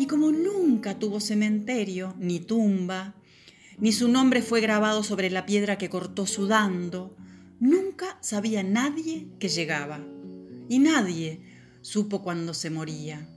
Y 0.00 0.06
como 0.06 0.32
nunca 0.32 0.98
tuvo 0.98 1.20
cementerio, 1.20 2.14
ni 2.18 2.40
tumba, 2.40 3.14
ni 3.78 3.92
su 3.92 4.08
nombre 4.08 4.40
fue 4.40 4.62
grabado 4.62 5.02
sobre 5.02 5.28
la 5.28 5.44
piedra 5.44 5.76
que 5.76 5.90
cortó 5.90 6.26
sudando, 6.26 7.14
nunca 7.60 8.16
sabía 8.22 8.62
nadie 8.62 9.26
que 9.38 9.50
llegaba. 9.50 10.00
Y 10.70 10.78
nadie 10.78 11.42
supo 11.82 12.22
cuando 12.22 12.54
se 12.54 12.70
moría. 12.70 13.28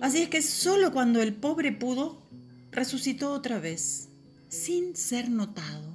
Así 0.00 0.20
es 0.20 0.28
que 0.30 0.42
solo 0.42 0.90
cuando 0.90 1.22
el 1.22 1.32
pobre 1.32 1.70
pudo, 1.70 2.26
resucitó 2.72 3.30
otra 3.30 3.60
vez, 3.60 4.08
sin 4.48 4.96
ser 4.96 5.30
notado. 5.30 5.92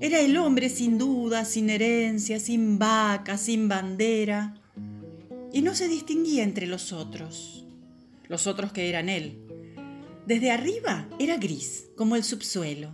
Era 0.00 0.20
el 0.20 0.38
hombre 0.38 0.70
sin 0.70 0.96
duda, 0.96 1.44
sin 1.44 1.68
herencia, 1.68 2.40
sin 2.40 2.78
vaca, 2.78 3.36
sin 3.36 3.68
bandera, 3.68 4.54
y 5.52 5.60
no 5.60 5.74
se 5.74 5.86
distinguía 5.86 6.44
entre 6.44 6.66
los 6.66 6.94
otros, 6.94 7.57
los 8.28 8.46
otros 8.46 8.72
que 8.72 8.88
eran 8.88 9.08
él. 9.08 9.40
Desde 10.26 10.50
arriba 10.50 11.08
era 11.18 11.38
gris, 11.38 11.90
como 11.96 12.14
el 12.14 12.24
subsuelo, 12.24 12.92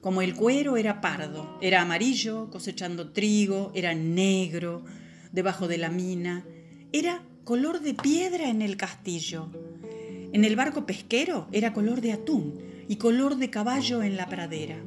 como 0.00 0.22
el 0.22 0.34
cuero 0.34 0.76
era 0.76 1.00
pardo, 1.00 1.58
era 1.60 1.82
amarillo, 1.82 2.48
cosechando 2.50 3.12
trigo, 3.12 3.70
era 3.74 3.94
negro, 3.94 4.84
debajo 5.32 5.68
de 5.68 5.78
la 5.78 5.90
mina, 5.90 6.46
era 6.92 7.22
color 7.44 7.80
de 7.80 7.94
piedra 7.94 8.48
en 8.48 8.62
el 8.62 8.76
castillo. 8.76 9.50
En 10.32 10.44
el 10.44 10.56
barco 10.56 10.86
pesquero 10.86 11.48
era 11.52 11.72
color 11.72 12.00
de 12.00 12.12
atún 12.12 12.58
y 12.88 12.96
color 12.96 13.36
de 13.36 13.50
caballo 13.50 14.02
en 14.02 14.16
la 14.16 14.28
pradera. 14.28 14.82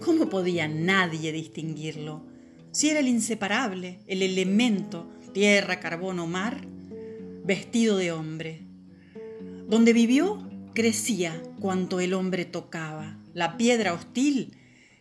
¿Cómo 0.00 0.30
podía 0.30 0.66
nadie 0.68 1.32
distinguirlo? 1.32 2.24
Si 2.70 2.88
era 2.88 3.00
el 3.00 3.08
inseparable, 3.08 3.98
el 4.06 4.22
elemento, 4.22 5.10
tierra, 5.32 5.80
carbón 5.80 6.20
o 6.20 6.26
mar, 6.26 6.66
vestido 7.48 7.96
de 7.96 8.12
hombre. 8.12 8.60
Donde 9.68 9.94
vivió, 9.94 10.46
crecía 10.74 11.42
cuanto 11.58 11.98
el 11.98 12.12
hombre 12.12 12.44
tocaba. 12.44 13.16
La 13.32 13.56
piedra 13.56 13.94
hostil, 13.94 14.58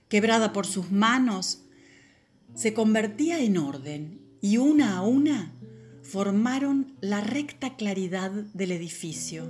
quebrada 0.07 0.53
por 0.53 0.65
sus 0.65 0.89
manos, 0.89 1.63
se 2.55 2.73
convertía 2.73 3.39
en 3.43 3.57
orden 3.57 4.21
y 4.39 4.57
una 4.57 4.95
a 4.95 5.01
una 5.01 5.51
formaron 6.03 6.95
la 7.01 7.19
recta 7.19 7.75
claridad 7.75 8.31
del 8.31 8.71
edificio. 8.71 9.45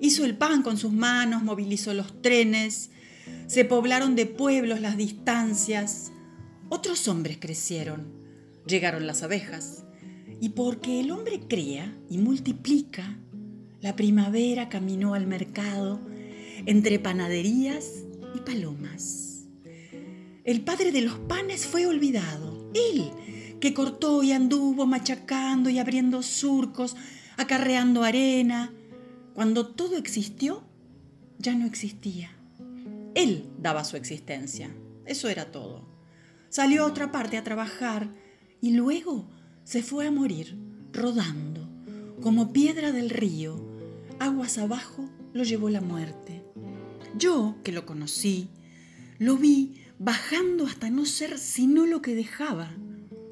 Hizo 0.00 0.24
el 0.24 0.36
pan 0.36 0.62
con 0.62 0.76
sus 0.76 0.92
manos, 0.92 1.42
movilizó 1.42 1.94
los 1.94 2.22
trenes, 2.22 2.90
se 3.48 3.64
poblaron 3.64 4.14
de 4.14 4.26
pueblos 4.26 4.80
las 4.80 4.96
distancias. 4.96 6.12
Otros 6.68 7.08
hombres 7.08 7.38
crecieron, 7.40 8.06
llegaron 8.66 9.08
las 9.08 9.24
abejas. 9.24 9.83
Y 10.40 10.50
porque 10.50 11.00
el 11.00 11.10
hombre 11.10 11.40
cría 11.48 11.96
y 12.10 12.18
multiplica, 12.18 13.18
la 13.80 13.96
primavera 13.96 14.68
caminó 14.68 15.14
al 15.14 15.26
mercado 15.26 16.00
entre 16.66 16.98
panaderías 16.98 18.04
y 18.34 18.40
palomas. 18.40 19.46
El 20.44 20.62
padre 20.62 20.92
de 20.92 21.02
los 21.02 21.18
panes 21.20 21.66
fue 21.66 21.86
olvidado. 21.86 22.70
Él, 22.74 23.10
que 23.60 23.72
cortó 23.72 24.22
y 24.22 24.32
anduvo 24.32 24.86
machacando 24.86 25.70
y 25.70 25.78
abriendo 25.78 26.22
surcos, 26.22 26.96
acarreando 27.36 28.04
arena. 28.04 28.72
Cuando 29.34 29.68
todo 29.68 29.96
existió, 29.96 30.64
ya 31.38 31.54
no 31.54 31.66
existía. 31.66 32.30
Él 33.14 33.48
daba 33.58 33.84
su 33.84 33.96
existencia. 33.96 34.74
Eso 35.06 35.28
era 35.28 35.50
todo. 35.50 35.86
Salió 36.48 36.84
a 36.84 36.86
otra 36.86 37.10
parte 37.12 37.36
a 37.36 37.44
trabajar 37.44 38.10
y 38.60 38.72
luego 38.72 39.28
se 39.64 39.82
fue 39.82 40.06
a 40.06 40.10
morir 40.10 40.56
rodando, 40.92 41.68
como 42.22 42.52
piedra 42.52 42.92
del 42.92 43.10
río. 43.10 43.56
Aguas 44.18 44.58
abajo 44.58 45.08
lo 45.32 45.42
llevó 45.42 45.68
la 45.70 45.80
muerte. 45.80 46.42
Yo, 47.16 47.56
que 47.64 47.72
lo 47.72 47.86
conocí, 47.86 48.48
lo 49.18 49.36
vi 49.36 49.74
bajando 49.98 50.66
hasta 50.66 50.90
no 50.90 51.06
ser 51.06 51.38
sino 51.38 51.86
lo 51.86 52.02
que 52.02 52.14
dejaba. 52.14 52.70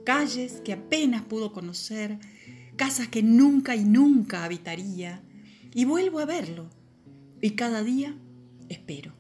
Calles 0.04 0.60
que 0.64 0.72
apenas 0.72 1.22
pudo 1.22 1.52
conocer, 1.52 2.18
casas 2.76 3.08
que 3.08 3.22
nunca 3.22 3.76
y 3.76 3.84
nunca 3.84 4.44
habitaría. 4.44 5.22
Y 5.74 5.84
vuelvo 5.84 6.18
a 6.18 6.24
verlo. 6.24 6.68
Y 7.40 7.50
cada 7.50 7.82
día 7.82 8.16
espero. 8.68 9.12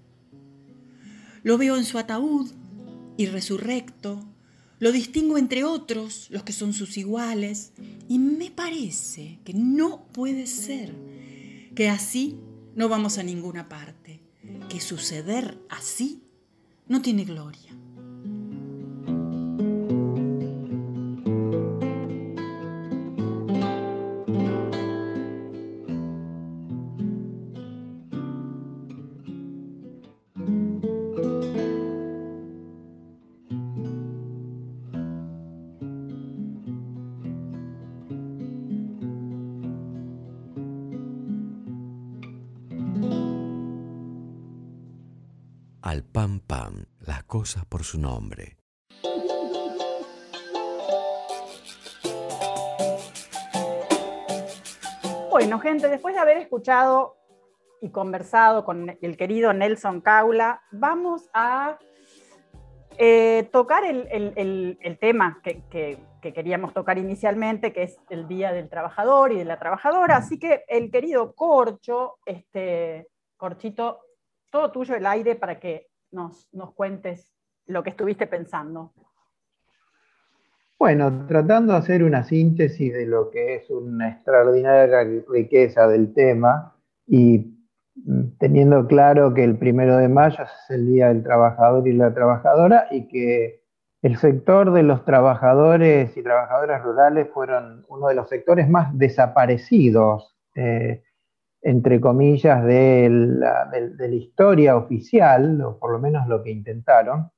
Lo 1.42 1.58
veo 1.58 1.76
en 1.76 1.84
su 1.84 1.98
ataúd 1.98 2.50
y 3.16 3.26
resurrecto. 3.26 4.24
Lo 4.82 4.90
distingo 4.90 5.38
entre 5.38 5.62
otros, 5.62 6.26
los 6.30 6.42
que 6.42 6.52
son 6.52 6.72
sus 6.72 6.96
iguales. 6.96 7.70
Y 8.08 8.18
me 8.18 8.50
parece 8.50 9.38
que 9.44 9.54
no 9.54 10.06
puede 10.06 10.48
ser 10.48 10.92
que 11.76 11.88
así 11.88 12.40
no 12.74 12.88
vamos 12.88 13.16
a 13.16 13.22
ninguna 13.22 13.68
parte. 13.68 14.18
Que 14.68 14.80
suceder 14.80 15.56
así 15.68 16.24
no 16.88 17.00
tiene 17.00 17.22
gloria. 17.22 17.78
Su 47.82 47.98
nombre. 47.98 48.56
Bueno, 55.30 55.58
gente, 55.60 55.88
después 55.88 56.14
de 56.14 56.20
haber 56.20 56.36
escuchado 56.38 57.16
y 57.80 57.90
conversado 57.90 58.64
con 58.64 58.96
el 59.00 59.16
querido 59.16 59.52
Nelson 59.52 60.00
Caula, 60.00 60.62
vamos 60.70 61.28
a 61.32 61.78
eh, 62.98 63.48
tocar 63.50 63.84
el, 63.84 64.98
tema 65.00 65.40
que, 65.42 65.62
que- 65.70 65.98
que 66.20 66.32
queríamos 66.32 66.72
tocar 66.72 66.98
inicialmente, 66.98 67.72
que 67.72 67.82
es 67.82 67.98
el 68.08 68.28
Día 68.28 68.52
del 68.52 68.68
Trabajador 68.68 69.32
y 69.32 69.38
de 69.38 69.44
la 69.44 69.58
Trabajadora. 69.58 70.16
Así 70.18 70.38
que 70.38 70.62
el 70.68 70.88
querido 70.92 71.34
Corcho, 71.34 72.18
este, 72.24 73.08
Corchito, 73.36 74.02
todo 74.48 74.70
tuyo 74.70 74.94
el 74.94 75.04
aire 75.04 75.34
para 75.34 75.58
que 75.58 75.88
nos 76.12 76.46
cuentes 76.76 77.32
lo 77.66 77.82
que 77.82 77.90
estuviste 77.90 78.26
pensando. 78.26 78.92
Bueno, 80.78 81.26
tratando 81.28 81.72
de 81.72 81.78
hacer 81.78 82.02
una 82.02 82.24
síntesis 82.24 82.92
de 82.92 83.06
lo 83.06 83.30
que 83.30 83.54
es 83.56 83.70
una 83.70 84.08
extraordinaria 84.10 85.04
riqueza 85.28 85.86
del 85.86 86.12
tema 86.12 86.74
y 87.06 87.56
mm, 87.94 88.36
teniendo 88.38 88.86
claro 88.88 89.32
que 89.32 89.44
el 89.44 89.56
primero 89.58 89.96
de 89.98 90.08
mayo 90.08 90.42
es 90.42 90.50
el 90.70 90.86
Día 90.86 91.08
del 91.08 91.22
Trabajador 91.22 91.86
y 91.86 91.92
la 91.92 92.12
Trabajadora 92.12 92.88
y 92.90 93.06
que 93.06 93.62
el 94.02 94.16
sector 94.16 94.72
de 94.72 94.82
los 94.82 95.04
trabajadores 95.04 96.16
y 96.16 96.22
trabajadoras 96.24 96.82
rurales 96.82 97.28
fueron 97.32 97.84
uno 97.88 98.08
de 98.08 98.14
los 98.16 98.28
sectores 98.28 98.68
más 98.68 98.98
desaparecidos, 98.98 100.36
eh, 100.56 101.04
entre 101.60 102.00
comillas, 102.00 102.64
de 102.64 103.08
la, 103.08 103.66
de- 103.66 103.90
de 103.90 104.08
la 104.08 104.14
historia 104.16 104.76
oficial, 104.76 105.60
o 105.62 105.78
por 105.78 105.92
lo 105.92 106.00
menos 106.00 106.26
lo 106.26 106.42
que 106.42 106.50
intentaron. 106.50 107.30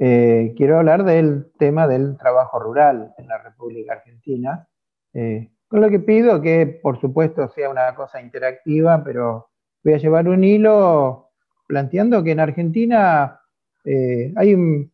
Eh, 0.00 0.54
quiero 0.56 0.78
hablar 0.78 1.04
del 1.04 1.50
tema 1.58 1.88
del 1.88 2.16
trabajo 2.16 2.60
rural 2.60 3.14
en 3.18 3.26
la 3.26 3.38
República 3.38 3.94
Argentina, 3.94 4.68
eh, 5.12 5.50
con 5.66 5.80
lo 5.80 5.90
que 5.90 5.98
pido 5.98 6.40
que, 6.40 6.66
por 6.66 7.00
supuesto, 7.00 7.48
sea 7.48 7.68
una 7.68 7.92
cosa 7.96 8.22
interactiva, 8.22 9.02
pero 9.02 9.50
voy 9.82 9.94
a 9.94 9.98
llevar 9.98 10.28
un 10.28 10.44
hilo 10.44 11.30
planteando 11.66 12.22
que 12.22 12.30
en 12.30 12.40
Argentina 12.40 13.40
eh, 13.84 14.32
hay 14.36 14.88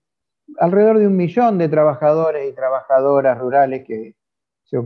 alrededor 0.59 0.99
de 0.99 1.07
un 1.07 1.17
millón 1.17 1.59
de 1.59 1.69
trabajadores 1.69 2.51
y 2.51 2.55
trabajadoras 2.55 3.39
rurales 3.39 3.85
que 3.85 4.15
se 4.65 4.79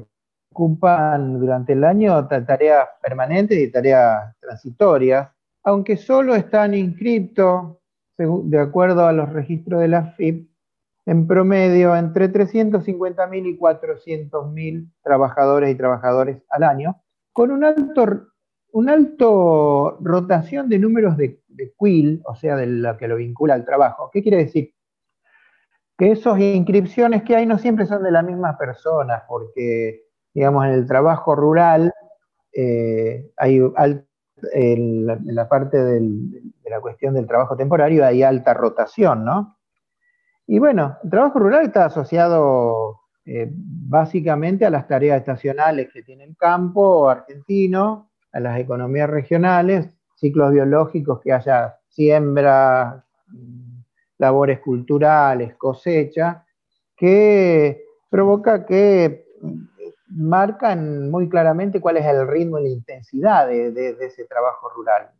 ocupan 0.50 1.38
durante 1.38 1.74
el 1.74 1.84
año 1.84 2.26
tareas 2.26 2.88
permanentes 3.00 3.56
y 3.56 3.70
tareas 3.70 4.36
transitorias, 4.40 5.28
aunque 5.62 5.96
solo 5.96 6.34
están 6.34 6.74
inscritos 6.74 7.78
de 8.18 8.58
acuerdo 8.58 9.06
a 9.06 9.12
los 9.12 9.32
registros 9.32 9.80
de 9.80 9.88
la 9.88 10.12
FIP, 10.12 10.48
en 11.06 11.26
promedio 11.26 11.96
entre 11.96 12.30
350.000 12.30 13.46
y 13.46 13.56
400.000 13.58 14.92
trabajadores 15.02 15.70
y 15.70 15.74
trabajadores 15.76 16.42
al 16.50 16.64
año, 16.64 17.00
con 17.32 17.50
un 17.50 17.64
alto, 17.64 18.04
un 18.72 18.90
alto 18.90 19.96
rotación 20.00 20.68
de 20.68 20.78
números 20.78 21.16
de, 21.16 21.40
de 21.48 21.72
quill, 21.78 22.20
o 22.26 22.34
sea, 22.34 22.56
de 22.56 22.66
lo 22.66 22.96
que 22.98 23.08
lo 23.08 23.16
vincula 23.16 23.54
al 23.54 23.64
trabajo. 23.64 24.10
¿Qué 24.12 24.22
quiere 24.22 24.38
decir? 24.38 24.74
Que 25.96 26.12
esas 26.12 26.38
inscripciones 26.38 27.22
que 27.22 27.36
hay 27.36 27.46
no 27.46 27.58
siempre 27.58 27.86
son 27.86 28.02
de 28.02 28.10
la 28.10 28.22
misma 28.22 28.58
persona, 28.58 29.24
porque, 29.26 30.02
digamos, 30.34 30.66
en 30.66 30.72
el 30.72 30.86
trabajo 30.86 31.34
rural 31.34 31.92
eh, 32.52 33.30
hay 33.36 33.60
en 34.52 35.06
la 35.34 35.48
parte 35.48 35.82
del- 35.82 36.52
la 36.68 36.80
cuestión 36.80 37.14
del 37.14 37.26
trabajo 37.26 37.56
temporario 37.56 38.04
hay 38.04 38.22
alta 38.22 38.54
rotación, 38.54 39.24
¿no? 39.24 39.58
Y 40.46 40.58
bueno, 40.58 40.96
el 41.04 41.10
trabajo 41.10 41.38
rural 41.38 41.66
está 41.66 41.84
asociado 41.84 43.00
eh, 43.26 43.50
básicamente 43.52 44.64
a 44.64 44.70
las 44.70 44.88
tareas 44.88 45.18
estacionales 45.18 45.90
que 45.92 46.02
tiene 46.02 46.24
el 46.24 46.36
campo 46.36 47.10
argentino, 47.10 48.10
a 48.32 48.40
las 48.40 48.58
economías 48.58 49.10
regionales, 49.10 49.94
ciclos 50.14 50.52
biológicos 50.52 51.20
que 51.20 51.34
haya 51.34 51.76
siembra, 51.88 53.04
mm, 53.26 53.80
labores 54.16 54.60
culturales, 54.60 55.54
cosecha, 55.56 56.46
que 56.96 57.84
provoca 58.08 58.64
que 58.64 59.26
mm, 59.42 60.28
marcan 60.28 61.10
muy 61.10 61.28
claramente 61.28 61.80
cuál 61.80 61.98
es 61.98 62.06
el 62.06 62.26
ritmo 62.26 62.58
y 62.58 62.62
la 62.62 62.68
intensidad 62.70 63.48
de 63.48 63.96
ese 64.00 64.24
trabajo 64.24 64.70
rural. 64.70 65.10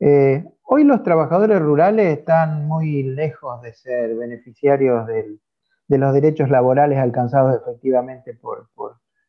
Eh, 0.00 0.44
hoy 0.64 0.84
los 0.84 1.02
trabajadores 1.02 1.60
rurales 1.60 2.18
están 2.18 2.66
muy 2.66 3.02
lejos 3.02 3.62
de 3.62 3.72
ser 3.72 4.14
beneficiarios 4.14 5.06
de 5.06 5.98
los 5.98 6.12
derechos 6.12 6.50
laborales 6.50 6.98
alcanzados 6.98 7.60
efectivamente 7.62 8.34
por, 8.34 8.68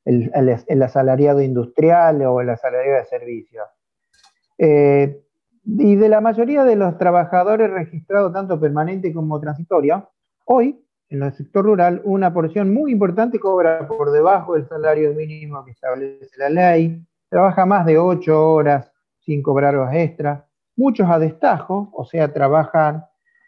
el, 0.05 0.31
el- 0.67 0.83
asalariado 0.83 1.41
industrial 1.41 2.21
o 2.23 2.41
el 2.41 2.49
asalariado 2.49 2.99
de 2.99 3.05
servicios. 3.05 3.65
Eh, 4.57 5.21
y 5.65 5.95
de 5.95 6.09
la 6.09 6.21
mayoría 6.21 6.63
de 6.63 6.77
los 6.77 6.97
trabajadores 6.97 7.69
registrados, 7.69 8.31
tanto 8.33 8.59
permanente 8.59 9.13
como 9.13 9.39
transitorio, 9.39 10.09
hoy 10.45 10.81
en 11.09 11.23
el 11.23 11.33
sector 11.33 11.65
rural 11.65 12.01
una 12.05 12.33
porción 12.33 12.73
muy 12.73 12.91
importante 12.91 13.39
cobra 13.39 13.87
por 13.87 14.11
debajo 14.11 14.53
del 14.55 14.67
salario 14.67 15.13
mínimo 15.13 15.63
que 15.65 15.71
establece 15.71 16.29
la 16.37 16.49
ley, 16.49 17.05
trabaja 17.29 17.65
más 17.65 17.85
de 17.85 17.97
ocho 17.97 18.53
horas 18.53 18.91
sin 19.19 19.43
cobrar 19.43 19.75
horas 19.75 19.93
extras, 19.95 20.43
muchos 20.77 21.09
a 21.09 21.19
destajo, 21.19 21.89
o 21.93 22.05
sea, 22.05 22.31
trabajan 22.31 23.03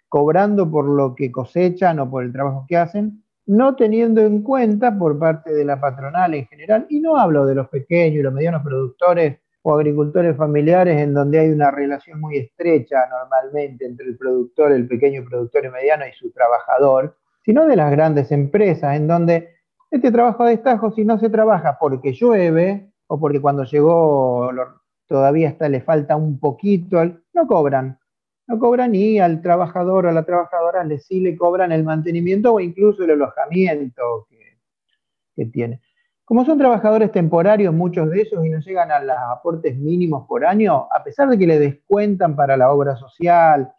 cobrando 0.09 0.69
por 0.69 0.85
lo 0.85 1.15
que 1.15 1.31
cosechan 1.31 1.99
o 1.99 2.09
por 2.09 2.23
el 2.23 2.33
trabajo 2.33 2.65
que 2.67 2.75
hacen, 2.75 3.23
no 3.45 3.75
teniendo 3.75 4.21
en 4.21 4.41
cuenta 4.43 4.97
por 4.97 5.17
parte 5.17 5.53
de 5.53 5.63
la 5.63 5.79
patronal 5.79 6.33
en 6.33 6.47
general, 6.47 6.85
y 6.89 6.99
no 6.99 7.17
hablo 7.17 7.45
de 7.45 7.55
los 7.55 7.69
pequeños 7.69 8.19
y 8.19 8.23
los 8.23 8.33
medianos 8.33 8.63
productores 8.63 9.37
o 9.61 9.75
agricultores 9.75 10.35
familiares 10.35 10.99
en 10.99 11.13
donde 11.13 11.39
hay 11.39 11.49
una 11.49 11.71
relación 11.71 12.19
muy 12.19 12.37
estrecha 12.37 13.07
normalmente 13.09 13.85
entre 13.85 14.07
el 14.07 14.17
productor, 14.17 14.71
el 14.71 14.87
pequeño 14.87 15.23
productor 15.23 15.65
y 15.65 15.69
mediano 15.69 16.05
y 16.07 16.13
su 16.13 16.31
trabajador, 16.31 17.15
sino 17.43 17.65
de 17.65 17.75
las 17.75 17.91
grandes 17.91 18.31
empresas 18.31 18.95
en 18.95 19.07
donde 19.07 19.49
este 19.91 20.11
trabajo 20.11 20.43
a 20.43 20.49
destajo, 20.49 20.91
si 20.91 21.03
no 21.03 21.19
se 21.19 21.29
trabaja 21.29 21.77
porque 21.79 22.13
llueve 22.13 22.91
o 23.07 23.19
porque 23.19 23.41
cuando 23.41 23.63
llegó 23.63 24.51
todavía 25.09 25.49
está, 25.49 25.67
le 25.67 25.81
falta 25.81 26.15
un 26.15 26.39
poquito, 26.39 27.03
no 27.33 27.47
cobran. 27.47 27.99
no 28.47 28.59
cobran 28.59 28.95
y 28.95 29.19
al 29.19 29.41
trabajador 29.41 30.05
o 30.05 30.09
a 30.09 30.13
la 30.13 30.23
trabajadora 30.23 30.83
le, 30.83 30.99
sí 30.99 31.19
le 31.19 31.35
cobran 31.35 31.71
el 31.71 31.83
mantenimiento 31.83 32.53
o 32.53 32.59
incluso 32.59 33.03
el 33.03 33.11
alojamiento 33.11 34.27
que, 34.29 34.59
que 35.35 35.45
tiene. 35.47 35.81
Como 36.23 36.45
son 36.45 36.59
trabajadores 36.59 37.11
temporarios, 37.11 37.73
muchos 37.73 38.07
de 38.11 38.21
ellos, 38.21 38.45
y 38.45 38.49
no 38.49 38.59
llegan 38.59 38.91
a 38.91 38.99
los 38.99 39.17
aportes 39.17 39.75
mínimos 39.75 40.27
por 40.27 40.45
año, 40.45 40.87
a 40.95 41.03
pesar 41.03 41.27
de 41.27 41.39
que 41.39 41.47
le 41.47 41.57
descuentan 41.57 42.35
para 42.35 42.55
la 42.55 42.71
obra 42.71 42.95
social, 42.95 43.73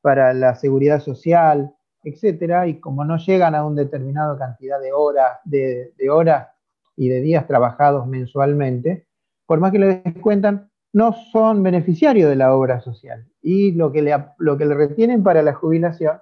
para 0.00 0.32
la 0.32 0.54
seguridad 0.54 1.00
social, 1.00 1.74
etcétera, 2.04 2.68
y 2.68 2.78
como 2.78 3.04
no 3.04 3.16
llegan 3.16 3.56
a 3.56 3.66
una 3.66 3.82
determinada 3.82 4.38
cantidad 4.38 4.80
de 4.80 4.92
horas, 4.92 5.40
de, 5.44 5.94
de 5.98 6.10
horas 6.10 6.46
y 6.94 7.08
de 7.08 7.20
días 7.22 7.44
trabajados 7.48 8.06
mensualmente, 8.06 9.08
por 9.46 9.58
más 9.58 9.72
que 9.72 9.80
le 9.80 10.02
descuentan, 10.04 10.70
no 10.96 11.12
son 11.12 11.62
beneficiarios 11.62 12.30
de 12.30 12.36
la 12.36 12.56
obra 12.56 12.80
social. 12.80 13.28
Y 13.42 13.72
lo 13.72 13.92
que 13.92 14.00
le, 14.00 14.16
lo 14.38 14.56
que 14.56 14.64
le 14.64 14.74
retienen 14.74 15.22
para 15.22 15.42
la 15.42 15.52
jubilación 15.52 16.16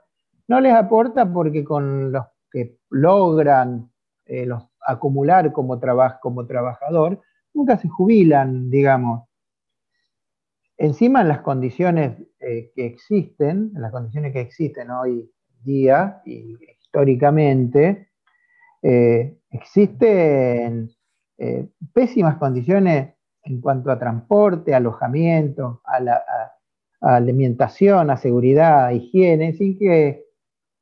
no 0.49 0.61
les 0.61 0.75
aporta 0.75 1.33
porque 1.33 1.63
con 1.63 2.11
los 2.11 2.25
que 2.51 2.81
logran 2.91 3.89
eh, 4.27 4.45
los 4.45 4.65
acumular 4.85 5.53
como, 5.53 5.81
como 6.21 6.47
trabajador, 6.47 7.21
nunca 7.55 7.79
se 7.79 7.89
jubilan, 7.89 8.69
digamos. 8.69 9.29
Encima 10.77 11.21
en 11.21 11.29
las 11.29 11.43
condiciones 11.43 12.21
eh, 12.41 12.73
que 12.75 12.85
existen, 12.85 13.71
en 13.77 13.81
las 13.81 13.93
condiciones 13.93 14.33
que 14.33 14.41
existen 14.41 14.91
hoy 14.91 15.31
día 15.63 16.21
y 16.25 16.57
históricamente, 16.81 18.09
eh, 18.83 19.39
existen 19.51 20.91
pésimas 21.93 22.39
condiciones 22.39 23.14
en 23.45 23.61
cuanto 23.61 23.91
a 23.91 23.99
transporte, 23.99 24.75
alojamiento, 24.75 25.83
alimentación, 27.01 28.17
seguridad, 28.17 28.91
higiene, 28.91 29.53
sin 29.55 29.79
que, 29.79 30.25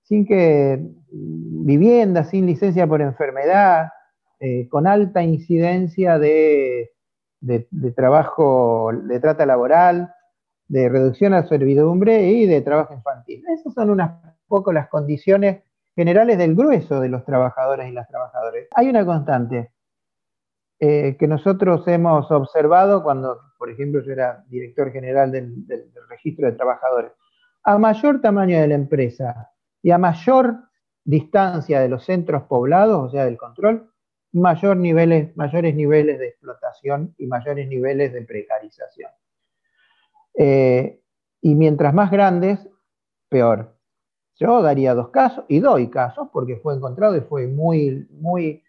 sin 0.02 0.26
que 0.26 0.78
mm, 1.12 1.64
vivienda, 1.66 2.24
sin 2.24 2.46
licencia 2.46 2.86
por 2.86 3.02
enfermedad, 3.02 3.88
eh, 4.40 4.68
con 4.68 4.86
alta 4.86 5.22
incidencia 5.22 6.18
de, 6.18 6.92
de- 7.40 7.66
de 7.70 7.92
trabajo, 7.92 8.90
de 8.92 9.20
trata 9.20 9.46
laboral, 9.46 10.12
de 10.68 10.88
reducción 10.88 11.34
a 11.34 11.46
servidumbre 11.46 12.28
y 12.30 12.46
de 12.46 12.60
trabajo 12.62 12.94
infantil. 12.94 13.44
Esas 13.52 13.74
son 13.74 13.90
unas 13.90 14.12
poco 14.46 14.72
las 14.72 14.88
condiciones 14.88 15.62
generales 15.94 16.38
del 16.38 16.54
grueso 16.54 17.00
de 17.00 17.08
los 17.08 17.24
trabajadores 17.24 17.88
y 17.88 17.92
las 17.92 18.08
trabajadoras. 18.08 18.64
Hay 18.74 18.88
una 18.88 19.04
constante 19.04 19.70
eh, 20.85 21.16
que 21.16 21.28
nosotros 21.28 21.87
hemos 21.87 22.28
observado 22.33 23.05
cuando, 23.05 23.39
por 23.57 23.70
ejemplo, 23.70 24.03
yo 24.03 24.11
era 24.11 24.45
director 24.49 24.91
general 24.91 25.30
del, 25.30 25.64
registro 26.09 26.47
de 26.47 26.57
trabajadores. 26.57 27.12
A 27.62 27.78
mayor 27.78 28.20
tamaño 28.20 28.61
de 28.61 28.66
la 28.66 28.74
empresa 28.74 29.53
y 29.80 29.93
a 29.93 29.99
mayor 29.99 30.57
distancia 31.05 31.78
de 31.78 31.89
los 31.89 32.05
centros 32.05 32.43
poblados, 32.49 33.01
o 33.01 33.11
sea, 33.12 33.26
del 33.26 33.37
control, 33.37 33.93
mayor 34.33 34.76
niveles, 34.76 35.37
mayores 35.37 35.76
niveles 35.76 36.18
de 36.18 36.26
explotación 36.26 37.14
y 37.16 37.28
mayores 37.28 37.68
niveles 37.68 38.12
de 38.12 38.22
precarización. 38.22 39.12
Eh, 40.37 41.01
y 41.43 41.55
mientras 41.55 41.95
más 41.95 42.11
grandes, 42.11 42.59
peor. 43.28 43.76
Yo 44.35 44.61
daría 44.62 44.95
dos 44.95 45.11
casos, 45.11 45.45
y 45.47 45.61
doy 45.61 45.91
casos, 45.91 46.26
porque 46.33 46.57
fue 46.57 46.74
encontrado 46.74 47.16
y 47.16 47.20
fue 47.20 47.47
muy, 47.47 48.09
muy, 48.11 48.64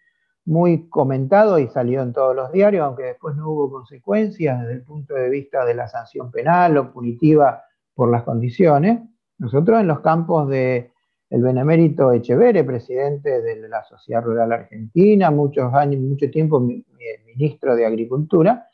muy 0.46 0.88
comentado 0.88 1.58
y 1.58 1.68
salió 1.68 2.02
en 2.02 2.12
todos 2.12 2.36
los 2.36 2.52
diarios, 2.52 2.84
aunque 2.84 3.04
después 3.04 3.34
no 3.36 3.48
hubo 3.48 3.70
consecuencias 3.70 4.60
desde 4.60 4.74
el 4.74 4.82
punto 4.82 5.14
de 5.14 5.30
vista 5.30 5.64
de 5.64 5.74
la 5.74 5.88
sanción 5.88 6.30
penal 6.30 6.76
o 6.76 6.92
punitiva 6.92 7.62
por 7.94 8.10
las 8.10 8.24
condiciones. 8.24 9.00
Nosotros 9.38 9.80
en 9.80 9.86
los 9.86 10.00
campos 10.00 10.48
de 10.48 10.92
el 11.30 11.42
benemérito 11.42 12.12
Echeverre, 12.12 12.62
presidente 12.62 13.40
de 13.40 13.68
la 13.68 13.82
Sociedad 13.84 14.22
Rural 14.22 14.52
Argentina, 14.52 15.30
muchos 15.30 15.72
años, 15.74 16.00
mucho 16.00 16.30
tiempo 16.30 16.60
mi- 16.60 16.84
mi- 16.96 17.34
ministro 17.34 17.74
de 17.74 17.86
Agricultura, 17.86 18.68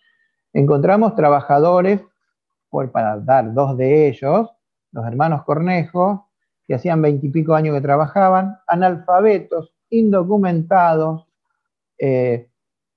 encontramos 0.52 1.14
trabajadores, 1.14 2.02
por, 2.68 2.90
para 2.90 3.18
dar 3.18 3.54
dos 3.54 3.76
de 3.78 4.08
ellos, 4.08 4.50
los 4.92 5.06
hermanos 5.06 5.44
Cornejo, 5.44 6.28
que 6.66 6.74
hacían 6.74 7.00
veintipico 7.00 7.54
años 7.54 7.74
que 7.74 7.80
trabajaban, 7.80 8.58
analfabetos, 8.66 9.72
indocumentados, 9.88 11.26
eh, 12.00 12.48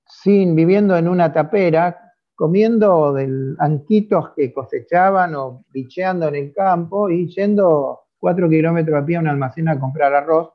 sin, 0.06 0.56
viviendo 0.56 0.96
en 0.96 1.08
una 1.08 1.32
tapera, 1.32 2.14
comiendo 2.34 3.12
del 3.12 3.54
anquitos 3.58 4.30
que 4.34 4.52
cosechaban 4.52 5.34
o 5.34 5.64
bicheando 5.70 6.28
en 6.28 6.34
el 6.36 6.52
campo 6.52 7.10
y 7.10 7.28
yendo 7.28 8.00
cuatro 8.18 8.48
kilómetros 8.48 9.02
a 9.02 9.04
pie 9.04 9.16
a 9.16 9.20
un 9.20 9.28
almacén 9.28 9.68
a 9.68 9.78
comprar 9.78 10.14
arroz. 10.14 10.50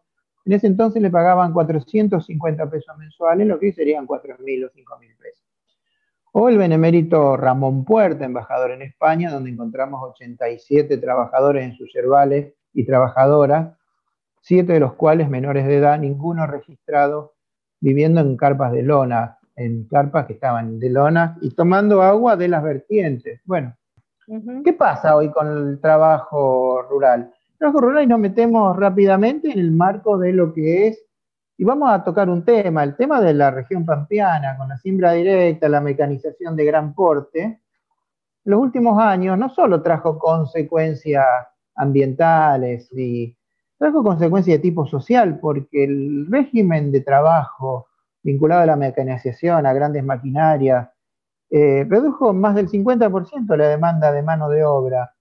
En 0.45 0.53
ese 0.53 0.65
entonces 0.65 1.01
le 1.01 1.11
pagaban 1.11 1.53
450 1.53 2.69
pesos 2.69 2.97
mensuales, 2.97 3.47
lo 3.47 3.59
que 3.59 3.67
hoy 3.67 3.71
serían 3.73 4.07
4.000 4.07 4.65
o 4.65 4.71
5.000 4.71 5.17
pesos. 5.17 5.45
O 6.31 6.49
el 6.49 6.57
benemérito 6.57 7.37
Ramón 7.37 7.85
Puerta, 7.85 8.25
embajador 8.25 8.71
en 8.71 8.81
España, 8.81 9.29
donde 9.29 9.51
encontramos 9.51 10.01
87 10.11 10.97
trabajadores 10.97 11.63
en 11.65 11.75
sus 11.75 11.93
yerbales 11.93 12.53
y 12.73 12.85
trabajadoras, 12.85 13.77
siete 14.41 14.73
de 14.73 14.79
los 14.79 14.93
cuales 14.93 15.29
menores 15.29 15.67
de 15.67 15.77
edad, 15.77 15.99
ninguno 15.99 16.47
registrado, 16.47 17.35
viviendo 17.79 18.21
en 18.21 18.37
carpas 18.37 18.71
de 18.71 18.83
lona, 18.83 19.37
en 19.55 19.85
carpas 19.85 20.25
que 20.25 20.33
estaban 20.33 20.79
de 20.79 20.89
lona 20.89 21.37
y 21.41 21.51
tomando 21.51 22.01
agua 22.01 22.35
de 22.35 22.47
las 22.47 22.63
vertientes. 22.63 23.41
Bueno. 23.45 23.75
¿qué 24.63 24.73
pasa 24.73 25.15
hoy 25.15 25.31
con 25.31 25.47
el 25.47 25.81
trabajo 25.81 26.83
rural? 26.83 27.31
El 27.53 27.57
trabajo 27.57 27.81
rural 27.81 28.03
y 28.03 28.07
nos 28.07 28.19
metemos 28.19 28.77
rápidamente 28.77 29.51
en 29.51 29.59
el 29.59 29.71
marco 29.71 30.17
de 30.17 30.33
lo 30.33 30.53
que 30.53 30.87
es, 30.87 31.03
y 31.57 31.65
vamos 31.65 31.91
a 31.91 32.03
tocar 32.03 32.29
un 32.29 32.45
tema, 32.45 32.83
el 32.83 32.95
tema 32.95 33.19
de 33.19 33.33
la 33.33 33.51
región 33.51 33.85
pampeana, 33.85 34.55
con 34.57 34.69
la 34.69 34.77
siembra 34.77 35.11
directa, 35.11 35.67
la 35.67 35.81
mecanización 35.81 36.55
de 36.55 36.63
gran 36.63 36.93
porte. 36.93 37.41
En 37.43 37.59
los 38.45 38.61
últimos 38.61 38.97
años 38.97 39.37
no 39.37 39.49
solo 39.49 39.81
trajo 39.81 40.17
consecuencias 40.17 41.25
ambientales 41.75 42.89
y 42.93 43.35
trajo 43.79 44.03
consecuencias 44.03 44.57
de 44.57 44.61
tipo 44.61 44.85
social, 44.85 45.39
porque 45.39 45.85
el 45.85 46.27
régimen 46.29 46.91
de 46.91 47.01
trabajo 47.01 47.87
vinculado 48.21 48.61
a 48.61 48.65
la 48.65 48.75
mecanización, 48.75 49.65
a 49.65 49.73
grandes 49.73 50.03
maquinarias, 50.03 50.89
eh, 51.49 51.85
redujo 51.89 52.33
más 52.33 52.53
del 52.55 52.67
50% 52.67 53.55
la 53.55 53.69
demanda 53.69 54.11
de 54.11 54.21
mano 54.21 54.49
de 54.49 54.63
obra. 54.65 55.15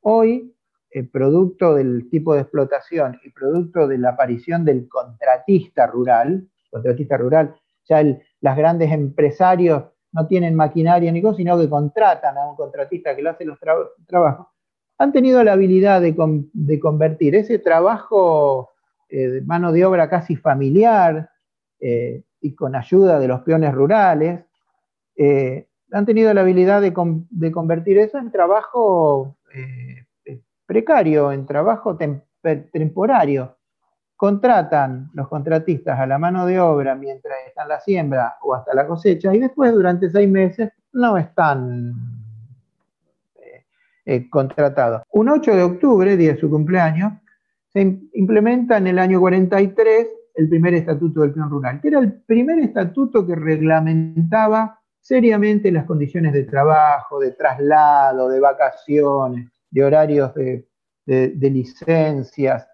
Hoy, 0.00 0.54
eh, 0.90 1.04
producto 1.04 1.74
del 1.74 2.08
tipo 2.10 2.34
de 2.34 2.40
explotación 2.40 3.18
y 3.22 3.30
producto 3.30 3.86
de 3.86 3.98
la 3.98 4.10
aparición 4.10 4.64
del 4.64 4.88
contratista 4.88 5.86
rural, 5.86 6.48
contratista 6.70 7.16
rural, 7.16 7.54
ya 7.88 8.00
el- 8.00 8.22
las 8.40 8.56
grandes 8.56 8.90
empresarios 8.90 9.84
no 10.12 10.26
tienen 10.26 10.54
maquinaria 10.54 11.12
ni 11.12 11.20
cosa, 11.20 11.36
sino 11.36 11.58
que 11.58 11.68
contratan 11.68 12.38
a 12.38 12.48
un 12.48 12.56
contratista 12.56 13.14
que 13.14 13.22
le 13.22 13.30
hace 13.30 13.44
los 13.44 13.58
tra- 13.60 13.90
trabajos, 14.06 14.46
han 14.98 15.12
tenido 15.12 15.42
la 15.44 15.52
habilidad 15.52 16.00
de, 16.00 16.14
con- 16.16 16.48
de 16.52 16.80
convertir 16.80 17.34
ese 17.34 17.58
trabajo 17.58 18.70
eh, 19.08 19.28
de 19.28 19.40
mano 19.42 19.72
de 19.72 19.84
obra 19.84 20.08
casi 20.08 20.36
familiar 20.36 21.30
eh, 21.80 22.22
y 22.40 22.54
con 22.54 22.74
ayuda 22.74 23.18
de 23.18 23.28
los 23.28 23.40
peones 23.42 23.72
rurales, 23.74 24.44
eh, 25.16 25.68
han 25.92 26.04
tenido 26.06 26.32
la 26.34 26.40
habilidad 26.40 26.80
de, 26.80 26.92
con- 26.92 27.26
de 27.30 27.50
convertir 27.52 27.98
eso 27.98 28.18
en 28.18 28.30
trabajo 28.30 29.36
precario, 30.66 31.30
en 31.32 31.46
trabajo 31.46 31.96
temporario. 32.72 33.56
Contratan 34.16 35.10
los 35.14 35.28
contratistas 35.28 35.98
a 35.98 36.06
la 36.06 36.18
mano 36.18 36.46
de 36.46 36.58
obra 36.58 36.94
mientras 36.94 37.36
está 37.46 37.62
en 37.62 37.68
la 37.68 37.80
siembra 37.80 38.34
o 38.42 38.54
hasta 38.54 38.74
la 38.74 38.86
cosecha 38.86 39.34
y 39.34 39.38
después 39.38 39.72
durante 39.72 40.10
seis 40.10 40.28
meses 40.28 40.70
no 40.92 41.16
están 41.18 42.15
eh. 44.06 44.28
Un 45.10 45.28
8 45.28 45.54
de 45.56 45.62
octubre, 45.62 46.16
día 46.16 46.32
de 46.34 46.40
su 46.40 46.48
cumpleaños, 46.48 47.12
se 47.68 47.82
im- 47.82 48.08
implementa 48.14 48.78
en 48.78 48.86
el 48.86 48.98
año 48.98 49.20
43 49.20 50.08
el 50.34 50.48
primer 50.48 50.74
estatuto 50.74 51.22
del 51.22 51.32
peón 51.32 51.50
rural, 51.50 51.80
que 51.80 51.88
era 51.88 51.98
el 51.98 52.12
primer 52.22 52.58
estatuto 52.60 53.26
que 53.26 53.34
reglamentaba 53.34 54.78
seriamente 55.00 55.70
las 55.72 55.84
condiciones 55.84 56.32
de 56.32 56.44
trabajo, 56.44 57.20
de 57.20 57.32
traslado, 57.32 58.28
de 58.28 58.40
vacaciones, 58.40 59.50
de 59.70 59.84
horarios 59.84 60.34
de 60.34 61.50
licencias, 61.50 62.66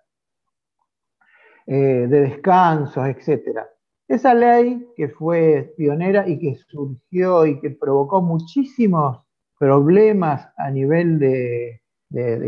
eh, 1.66 2.07
de 2.09 2.20
descansos, 2.22 3.07
etc. 3.07 3.61
Esa 4.09 4.35
ley 4.35 4.89
que 4.97 5.09
fue 5.09 5.72
pionera 5.76 6.28
y 6.28 6.39
que 6.39 6.57
surgió 6.57 7.47
y 7.47 7.61
que 7.61 7.70
provocó 7.70 8.20
muchísimos 8.20 9.24
problemas 9.63 10.49
a 10.57 10.73
nivel 10.73 11.21
de, 11.21 11.81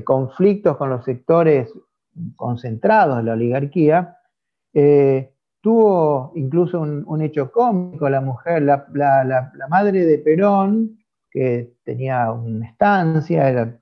conflictos 0.03 0.77
con 0.77 0.91
los 0.91 1.05
sectores 1.05 1.73
concentrados 2.35 3.19
de 3.19 3.23
la 3.23 3.35
oligarquía, 3.35 4.19
eh, 4.73 5.33
tuvo 5.61 6.33
incluso 6.35 6.81
un, 6.81 7.23
hecho 7.23 7.53
cómico, 7.53 8.09
la 8.09 8.21
mujer, 8.21 8.63
la, 8.63 9.53
madre 9.71 10.05
de 10.05 10.19
Perón, 10.19 10.99
que 11.31 11.75
tenía 11.85 12.33
una 12.33 12.67
estancia, 12.67 13.81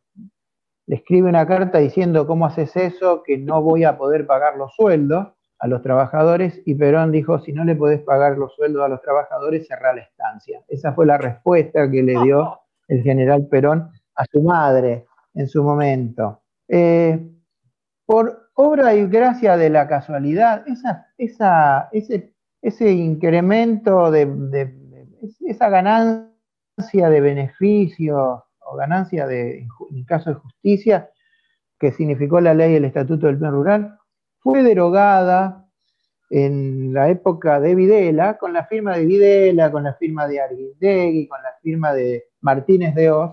le 0.87 0.95
escribe 0.95 1.31
una 1.31 1.47
carta 1.47 1.79
diciendo, 1.79 2.27
¿cómo 2.27 2.45
haces 2.45 2.77
eso? 2.77 3.23
Que 3.23 3.39
no 3.39 3.63
voy 3.63 3.85
a 3.85 3.97
poder 3.97 4.27
pagar 4.27 4.59
los 4.59 4.75
sueldos 4.75 5.29
a 5.59 5.69
los 5.69 5.81
trabajadores 5.81 6.61
y 6.67 6.75
Perón 6.75 7.11
dijo, 7.13 7.39
si 7.39 7.55
no 7.55 7.65
le 7.65 7.77
podés 7.77 8.03
pagar 8.03 8.37
los 8.37 8.55
sueldos 8.55 8.85
a 8.85 8.89
los 8.89 9.01
trabajadores, 9.01 9.67
cerrá 9.67 9.95
la 9.95 10.03
estancia. 10.03 10.61
Esa 10.69 10.93
fue 10.93 11.07
la 11.07 11.17
respuesta 11.17 11.91
que 11.91 12.03
le 12.03 12.21
dio 12.25 12.62
el 12.89 13.03
general 13.03 13.47
Perón 13.49 13.91
a 14.15 14.25
su 14.31 14.43
madre 14.43 15.07
en 15.35 15.49
su 15.49 15.63
momento. 15.63 16.43
Eh, 16.69 17.31
por 18.05 18.51
obra 18.55 18.95
y 18.95 19.07
gracia 19.07 19.57
de 19.57 19.71
la 19.71 19.89
casualidad, 19.89 20.67
esa, 20.69 21.07
esa, 21.17 21.89
ese, 21.93 22.35
ese 22.61 22.93
incremento 22.93 24.11
de, 24.11 24.73
esa 25.47 25.69
ganancia 25.69 27.09
de 27.09 27.21
beneficios 27.21 28.41
o 28.59 28.77
ganancia 28.77 29.27
de, 29.27 29.67
en 29.91 30.05
caso 30.05 30.31
de 30.31 30.37
justicia, 30.37 31.11
que 31.79 31.93
significó 31.93 32.41
la 32.41 32.55
ley 32.55 32.73
y 32.73 32.77
el 32.77 32.85
estatuto 32.85 33.27
del 33.27 33.39
plan 33.39 33.53
rural, 33.53 33.99
fue 34.39 34.63
derogada 34.63 35.62
en 36.35 36.95
la 36.95 37.11
época 37.11 37.61
de 37.61 37.75
Videla, 37.75 38.39
con 38.39 38.55
la 38.55 38.65
firma 38.65 38.97
de 38.97 39.05
Videla, 39.05 39.71
con 39.71 39.83
la 39.83 39.93
firma 39.93 40.27
de 40.27 40.41
Arguindegui, 40.41 41.29
con 41.29 41.43
la 41.43 41.51
firma 41.63 41.93
de 41.93 42.25
Martínez 42.41 42.95
de 42.95 43.11
Oz, 43.11 43.33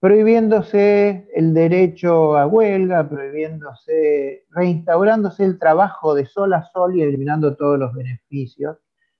prohibiéndose 0.00 1.28
el 1.32 1.54
derecho 1.54 2.36
a 2.36 2.48
huelga, 2.48 3.08
prohibiéndose, 3.08 4.46
reinstaurándose 4.50 5.44
el 5.44 5.60
trabajo 5.60 6.16
de 6.16 6.26
sol 6.26 6.52
a 6.52 6.64
sol 6.64 6.96
y 6.96 7.02
eliminando 7.02 7.54
todos 7.54 7.78
los 7.78 7.94
beneficios, 7.94 8.78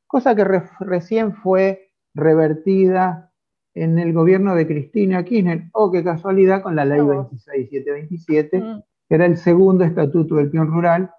cosa 0.09 0.35
que 0.35 0.43
re 0.43 0.65
recién 0.81 1.37
fue 1.37 1.93
revertida 2.15 3.31
en 3.75 4.01
el 4.01 4.13
gobierno 4.13 4.57
de 4.57 4.67
Cristina 4.67 5.25
Kirchner, 5.25 5.69
o 5.73 5.85
oh, 5.85 5.93
qué 5.93 6.03
casualidad, 6.03 6.63
con 6.63 6.75
la 6.75 6.85
ley 6.85 6.99
26727, 6.99 8.59
mm. 8.59 8.83
que 9.09 9.15
era 9.15 9.25
el 9.25 9.37
segundo 9.37 9.85
estatuto 9.85 10.35
del 10.35 10.51
peón 10.51 10.67
rural, 10.67 11.13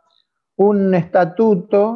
un 0.58 0.94
estatuto 0.94 1.94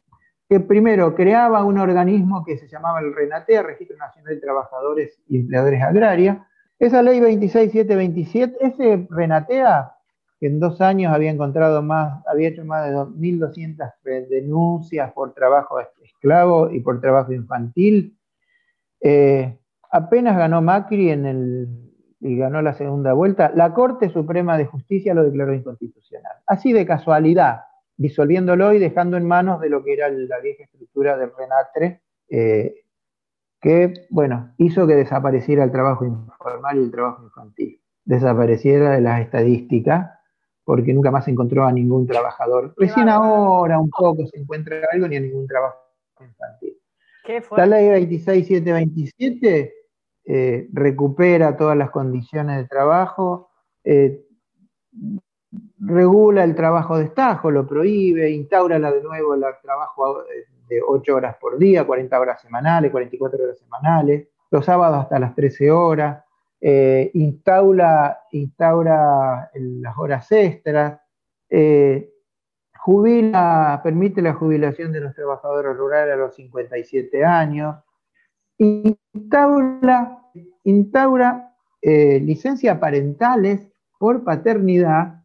que 0.47 0.59
primero 0.59 1.15
creaba 1.15 1.63
un 1.63 1.79
organismo 1.79 2.43
que 2.45 2.57
se 2.57 2.67
llamaba 2.67 2.99
el 2.99 3.13
RENATEA, 3.13 3.63
Registro 3.63 3.97
Nacional 3.97 4.35
de 4.35 4.41
Trabajadores 4.41 5.19
y 5.27 5.37
Empleadores 5.37 5.81
Agrarias. 5.81 6.37
Esa 6.77 7.01
ley 7.01 7.19
26727, 7.19 8.57
ese 8.59 9.07
RENATEA, 9.09 9.91
que 10.39 10.47
en 10.47 10.59
dos 10.59 10.81
años 10.81 11.13
había 11.13 11.31
encontrado 11.31 11.81
más, 11.81 12.23
había 12.27 12.49
hecho 12.49 12.63
más 12.65 12.85
de 12.85 12.95
1.200 12.95 14.27
denuncias 14.29 15.11
por 15.13 15.33
trabajo 15.33 15.79
esclavo 16.03 16.69
y 16.69 16.81
por 16.81 17.01
trabajo 17.01 17.31
infantil, 17.31 18.17
eh, 19.01 19.57
apenas 19.91 20.37
ganó 20.37 20.61
Macri 20.61 21.09
en 21.09 21.25
el, 21.25 21.85
y 22.19 22.37
ganó 22.37 22.61
la 22.61 22.73
segunda 22.73 23.13
vuelta, 23.13 23.51
la 23.55 23.73
Corte 23.73 24.09
Suprema 24.09 24.57
de 24.57 24.65
Justicia 24.65 25.13
lo 25.13 25.23
declaró 25.23 25.53
inconstitucional. 25.53 26.33
Así 26.47 26.73
de 26.73 26.85
casualidad, 26.85 27.61
disolviéndolo 27.97 28.73
y 28.73 28.79
dejando 28.79 29.17
en 29.17 29.27
manos 29.27 29.61
de 29.61 29.69
lo 29.69 29.83
que 29.83 29.93
era 29.93 30.09
la 30.09 30.39
vieja 30.39 30.63
estructura 30.63 31.17
del 31.17 31.31
Renatre, 31.37 32.01
eh, 32.29 32.85
que, 33.61 34.05
bueno, 34.09 34.53
hizo 34.57 34.85
que 34.85 34.95
desapareciera 34.95 35.63
el 35.63 35.71
trabajo 35.71 36.05
informal 36.05 36.77
y 36.77 36.83
el 36.83 36.91
trabajo 36.91 37.23
infantil, 37.23 37.81
desapareciera 38.03 38.91
de 38.91 39.01
las 39.01 39.21
estadísticas, 39.21 40.11
porque 40.63 40.93
nunca 40.93 41.11
más 41.11 41.25
se 41.25 41.31
encontró 41.31 41.65
a 41.65 41.71
ningún 41.71 42.05
trabajador. 42.07 42.73
Recién 42.77 43.09
ahora 43.09 43.79
un 43.79 43.89
poco 43.89 44.25
se 44.27 44.39
encuentra 44.39 44.81
algo 44.91 45.07
ni 45.07 45.15
a 45.15 45.19
ningún 45.19 45.47
trabajo 45.47 45.77
infantil. 46.19 46.77
La 47.57 47.65
ley 47.65 48.05
26727 48.05 49.73
eh, 50.25 50.67
recupera 50.73 51.57
todas 51.57 51.77
las 51.77 51.91
condiciones 51.91 52.57
de 52.57 52.67
trabajo, 52.67 53.49
eh, 53.83 54.25
regula 55.79 56.43
el 56.43 56.55
trabajo 56.55 56.97
de 56.97 57.05
estajo, 57.05 57.51
lo 57.51 57.67
prohíbe, 57.67 58.29
instaura 58.29 58.79
de 58.79 59.03
nuevo 59.03 59.33
el 59.33 59.43
trabajo 59.61 60.23
de 60.67 60.81
8 60.85 61.15
horas 61.15 61.35
por 61.39 61.57
día, 61.57 61.85
40 61.85 62.19
horas 62.19 62.41
semanales, 62.41 62.91
44 62.91 63.43
horas 63.43 63.59
semanales, 63.59 64.27
los 64.51 64.65
sábados 64.65 64.99
hasta 64.99 65.19
las 65.19 65.35
13 65.35 65.71
horas, 65.71 66.23
eh, 66.61 67.11
instaura, 67.13 68.21
instaura 68.31 69.51
las 69.53 69.97
horas 69.97 70.31
extras, 70.31 70.99
eh, 71.49 72.09
jubila, 72.77 73.81
permite 73.83 74.21
la 74.21 74.33
jubilación 74.33 74.91
de 74.91 75.01
los 75.01 75.13
trabajadores 75.13 75.75
rurales 75.75 76.13
a 76.13 76.17
los 76.17 76.35
57 76.35 77.25
años, 77.25 77.75
instaura, 78.57 80.19
instaura 80.63 81.53
eh, 81.81 82.19
licencias 82.19 82.77
parentales 82.79 83.67
por 83.99 84.23
paternidad 84.23 85.24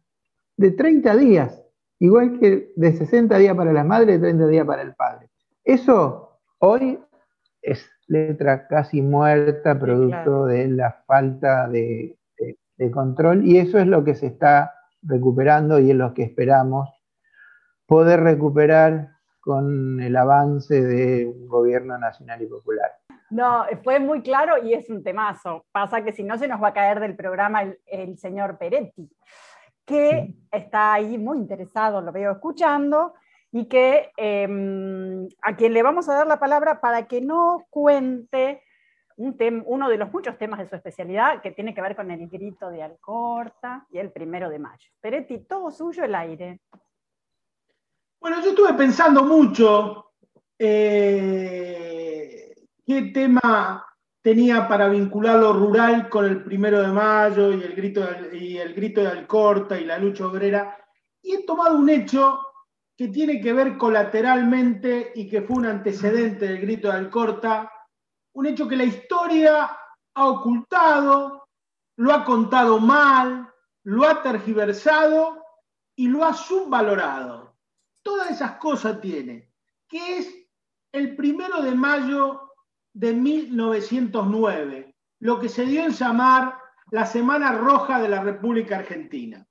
de 0.61 0.71
30 0.71 1.17
días, 1.17 1.65
igual 1.97 2.39
que 2.39 2.71
de 2.75 2.93
60 2.93 3.35
días 3.39 3.57
para 3.57 3.73
la 3.73 3.83
madre 3.83 4.13
y 4.13 4.19
30 4.19 4.47
días 4.47 4.65
para 4.65 4.83
el 4.83 4.93
padre. 4.93 5.27
Eso 5.63 6.39
hoy 6.59 6.99
es 7.63 7.89
letra 8.07 8.67
casi 8.67 9.01
muerta, 9.01 9.79
producto 9.79 10.21
claro. 10.21 10.45
de 10.45 10.67
la 10.67 11.03
falta 11.07 11.67
de, 11.67 12.15
de, 12.37 12.57
de, 12.77 12.91
control, 12.91 13.43
y 13.43 13.57
eso 13.57 13.79
es 13.79 13.87
lo 13.87 14.03
que 14.03 14.13
se 14.13 14.27
está 14.27 14.71
recuperando 15.01 15.79
y 15.79 15.89
es 15.89 15.97
lo 15.97 16.13
que 16.13 16.23
esperamos 16.23 16.89
poder 17.87 18.21
recuperar 18.21 19.09
con 19.39 19.99
el 19.99 20.15
avance 20.15 20.79
de 20.79 21.25
un 21.25 21.47
gobierno 21.47 21.97
nacional 21.97 22.39
y 22.43 22.45
popular. 22.45 22.91
No, 23.31 23.65
fue 23.83 23.99
muy 23.99 24.21
claro 24.21 24.63
y 24.63 24.73
es 24.73 24.89
un 24.91 25.03
temazo. 25.03 25.65
Pasa 25.71 26.03
que 26.03 26.11
si 26.11 26.21
no 26.21 26.37
se 26.37 26.47
nos 26.47 26.61
va 26.61 26.67
a 26.67 26.73
caer 26.73 26.99
del 26.99 27.15
programa 27.15 27.63
el, 27.63 27.79
el 27.87 28.17
señor 28.19 28.59
Peretti 28.59 29.09
que 29.91 30.33
está 30.51 30.93
ahí 30.93 31.17
muy 31.17 31.37
interesado, 31.37 32.01
lo 32.01 32.11
veo 32.11 32.31
escuchando, 32.31 33.13
y 33.51 33.65
que 33.65 34.11
eh, 34.15 35.27
a 35.41 35.55
quien 35.55 35.73
le 35.73 35.83
vamos 35.83 36.07
a 36.07 36.15
dar 36.15 36.27
la 36.27 36.39
palabra 36.39 36.79
para 36.79 37.07
que 37.07 37.19
no 37.21 37.65
cuente 37.69 38.63
un 39.17 39.35
uno 39.65 39.89
de 39.89 39.97
los 39.97 40.11
muchos 40.11 40.37
temas 40.37 40.59
de 40.59 40.69
su 40.69 40.75
especialidad 40.75 41.41
que 41.41 41.51
tiene 41.51 41.75
que 41.75 41.81
ver 41.81 41.95
con 41.95 42.09
el 42.09 42.27
grito 42.27 42.69
de 42.69 42.81
Alcorta 42.81 43.85
y 43.91 43.97
el 43.97 44.11
primero 44.11 44.49
de 44.49 44.57
mayo. 44.57 44.89
Peretti, 44.99 45.39
todo 45.39 45.69
suyo 45.69 46.03
el 46.05 46.15
aire. 46.15 46.61
Bueno, 48.19 48.41
yo 48.41 48.49
estuve 48.51 48.73
pensando 48.73 49.23
mucho 49.23 50.13
eh, 50.57 50.95
qué 52.85 53.01
tema 53.13 53.85
tenía 54.21 54.67
para 54.67 54.87
vincular 54.87 55.39
lo 55.39 55.53
rural 55.53 56.09
con 56.09 56.25
el 56.25 56.43
primero 56.43 56.81
de 56.81 56.87
mayo 56.87 57.51
y 57.51 57.63
el 57.63 57.75
grito 57.75 58.01
de, 58.01 58.37
y 58.37 58.57
el 58.57 58.73
grito 58.73 59.01
de 59.01 59.07
Alcorta 59.07 59.79
y 59.79 59.85
la 59.85 59.97
lucha 59.97 60.27
obrera, 60.27 60.77
y 61.21 61.35
he 61.35 61.45
tomado 61.45 61.77
un 61.77 61.89
hecho 61.89 62.39
que 62.95 63.07
tiene 63.07 63.41
que 63.41 63.53
ver 63.53 63.77
colateralmente 63.77 65.11
y 65.15 65.27
que 65.27 65.41
fue 65.41 65.57
un 65.57 65.65
antecedente 65.65 66.47
del 66.47 66.61
grito 66.61 66.87
de 66.87 66.95
Alcorta, 66.95 67.71
un 68.33 68.45
hecho 68.45 68.67
que 68.67 68.75
la 68.75 68.83
historia 68.83 69.77
ha 70.13 70.27
ocultado, 70.27 71.47
lo 71.97 72.13
ha 72.13 72.23
contado 72.23 72.79
mal, 72.79 73.51
lo 73.83 74.05
ha 74.07 74.21
tergiversado 74.21 75.43
y 75.95 76.07
lo 76.07 76.23
ha 76.23 76.33
subvalorado. 76.33 77.57
Todas 78.03 78.31
esas 78.31 78.53
cosas 78.57 79.01
tiene, 79.01 79.51
que 79.87 80.17
es 80.17 80.47
el 80.91 81.15
primero 81.15 81.61
de 81.61 81.73
mayo 81.73 82.50
de 82.93 83.13
1909, 83.13 84.95
lo 85.19 85.39
que 85.39 85.49
se 85.49 85.65
dio 85.65 85.85
en 85.85 85.91
llamar 85.91 86.57
la 86.91 87.05
Semana 87.05 87.53
Roja 87.53 88.01
de 88.01 88.09
la 88.09 88.21
República 88.21 88.77
Argentina. 88.77 89.45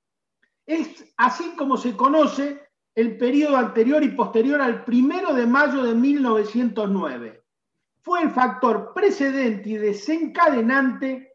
Es 0.67 1.13
así 1.17 1.55
como 1.57 1.77
se 1.77 1.97
conoce 1.97 2.69
el 2.95 3.17
periodo 3.17 3.57
anterior 3.57 4.03
y 4.03 4.09
posterior 4.09 4.61
al 4.61 4.85
primero 4.85 5.33
de 5.33 5.47
mayo 5.47 5.83
de 5.83 5.95
1909. 5.95 7.43
Fue 8.03 8.23
el 8.23 8.31
factor 8.31 8.93
precedente 8.95 9.71
y 9.71 9.77
desencadenante 9.77 11.35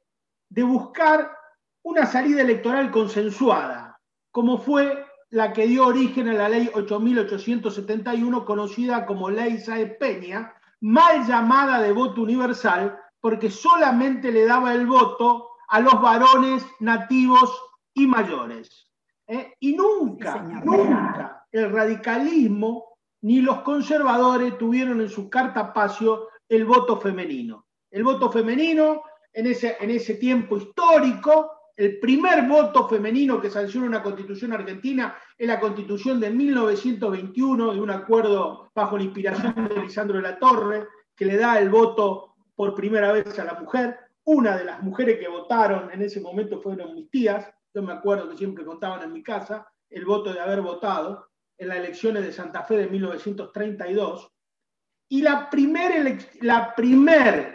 de 0.49 0.63
buscar 0.63 1.35
una 1.83 2.05
salida 2.05 2.41
electoral 2.41 2.91
consensuada, 2.91 3.99
como 4.31 4.57
fue 4.57 5.05
la 5.29 5.53
que 5.53 5.67
dio 5.67 5.87
origen 5.87 6.29
a 6.29 6.33
la 6.33 6.49
ley 6.49 6.69
8871, 6.73 8.45
conocida 8.45 9.05
como 9.05 9.29
Ley 9.29 9.57
Saez 9.57 9.97
Peña, 9.97 10.53
mal 10.85 11.25
llamada 11.25 11.81
de 11.81 11.91
voto 11.91 12.21
universal, 12.21 12.95
porque 13.19 13.49
solamente 13.49 14.31
le 14.31 14.45
daba 14.45 14.73
el 14.73 14.85
voto 14.85 15.49
a 15.67 15.79
los 15.79 15.99
varones 15.99 16.63
nativos 16.79 17.59
y 17.95 18.05
mayores. 18.05 18.91
¿Eh? 19.25 19.53
Y 19.59 19.75
nunca, 19.75 20.33
sí, 20.33 20.55
nunca 20.63 21.47
el 21.51 21.71
radicalismo 21.71 22.97
ni 23.21 23.41
los 23.41 23.61
conservadores 23.61 24.59
tuvieron 24.59 25.01
en 25.01 25.09
su 25.09 25.27
carta 25.27 25.73
pacio 25.73 26.27
el 26.47 26.65
voto 26.65 26.97
femenino. 27.01 27.65
El 27.89 28.03
voto 28.03 28.31
femenino 28.31 29.01
en 29.33 29.47
ese, 29.47 29.77
en 29.79 29.89
ese 29.89 30.15
tiempo 30.15 30.57
histórico, 30.57 31.54
el 31.77 31.99
primer 31.99 32.47
voto 32.47 32.87
femenino 32.87 33.41
que 33.41 33.49
sanciona 33.49 33.87
una 33.87 34.03
constitución 34.03 34.53
argentina 34.53 35.15
es 35.37 35.47
la 35.47 35.59
constitución 35.59 36.19
de 36.19 36.29
1921, 36.29 37.73
de 37.73 37.81
un 37.81 37.91
acuerdo 37.91 38.71
bajo 38.73 38.97
la 38.97 39.03
inspiración 39.03 39.67
de 39.67 39.81
Lisandro 39.81 40.17
de 40.17 40.23
la 40.23 40.39
Torre, 40.39 40.87
que 41.15 41.25
le 41.25 41.37
da 41.37 41.59
el 41.59 41.69
voto 41.69 42.35
por 42.55 42.73
primera 42.73 43.11
vez 43.11 43.37
a 43.39 43.43
la 43.43 43.55
mujer. 43.55 43.97
Una 44.23 44.57
de 44.57 44.63
las 44.63 44.81
mujeres 44.81 45.19
que 45.19 45.27
votaron 45.27 45.91
en 45.91 46.01
ese 46.01 46.21
momento 46.21 46.61
fueron 46.61 46.95
mis 46.95 47.09
tías, 47.09 47.45
yo 47.73 47.83
me 47.83 47.93
acuerdo 47.93 48.29
que 48.29 48.37
siempre 48.37 48.63
contaban 48.63 49.03
en 49.03 49.11
mi 49.11 49.21
casa 49.21 49.67
el 49.89 50.05
voto 50.05 50.33
de 50.33 50.39
haber 50.39 50.61
votado 50.61 51.27
en 51.57 51.67
las 51.67 51.77
elecciones 51.77 52.23
de 52.23 52.31
Santa 52.31 52.63
Fe 52.63 52.77
de 52.77 52.87
1932, 52.87 54.31
y 55.09 55.21
la 55.21 55.49
primera 55.49 56.73
primer 56.75 57.54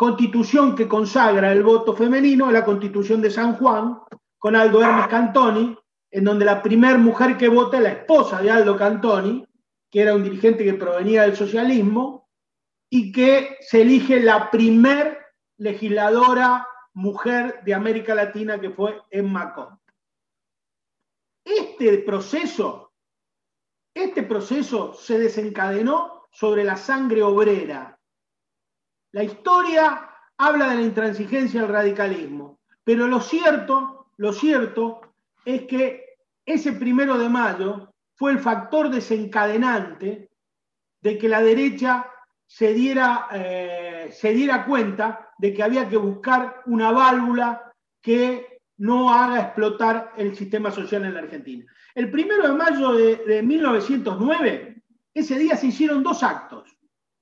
constitución 0.00 0.74
que 0.74 0.88
consagra 0.88 1.52
el 1.52 1.62
voto 1.62 1.94
femenino 1.94 2.50
la 2.50 2.64
constitución 2.64 3.20
de 3.20 3.30
San 3.30 3.56
Juan, 3.56 3.98
con 4.38 4.56
Aldo 4.56 4.82
Hermes 4.82 5.08
Cantoni, 5.08 5.76
en 6.10 6.24
donde 6.24 6.46
la 6.46 6.62
primera 6.62 6.96
mujer 6.96 7.36
que 7.36 7.50
vota 7.50 7.76
es 7.76 7.82
la 7.82 7.90
esposa 7.90 8.40
de 8.40 8.50
Aldo 8.50 8.78
Cantoni, 8.78 9.46
que 9.90 10.00
era 10.00 10.14
un 10.14 10.24
dirigente 10.24 10.64
que 10.64 10.72
provenía 10.72 11.24
del 11.24 11.36
socialismo, 11.36 12.30
y 12.88 13.12
que 13.12 13.58
se 13.60 13.82
elige 13.82 14.20
la 14.20 14.50
primer 14.50 15.18
legisladora 15.58 16.66
mujer 16.94 17.60
de 17.62 17.74
América 17.74 18.14
Latina, 18.14 18.58
que 18.58 18.70
fue 18.70 19.02
Emma 19.10 19.52
Conte. 19.52 19.92
Este 21.44 21.98
proceso, 21.98 22.94
este 23.92 24.22
proceso 24.22 24.94
se 24.94 25.18
desencadenó 25.18 26.26
sobre 26.30 26.64
la 26.64 26.78
sangre 26.78 27.22
obrera. 27.22 27.99
La 29.12 29.24
historia 29.24 30.08
habla 30.38 30.68
de 30.70 30.76
la 30.76 30.82
intransigencia 30.82 31.62
del 31.62 31.70
radicalismo, 31.70 32.60
pero 32.84 33.06
lo 33.06 33.20
cierto, 33.20 34.06
lo 34.16 34.32
cierto 34.32 35.00
es 35.44 35.62
que 35.62 36.16
ese 36.46 36.72
primero 36.72 37.18
de 37.18 37.28
mayo 37.28 37.92
fue 38.14 38.32
el 38.32 38.38
factor 38.38 38.90
desencadenante 38.90 40.30
de 41.00 41.18
que 41.18 41.28
la 41.28 41.42
derecha 41.42 42.10
se 42.46 42.72
diera, 42.74 43.28
eh, 43.32 44.10
se 44.12 44.32
diera 44.32 44.64
cuenta 44.64 45.30
de 45.38 45.54
que 45.54 45.62
había 45.62 45.88
que 45.88 45.96
buscar 45.96 46.62
una 46.66 46.90
válvula 46.92 47.72
que 48.00 48.60
no 48.78 49.12
haga 49.12 49.40
explotar 49.40 50.12
el 50.16 50.34
sistema 50.36 50.70
social 50.70 51.04
en 51.04 51.14
la 51.14 51.20
Argentina. 51.20 51.64
El 51.94 52.10
primero 52.10 52.48
de 52.48 52.54
mayo 52.54 52.92
de, 52.92 53.16
de 53.16 53.42
1909, 53.42 54.82
ese 55.14 55.38
día 55.38 55.56
se 55.56 55.68
hicieron 55.68 56.02
dos 56.02 56.22
actos. 56.22 56.76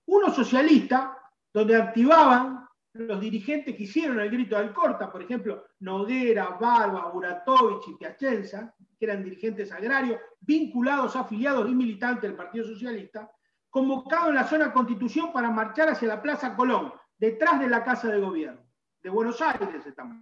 Uno 0.07 0.33
socialista, 0.33 1.18
donde 1.53 1.77
activaban 1.77 2.67
los 2.95 3.21
dirigentes 3.21 3.77
que 3.77 3.85
hicieron 3.85 4.21
el 4.21 4.31
grito 4.31 4.57
del 4.59 4.73
Corta, 4.73 5.11
por 5.11 5.23
ejemplo, 5.23 5.67
Noguera, 5.81 6.57
Barba, 6.61 7.11
Buratovich 7.11 7.89
y 7.89 7.95
Piacenza, 7.95 8.75
que 8.99 9.05
eran 9.05 9.23
dirigentes 9.23 9.71
agrarios, 9.73 10.21
vinculados, 10.41 11.15
afiliados 11.15 11.71
y 11.71 11.75
militantes 11.75 12.23
del 12.23 12.37
Partido 12.37 12.65
Socialista, 12.65 13.31
convocados 13.71 14.31
en 14.31 14.35
la 14.35 14.45
zona 14.45 14.73
Constitución 14.73 15.33
para 15.33 15.51
marchar 15.51 15.91
hacia 15.91 16.09
la 16.09 16.23
Plaza 16.23 16.57
Colón, 16.57 16.93
detrás 17.17 17.61
de 17.61 17.69
la 17.69 17.85
Casa 17.85 18.09
de 18.09 18.21
Gobierno, 18.21 18.63
de 19.03 19.11
Buenos 19.11 19.41
Aires 19.41 19.87
estamos. 19.87 20.17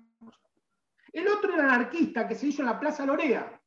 El 1.12 1.28
otro 1.28 1.54
era 1.54 1.64
anarquista 1.64 2.28
que 2.28 2.34
se 2.34 2.48
hizo 2.48 2.60
en 2.60 2.66
la 2.66 2.78
Plaza 2.78 3.06
Lorea, 3.06 3.58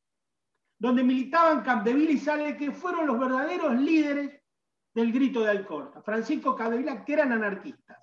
donde 0.78 1.04
militaban 1.04 1.64
Capdevila 1.64 2.12
y 2.12 2.18
Sale, 2.18 2.56
que 2.56 2.72
fueron 2.72 3.08
los 3.08 3.20
verdaderos 3.20 3.74
líderes 3.76 4.40
del 4.94 5.12
grito 5.12 5.42
de 5.42 5.52
Alcorta, 5.52 6.02
Francisco 6.02 6.56
Capdevila, 6.56 7.04
que 7.06 7.14
eran 7.14 7.32
anarquistas. 7.32 7.98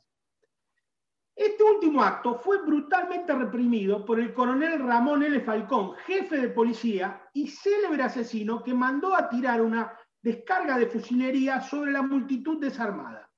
Este 1.34 1.62
último 1.62 2.02
acto 2.02 2.38
fue 2.38 2.62
brutalmente 2.64 3.34
reprimido 3.34 4.06
por 4.06 4.18
el 4.18 4.32
coronel 4.32 4.82
Ramón 4.82 5.22
L. 5.22 5.38
Falcón, 5.42 5.94
jefe 6.06 6.38
de 6.38 6.48
policía 6.48 7.28
y 7.34 7.48
célebre 7.48 8.04
asesino 8.04 8.62
que 8.62 8.72
mandó 8.72 9.14
a 9.14 9.28
tirar 9.28 9.60
una 9.60 9.92
descarga 10.22 10.78
de 10.78 10.86
fusilería 10.86 11.60
sobre 11.60 11.92
la 11.92 12.00
multitud 12.00 12.58
desarmada, 12.58 13.30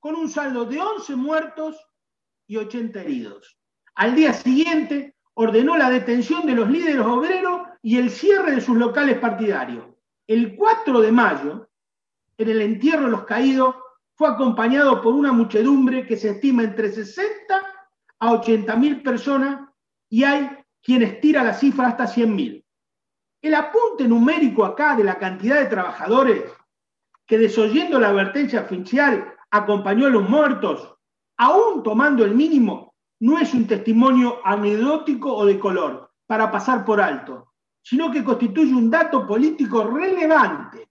con 0.00 0.14
un 0.14 0.30
saldo 0.30 0.64
de 0.64 0.80
11 0.80 1.14
muertos 1.16 1.76
y 2.46 2.56
80 2.56 3.02
heridos. 3.02 3.58
Al 3.96 4.14
día 4.14 4.32
siguiente 4.32 5.16
ordenó 5.34 5.76
la 5.76 5.90
detención 5.90 6.46
de 6.46 6.54
los 6.54 6.70
líderes 6.70 7.04
obreros 7.04 7.68
y 7.82 7.98
el 7.98 8.10
cierre 8.10 8.52
de 8.52 8.60
sus 8.62 8.76
locales 8.76 9.18
partidarios. 9.18 9.84
El 10.26 10.56
4 10.56 11.00
de 11.00 11.12
mayo, 11.12 11.68
en 12.38 12.48
el 12.48 12.62
entierro 12.62 13.04
de 13.04 13.10
los 13.10 13.24
caídos, 13.24 13.74
fue 14.14 14.28
acompañado 14.28 15.00
por 15.00 15.14
una 15.14 15.32
muchedumbre 15.32 16.06
que 16.06 16.16
se 16.16 16.30
estima 16.30 16.62
entre 16.62 16.92
60 16.92 17.62
a 18.20 18.32
80 18.32 18.76
mil 18.76 19.02
personas 19.02 19.68
y 20.08 20.24
hay 20.24 20.50
quienes 20.82 21.20
tiran 21.20 21.46
la 21.46 21.54
cifra 21.54 21.88
hasta 21.88 22.06
100 22.06 22.34
mil. 22.34 22.64
El 23.40 23.54
apunte 23.54 24.06
numérico 24.06 24.64
acá 24.64 24.94
de 24.94 25.04
la 25.04 25.18
cantidad 25.18 25.58
de 25.60 25.66
trabajadores 25.66 26.44
que 27.26 27.38
desoyendo 27.38 27.98
la 27.98 28.08
advertencia 28.08 28.60
oficial 28.60 29.34
acompañó 29.50 30.06
a 30.06 30.10
los 30.10 30.28
muertos, 30.28 30.94
aún 31.36 31.82
tomando 31.82 32.24
el 32.24 32.34
mínimo, 32.34 32.94
no 33.20 33.38
es 33.38 33.54
un 33.54 33.66
testimonio 33.66 34.40
anecdótico 34.44 35.34
o 35.34 35.46
de 35.46 35.58
color 35.58 36.10
para 36.26 36.50
pasar 36.50 36.84
por 36.84 37.00
alto, 37.00 37.52
sino 37.82 38.10
que 38.10 38.24
constituye 38.24 38.74
un 38.74 38.90
dato 38.90 39.26
político 39.26 39.84
relevante. 39.84 40.88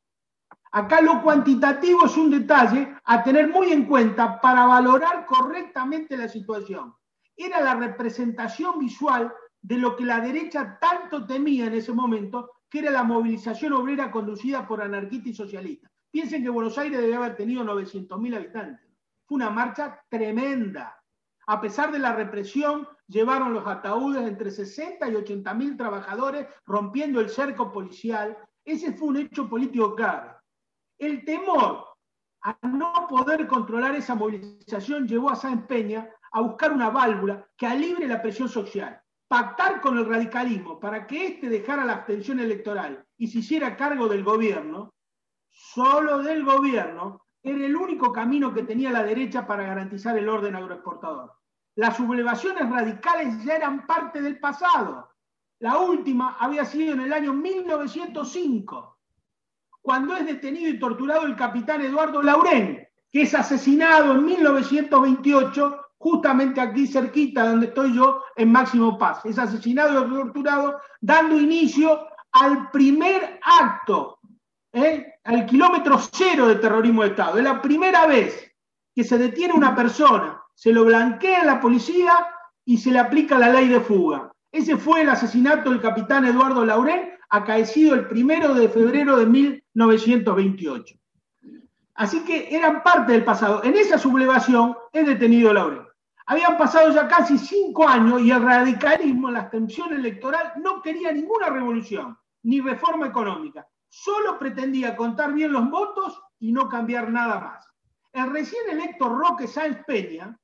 Acá 0.73 1.01
lo 1.01 1.21
cuantitativo 1.21 2.05
es 2.05 2.15
un 2.15 2.31
detalle 2.31 2.95
a 3.03 3.21
tener 3.21 3.49
muy 3.49 3.73
en 3.73 3.85
cuenta 3.85 4.39
para 4.39 4.65
valorar 4.65 5.25
correctamente 5.25 6.15
la 6.15 6.29
situación. 6.29 6.93
Era 7.35 7.59
la 7.59 7.75
representación 7.75 8.79
visual 8.79 9.33
de 9.61 9.77
lo 9.77 9.97
que 9.97 10.05
la 10.05 10.21
derecha 10.21 10.79
tanto 10.79 11.25
temía 11.25 11.65
en 11.65 11.73
ese 11.73 11.91
momento, 11.91 12.51
que 12.69 12.79
era 12.79 12.89
la 12.89 13.03
movilización 13.03 13.73
obrera 13.73 14.09
conducida 14.09 14.65
por 14.65 14.81
anarquistas 14.81 15.31
y 15.31 15.33
socialistas. 15.33 15.91
Piensen 16.09 16.41
que 16.41 16.49
Buenos 16.49 16.77
Aires 16.77 17.01
debe 17.01 17.15
haber 17.15 17.35
tenido 17.35 17.65
900.000 17.65 18.35
habitantes. 18.35 18.89
Fue 19.25 19.35
una 19.35 19.49
marcha 19.49 20.01
tremenda. 20.07 20.97
A 21.47 21.59
pesar 21.59 21.91
de 21.91 21.99
la 21.99 22.13
represión, 22.13 22.87
llevaron 23.07 23.53
los 23.53 23.67
ataúdes 23.67 24.25
entre 24.25 24.49
60 24.49 25.09
y 25.09 25.15
80 25.15 25.53
mil 25.53 25.75
trabajadores 25.75 26.47
rompiendo 26.65 27.19
el 27.19 27.29
cerco 27.29 27.73
policial. 27.73 28.37
Ese 28.63 28.93
fue 28.93 29.09
un 29.09 29.17
hecho 29.17 29.49
político 29.49 29.95
clave. 29.95 30.40
El 31.01 31.25
temor 31.25 31.83
a 32.43 32.55
no 32.61 33.07
poder 33.09 33.47
controlar 33.47 33.95
esa 33.95 34.13
movilización 34.13 35.07
llevó 35.07 35.31
a 35.31 35.35
Sáenz 35.35 35.65
Peña 35.65 36.07
a 36.31 36.41
buscar 36.41 36.71
una 36.71 36.91
válvula 36.91 37.49
que 37.57 37.65
alibre 37.65 38.07
la 38.07 38.21
presión 38.21 38.47
social, 38.47 39.01
pactar 39.27 39.81
con 39.81 39.97
el 39.97 40.05
radicalismo 40.05 40.79
para 40.79 41.07
que 41.07 41.25
éste 41.25 41.49
dejara 41.49 41.85
la 41.85 41.93
abstención 41.93 42.39
electoral 42.39 43.03
y 43.17 43.27
se 43.29 43.39
hiciera 43.39 43.75
cargo 43.75 44.07
del 44.07 44.23
gobierno, 44.23 44.93
solo 45.49 46.19
del 46.19 46.45
gobierno, 46.45 47.25
era 47.41 47.65
el 47.65 47.75
único 47.75 48.13
camino 48.13 48.53
que 48.53 48.61
tenía 48.61 48.91
la 48.91 49.01
derecha 49.01 49.47
para 49.47 49.63
garantizar 49.63 50.15
el 50.19 50.29
orden 50.29 50.55
agroexportador. 50.55 51.33
Las 51.77 51.97
sublevaciones 51.97 52.69
radicales 52.69 53.43
ya 53.43 53.55
eran 53.55 53.87
parte 53.87 54.21
del 54.21 54.39
pasado. 54.39 55.09
La 55.61 55.79
última 55.79 56.37
había 56.39 56.63
sido 56.63 56.93
en 56.93 57.01
el 57.01 57.11
año 57.11 57.33
1905, 57.33 59.00
cuando 59.81 60.15
es 60.15 60.25
detenido 60.25 60.69
y 60.69 60.79
torturado 60.79 61.25
el 61.25 61.35
capitán 61.35 61.81
Eduardo 61.81 62.21
Laurén, 62.21 62.87
que 63.11 63.23
es 63.23 63.33
asesinado 63.33 64.13
en 64.13 64.25
1928, 64.25 65.77
justamente 65.97 66.61
aquí 66.61 66.87
cerquita 66.87 67.49
donde 67.49 67.67
estoy 67.67 67.95
yo, 67.95 68.23
en 68.35 68.51
Máximo 68.51 68.97
Paz. 68.97 69.25
Es 69.25 69.37
asesinado 69.37 70.05
y 70.05 70.09
torturado, 70.09 70.79
dando 70.99 71.39
inicio 71.39 72.07
al 72.31 72.71
primer 72.71 73.39
acto, 73.43 74.19
¿eh? 74.71 75.15
al 75.23 75.45
kilómetro 75.45 75.99
cero 76.11 76.47
de 76.47 76.55
terrorismo 76.55 77.03
de 77.03 77.09
Estado. 77.09 77.37
Es 77.37 77.43
la 77.43 77.61
primera 77.61 78.05
vez 78.05 78.51
que 78.95 79.03
se 79.03 79.17
detiene 79.17 79.53
una 79.53 79.75
persona, 79.75 80.41
se 80.55 80.71
lo 80.71 80.85
blanquea 80.85 81.43
la 81.43 81.59
policía 81.59 82.13
y 82.65 82.77
se 82.77 82.91
le 82.91 82.99
aplica 82.99 83.37
la 83.37 83.49
ley 83.49 83.67
de 83.67 83.81
fuga. 83.81 84.31
Ese 84.51 84.77
fue 84.77 85.01
el 85.01 85.09
asesinato 85.09 85.69
del 85.69 85.81
capitán 85.81 86.25
Eduardo 86.25 86.65
Laurén, 86.65 87.11
acaecido 87.31 87.95
el 87.95 88.07
primero 88.07 88.53
de 88.53 88.67
febrero 88.67 89.17
de 89.17 89.25
1928. 89.25 90.95
Así 91.95 92.23
que 92.25 92.53
eran 92.53 92.83
parte 92.83 93.13
del 93.13 93.23
pasado. 93.23 93.63
En 93.63 93.75
esa 93.75 93.97
sublevación 93.97 94.75
es 94.91 95.07
detenido 95.07 95.53
Laurén. 95.53 95.87
Habían 96.25 96.57
pasado 96.57 96.91
ya 96.91 97.07
casi 97.07 97.37
cinco 97.37 97.87
años 97.87 98.21
y 98.21 98.31
el 98.31 98.43
radicalismo 98.43 99.29
en 99.29 99.35
la 99.35 99.41
abstención 99.41 99.93
electoral 99.93 100.53
no 100.61 100.81
quería 100.81 101.11
ninguna 101.11 101.49
revolución, 101.49 102.17
ni 102.43 102.59
reforma 102.59 103.07
económica. 103.07 103.65
Solo 103.87 104.37
pretendía 104.37 104.95
contar 104.95 105.33
bien 105.33 105.53
los 105.53 105.69
votos 105.69 106.21
y 106.39 106.51
no 106.51 106.67
cambiar 106.69 107.09
nada 107.11 107.39
más. 107.39 107.67
El 108.11 108.31
recién 108.31 108.69
electo 108.69 109.07
Roque 109.07 109.47
Sáenz 109.47 109.83
Peña, 109.85 110.37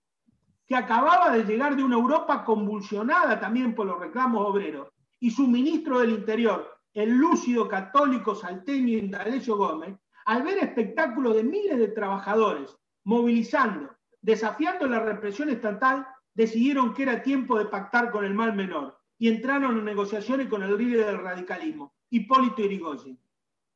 que 0.65 0.75
acababa 0.75 1.31
de 1.31 1.43
llegar 1.43 1.75
de 1.75 1.83
una 1.83 1.95
Europa 1.95 2.43
convulsionada 2.45 3.39
también 3.39 3.75
por 3.75 3.88
los 3.88 3.99
reclamos 3.99 4.45
obreros, 4.45 4.89
y 5.19 5.31
su 5.31 5.47
ministro 5.47 5.99
del 5.99 6.11
Interior, 6.11 6.76
el 6.97 7.11
lúcido 7.11 7.67
católico 7.67 8.33
salteño 8.33 8.97
Indalecio 8.97 9.55
Gómez, 9.55 9.95
al 10.25 10.41
ver 10.41 10.57
espectáculos 10.57 11.35
de 11.35 11.43
miles 11.43 11.77
de 11.77 11.89
trabajadores 11.89 12.75
movilizando, 13.03 13.95
desafiando 14.19 14.87
la 14.87 15.01
represión 15.01 15.49
estatal, 15.49 16.07
decidieron 16.33 16.95
que 16.95 17.03
era 17.03 17.21
tiempo 17.21 17.59
de 17.59 17.65
pactar 17.65 18.09
con 18.09 18.25
el 18.25 18.33
mal 18.33 18.55
menor 18.55 18.97
y 19.19 19.27
entraron 19.27 19.77
en 19.77 19.85
negociaciones 19.85 20.47
con 20.47 20.63
el 20.63 20.75
líder 20.75 21.05
del 21.05 21.19
radicalismo, 21.19 21.93
Hipólito 22.09 22.63
Yrigoyen, 22.63 23.19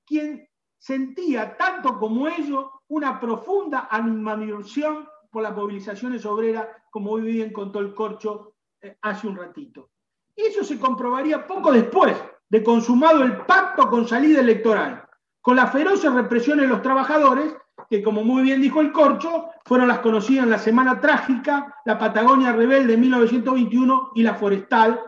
quien 0.03 0.49
sentía 0.79 1.55
tanto 1.57 1.99
como 1.99 2.27
ellos 2.27 2.71
una 2.87 3.19
profunda 3.19 3.87
animación 3.91 5.07
por 5.29 5.43
las 5.43 5.55
movilizaciones 5.55 6.25
obreras, 6.25 6.67
como 6.89 7.11
muy 7.11 7.21
bien 7.21 7.53
contó 7.53 7.77
el 7.77 7.93
Corcho 7.93 8.55
eh, 8.81 8.97
hace 9.03 9.27
un 9.27 9.37
ratito. 9.37 9.91
Eso 10.35 10.63
se 10.63 10.79
comprobaría 10.79 11.45
poco 11.45 11.71
después 11.71 12.17
de 12.51 12.61
consumado 12.63 13.23
el 13.23 13.37
pacto 13.37 13.89
con 13.89 14.05
salida 14.05 14.41
electoral, 14.41 15.05
con 15.39 15.55
las 15.55 15.71
feroces 15.71 16.13
represiones 16.13 16.65
de 16.65 16.69
los 16.69 16.81
trabajadores, 16.81 17.55
que 17.89 18.03
como 18.03 18.25
muy 18.25 18.43
bien 18.43 18.61
dijo 18.61 18.81
el 18.81 18.91
Corcho, 18.91 19.45
fueron 19.63 19.87
las 19.87 19.99
conocidas 19.99 20.43
en 20.43 20.51
la 20.51 20.59
Semana 20.59 20.99
Trágica, 20.99 21.73
la 21.85 21.97
Patagonia 21.97 22.51
Rebelde 22.51 22.93
de 22.93 22.97
1921 22.97 24.11
y 24.15 24.23
la 24.23 24.35
Forestal 24.35 24.99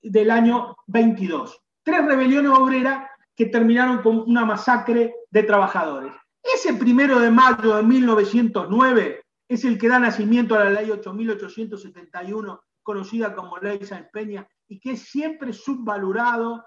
del 0.00 0.30
año 0.30 0.76
22. 0.86 1.60
Tres 1.82 2.04
rebeliones 2.06 2.52
obreras 2.52 3.10
que 3.34 3.46
terminaron 3.46 4.00
con 4.00 4.20
una 4.20 4.44
masacre 4.44 5.12
de 5.28 5.42
trabajadores. 5.42 6.12
Ese 6.40 6.72
primero 6.74 7.18
de 7.18 7.32
mayo 7.32 7.74
de 7.74 7.82
1909 7.82 9.24
es 9.48 9.64
el 9.64 9.76
que 9.76 9.88
da 9.88 9.98
nacimiento 9.98 10.54
a 10.54 10.64
la 10.64 10.70
ley 10.70 10.88
8871, 10.88 12.60
conocida 12.84 13.34
como 13.34 13.58
ley 13.58 13.84
Sáenz 13.84 14.08
Peña, 14.12 14.46
y 14.68 14.78
que 14.78 14.92
es 14.92 15.02
siempre 15.02 15.52
subvalorado, 15.52 16.64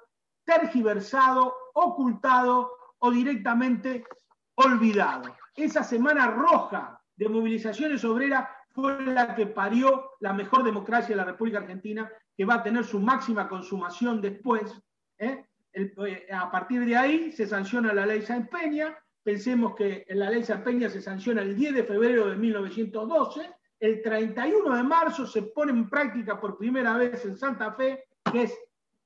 tergiversado, 0.49 1.53
ocultado 1.73 2.71
o 2.97 3.11
directamente 3.11 4.03
olvidado. 4.55 5.35
Esa 5.55 5.83
semana 5.83 6.27
roja 6.27 6.99
de 7.15 7.29
movilizaciones 7.29 8.03
obreras 8.03 8.49
fue 8.69 9.05
la 9.05 9.35
que 9.35 9.45
parió 9.45 10.11
la 10.19 10.33
mejor 10.33 10.63
democracia 10.63 11.09
de 11.09 11.17
la 11.17 11.25
República 11.25 11.59
Argentina, 11.59 12.09
que 12.35 12.45
va 12.45 12.55
a 12.55 12.63
tener 12.63 12.83
su 12.83 12.99
máxima 12.99 13.47
consumación 13.47 14.21
después. 14.21 14.81
¿eh? 15.19 15.45
Eh, 15.73 16.27
a 16.31 16.49
partir 16.49 16.85
de 16.85 16.97
ahí 16.97 17.31
se 17.31 17.45
sanciona 17.45 17.93
la 17.93 18.05
ley 18.05 18.21
Sáenz 18.23 18.49
Peña. 18.49 18.97
Pensemos 19.21 19.75
que 19.75 20.05
en 20.07 20.19
la 20.19 20.31
ley 20.31 20.43
Sáenz 20.43 20.63
Peña 20.63 20.89
se 20.89 21.01
sanciona 21.01 21.41
el 21.41 21.55
10 21.55 21.75
de 21.75 21.83
febrero 21.83 22.27
de 22.27 22.35
1912. 22.37 23.49
El 23.79 24.01
31 24.01 24.75
de 24.75 24.83
marzo 24.83 25.27
se 25.27 25.43
pone 25.43 25.71
en 25.71 25.89
práctica 25.89 26.39
por 26.39 26.57
primera 26.57 26.97
vez 26.97 27.23
en 27.25 27.37
Santa 27.37 27.73
Fe, 27.73 28.03
que 28.31 28.43
es, 28.43 28.57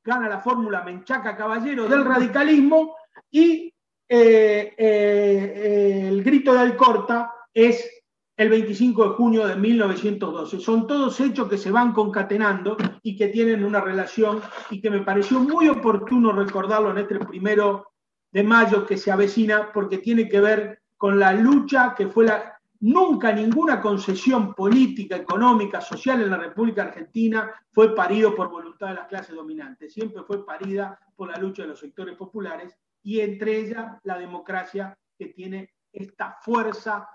gana 0.03 0.27
la 0.27 0.39
fórmula 0.39 0.83
Menchaca 0.83 1.35
Caballero 1.35 1.87
del 1.87 2.03
radicalismo, 2.03 2.95
y 3.31 3.73
eh, 4.07 4.73
eh, 4.77 6.05
el 6.07 6.23
grito 6.23 6.53
de 6.53 6.59
Alcorta 6.59 7.33
es 7.53 7.89
el 8.35 8.49
25 8.49 9.09
de 9.09 9.15
junio 9.15 9.47
de 9.47 9.55
1912. 9.55 10.59
Son 10.59 10.87
todos 10.87 11.19
hechos 11.19 11.47
que 11.47 11.57
se 11.57 11.71
van 11.71 11.93
concatenando 11.93 12.77
y 13.01 13.15
que 13.15 13.27
tienen 13.27 13.63
una 13.63 13.79
relación 13.79 14.41
y 14.69 14.81
que 14.81 14.89
me 14.89 15.01
pareció 15.01 15.39
muy 15.39 15.69
oportuno 15.69 16.31
recordarlo 16.31 16.91
en 16.91 16.97
este 16.99 17.19
primero 17.19 17.91
de 18.31 18.43
mayo 18.43 18.85
que 18.85 18.97
se 18.97 19.11
avecina 19.11 19.71
porque 19.71 19.99
tiene 19.99 20.27
que 20.27 20.41
ver 20.41 20.81
con 20.97 21.19
la 21.19 21.33
lucha 21.33 21.93
que 21.95 22.07
fue 22.07 22.25
la... 22.25 22.52
Nunca 22.85 23.31
ninguna 23.31 23.79
concesión 23.81 24.53
política, 24.53 25.15
económica, 25.15 25.79
social 25.79 26.21
en 26.21 26.29
la 26.29 26.37
República 26.37 26.83
Argentina 26.83 27.49
fue 27.71 27.95
parido 27.95 28.35
por 28.35 28.49
voluntad 28.49 28.89
de 28.89 28.95
las 28.95 29.07
clases 29.07 29.33
dominantes. 29.33 29.93
Siempre 29.93 30.21
fue 30.23 30.45
parida 30.45 30.99
por 31.15 31.31
la 31.31 31.37
lucha 31.37 31.61
de 31.61 31.69
los 31.69 31.79
sectores 31.79 32.17
populares 32.17 32.77
y 33.01 33.21
entre 33.21 33.55
ellas 33.57 34.01
la 34.03 34.17
democracia 34.19 34.97
que 35.17 35.27
tiene 35.27 35.73
esta 35.93 36.37
fuerza 36.41 37.07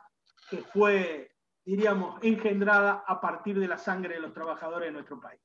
que 0.48 0.58
fue, 0.62 1.32
diríamos, 1.66 2.18
engendrada 2.22 3.04
a 3.06 3.20
partir 3.20 3.58
de 3.60 3.68
la 3.68 3.76
sangre 3.76 4.14
de 4.14 4.20
los 4.20 4.32
trabajadores 4.32 4.88
de 4.88 4.92
nuestro 4.92 5.20
país. 5.20 5.42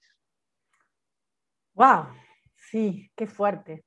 ¡Wow! 1.73 2.05
Sí, 2.55 3.11
qué 3.17 3.27
fuerte. 3.27 3.83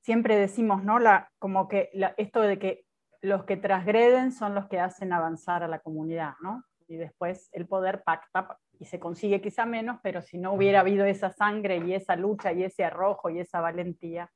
Siempre 0.00 0.36
decimos, 0.36 0.82
¿no? 0.82 0.98
La, 0.98 1.30
como 1.38 1.68
que 1.68 1.90
la- 1.92 2.14
esto 2.16 2.40
de 2.40 2.58
que 2.58 2.86
los 3.22 3.44
que 3.44 3.56
transgreden 3.56 4.32
son 4.32 4.54
los 4.54 4.66
que 4.68 4.80
hacen 4.80 5.12
avanzar 5.12 5.62
a 5.62 5.68
la 5.68 5.80
comunidad, 5.80 6.34
¿no? 6.40 6.64
Y 6.88 6.96
después 6.96 7.48
el 7.52 7.66
poder 7.66 8.02
pacta 8.02 8.58
y 8.78 8.86
se 8.86 8.98
consigue 8.98 9.40
quizá 9.40 9.66
menos, 9.66 10.00
pero 10.02 10.22
si 10.22 10.38
no 10.38 10.52
hubiera 10.52 10.80
habido 10.80 11.04
esa 11.04 11.30
sangre 11.30 11.78
y 11.78 11.94
esa 11.94 12.16
lucha 12.16 12.52
y 12.52 12.64
ese 12.64 12.84
arrojo 12.84 13.30
y 13.30 13.40
esa 13.40 13.60
valentía, 13.60 14.30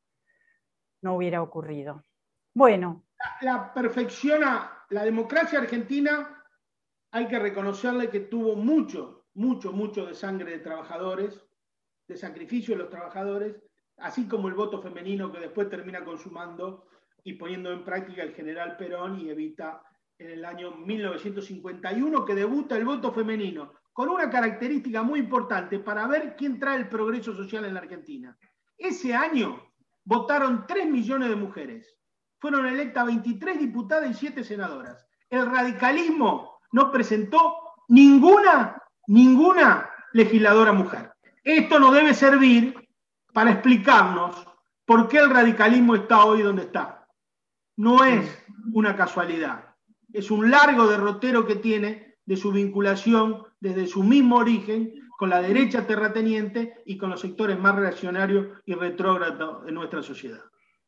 no 1.03 1.17
hubiera 1.17 1.43
ocurrido. 1.43 2.03
Bueno, 2.55 3.05
La 3.41 3.73
perfecciona 3.73 4.75
la 4.91 5.05
democracia 5.05 5.59
argentina, 5.59 6.43
hay 7.11 7.27
que 7.27 7.39
reconocerle 7.39 8.11
que 8.11 8.21
tuvo 8.21 8.57
mucho, 8.57 9.27
mucho, 9.35 9.73
mucho 9.73 10.07
de 10.07 10.15
sangre 10.15 10.53
de 10.53 10.59
trabajadores, 10.59 11.45
de 12.07 12.17
sacrificio 12.17 12.75
de 12.75 12.83
los 12.83 12.91
trabajadores, 12.91 13.57
así 13.97 14.29
como 14.29 14.49
el 14.49 14.55
voto 14.55 14.83
femenino 14.83 15.33
que 15.33 15.41
después 15.41 15.69
termina 15.69 16.05
consumando 16.05 16.87
y 17.25 17.33
poniendo 17.33 17.73
en 17.73 17.85
práctica 17.85 18.23
el 18.23 18.35
general 18.35 18.77
Perón 18.77 19.19
y 19.19 19.31
evita 19.31 19.83
en 20.19 20.31
el 20.31 20.45
año 20.45 20.73
1951 20.73 22.25
que 22.25 22.35
debuta 22.35 22.77
el 22.77 22.85
voto 22.85 23.13
femenino, 23.13 23.73
con 23.93 24.11
una 24.11 24.29
característica 24.29 25.03
muy 25.03 25.21
importante 25.21 25.79
para 25.79 26.07
ver 26.07 26.37
quién 26.37 26.59
trae 26.59 26.77
el 26.77 26.89
progreso 26.89 27.35
social 27.35 27.65
en 27.65 27.75
la 27.75 27.81
Argentina. 27.81 28.37
Ese 28.77 29.15
año 29.15 29.73
votaron 30.05 30.67
3 30.67 30.87
millones 30.87 31.31
de 31.31 31.37
mujeres, 31.37 31.97
fueron 32.39 32.67
electas 32.67 33.07
23 33.07 33.59
diputadas 33.59 34.11
y 34.11 34.15
7 34.15 34.45
senadoras. 34.45 35.07
El 35.31 35.47
radicalismo 35.51 36.59
no 36.73 36.93
presentó 36.93 37.57
ninguna, 37.89 38.83
ninguna 39.07 39.91
legisladora 40.13 40.73
mujer. 40.73 41.13
Esto 41.43 41.79
nos 41.79 41.95
debe 41.95 42.13
servir 42.13 42.75
para 43.33 43.53
explicarnos 43.53 44.47
por 44.85 45.09
qué 45.09 45.19
el 45.19 45.31
radicalismo 45.31 45.95
está 45.95 46.25
hoy 46.25 46.43
donde 46.43 46.65
está. 46.65 47.04
No 47.77 48.05
es 48.05 48.45
una 48.73 48.97
casualidad, 48.97 49.75
es 50.13 50.31
un 50.31 50.51
largo 50.51 50.87
derrotero 50.87 51.47
que 51.47 51.57
tiene 51.57 52.17
de 52.25 52.37
su 52.37 52.53
vinculación 52.53 53.45
desde 53.61 53.87
su 53.87 54.03
mismo 54.03 54.37
origen 54.37 54.95
con 55.19 55.31
la 55.31 55.43
derecha 55.43 55.87
terrateniente 55.87 56.83
y 56.87 56.97
con 56.97 57.11
los 57.11 57.21
sectores 57.21 57.59
más 57.59 57.77
reaccionarios 57.77 58.63
y 58.65 58.75
retrógrados 58.75 59.65
de 59.65 59.73
nuestra 59.73 60.03
sociedad. 60.03 60.41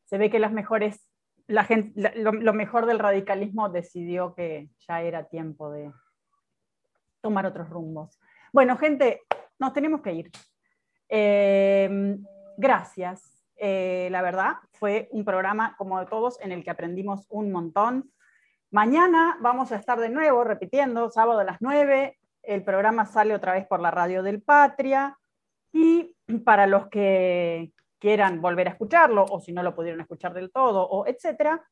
se 0.05 0.19
ve 0.19 0.31
que 0.31 0.39
las 0.39 0.53
mejores, 0.53 1.11
la 1.49 1.65
gente, 1.65 2.13
lo 2.21 2.53
mejor 2.53 2.87
del 2.87 3.01
radicalismo 3.01 3.69
decidió 3.69 4.35
que 4.35 4.69
ya 4.87 5.03
era 5.03 5.25
tiempo 5.25 5.71
de 5.71 5.93
tomar 7.21 7.47
otros 7.47 7.69
rumbos. 7.69 8.21
Bueno, 8.53 8.77
gente, 8.77 9.23
nos 9.59 9.73
tenemos 9.73 10.01
que 10.01 10.13
ir. 10.13 10.31
Eh, 11.09 12.17
gracias. 12.57 13.36
Eh, 13.57 14.09
la 14.11 14.23
verdad, 14.23 14.57
fue 14.73 15.09
un 15.13 15.25
programa 15.25 15.75
como 15.77 15.99
de 15.99 16.07
todos 16.07 16.41
en 16.41 16.53
el 16.53 16.63
que 16.63 16.71
aprendimos 16.71 17.27
un 17.29 17.51
montón. 17.51 18.11
Mañana 18.71 19.39
vamos 19.41 19.73
a 19.73 19.77
estar 19.77 19.99
de 19.99 20.11
nuevo 20.11 20.45
repitiendo, 20.45 21.11
sábado 21.11 21.41
a 21.41 21.45
las 21.45 21.59
9. 21.61 22.19
El 22.43 22.65
programa 22.65 23.07
sale 23.07 23.35
otra 23.35 23.53
vez 23.53 23.67
por 23.67 23.81
la 23.81 23.91
radio 23.91 24.23
del 24.23 24.43
Patria. 24.43 25.19
Y 25.73 26.15
para 26.45 26.67
los 26.67 26.89
que 26.89 27.73
quieran 27.99 28.41
volver 28.41 28.69
a 28.69 28.71
escucharlo, 28.71 29.25
o 29.25 29.41
si 29.41 29.53
no 29.53 29.63
lo 29.63 29.75
pudieron 29.75 30.01
escuchar 30.01 30.35
del 30.35 30.51
todo, 30.51 30.87
o 30.87 31.07
etcétera, 31.07 31.67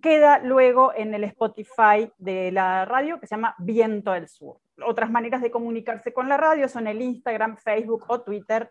queda 0.00 0.38
luego 0.38 0.92
en 0.94 1.14
el 1.14 1.24
Spotify 1.24 2.10
de 2.18 2.52
la 2.52 2.84
radio 2.84 3.18
que 3.18 3.26
se 3.26 3.34
llama 3.34 3.54
Viento 3.58 4.12
del 4.12 4.28
Sur. 4.28 4.58
Otras 4.84 5.10
maneras 5.10 5.42
de 5.42 5.50
comunicarse 5.50 6.12
con 6.12 6.28
la 6.28 6.36
radio 6.36 6.68
son 6.68 6.86
el 6.86 7.02
Instagram, 7.02 7.56
Facebook 7.56 8.04
o 8.08 8.20
Twitter, 8.20 8.70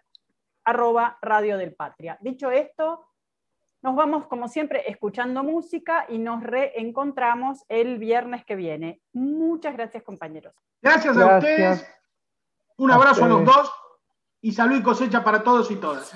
arroba 0.68 1.18
Radio 1.22 1.58
del 1.58 1.74
Patria. 1.74 2.18
Dicho 2.20 2.52
esto, 2.52 3.08
nos 3.82 3.96
vamos 3.96 4.28
como 4.28 4.50
siempre 4.50 4.84
escuchando 4.92 5.42
música 5.42 6.06
y 6.10 6.18
nos 6.20 6.44
reencontramos 6.44 7.64
el 7.70 7.98
viernes 7.98 8.44
que 8.44 8.58
viene. 8.58 9.02
Muchas 9.14 9.78
gracias 9.78 10.04
compañeros. 10.04 10.54
Gracias, 10.82 11.16
a 11.16 11.20
Gracias. 11.20 11.80
ustedes. 11.80 11.98
Un 12.78 12.92
A 12.92 12.96
abrazo 12.96 13.24
a 13.24 13.28
los 13.30 13.46
dos 13.46 13.72
y 14.42 14.52
salud 14.52 14.78
y 14.78 14.84
cosecha 14.84 15.24
para 15.24 15.42
todos 15.42 15.72
y 15.72 15.78
todas. 15.78 16.14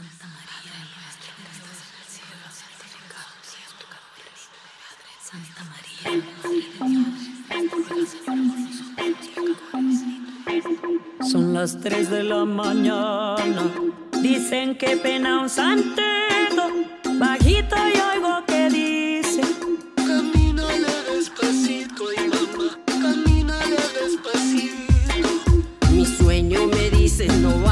Son 11.32 11.54
las 11.54 11.80
3 11.80 12.10
de 12.10 12.24
la 12.24 12.46
mañana. 12.46 13.72
Dicen 14.22 14.78
que 14.78 14.98
pena 14.98 15.42
un 15.42 15.50
santero. 15.50 16.66
Bajito 17.20 17.76
y 17.76 18.18
oigo 18.18 18.44
que 18.46 18.70
dice. 18.70 19.42
Camínale 19.96 20.94
despacito, 21.14 22.04
y 22.14 22.28
mamá. 22.28 22.78
Camínale 22.86 23.78
despacito. 24.00 25.52
Mi 25.92 26.06
sueño 26.06 26.66
me 26.68 26.90
dice 26.90 27.28
no 27.28 27.60
vaya. 27.62 27.71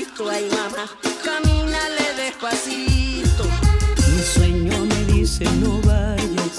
visto, 0.00 0.30
ay 0.30 0.48
mamá, 0.50 0.84
camínale 1.22 2.06
despacito. 2.16 3.44
Mi 4.10 4.22
sueño 4.22 4.84
me 4.86 5.04
dice 5.12 5.44
no 5.60 5.80
vayas, 5.82 6.56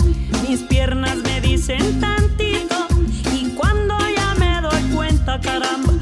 mis 0.48 0.60
piernas 0.62 1.18
me 1.18 1.42
dicen 1.42 2.00
tantito, 2.00 2.88
y 3.34 3.50
cuando 3.56 3.98
ya 4.16 4.36
me 4.36 4.62
doy 4.62 4.84
cuenta, 4.96 5.40
caramba 5.42 5.94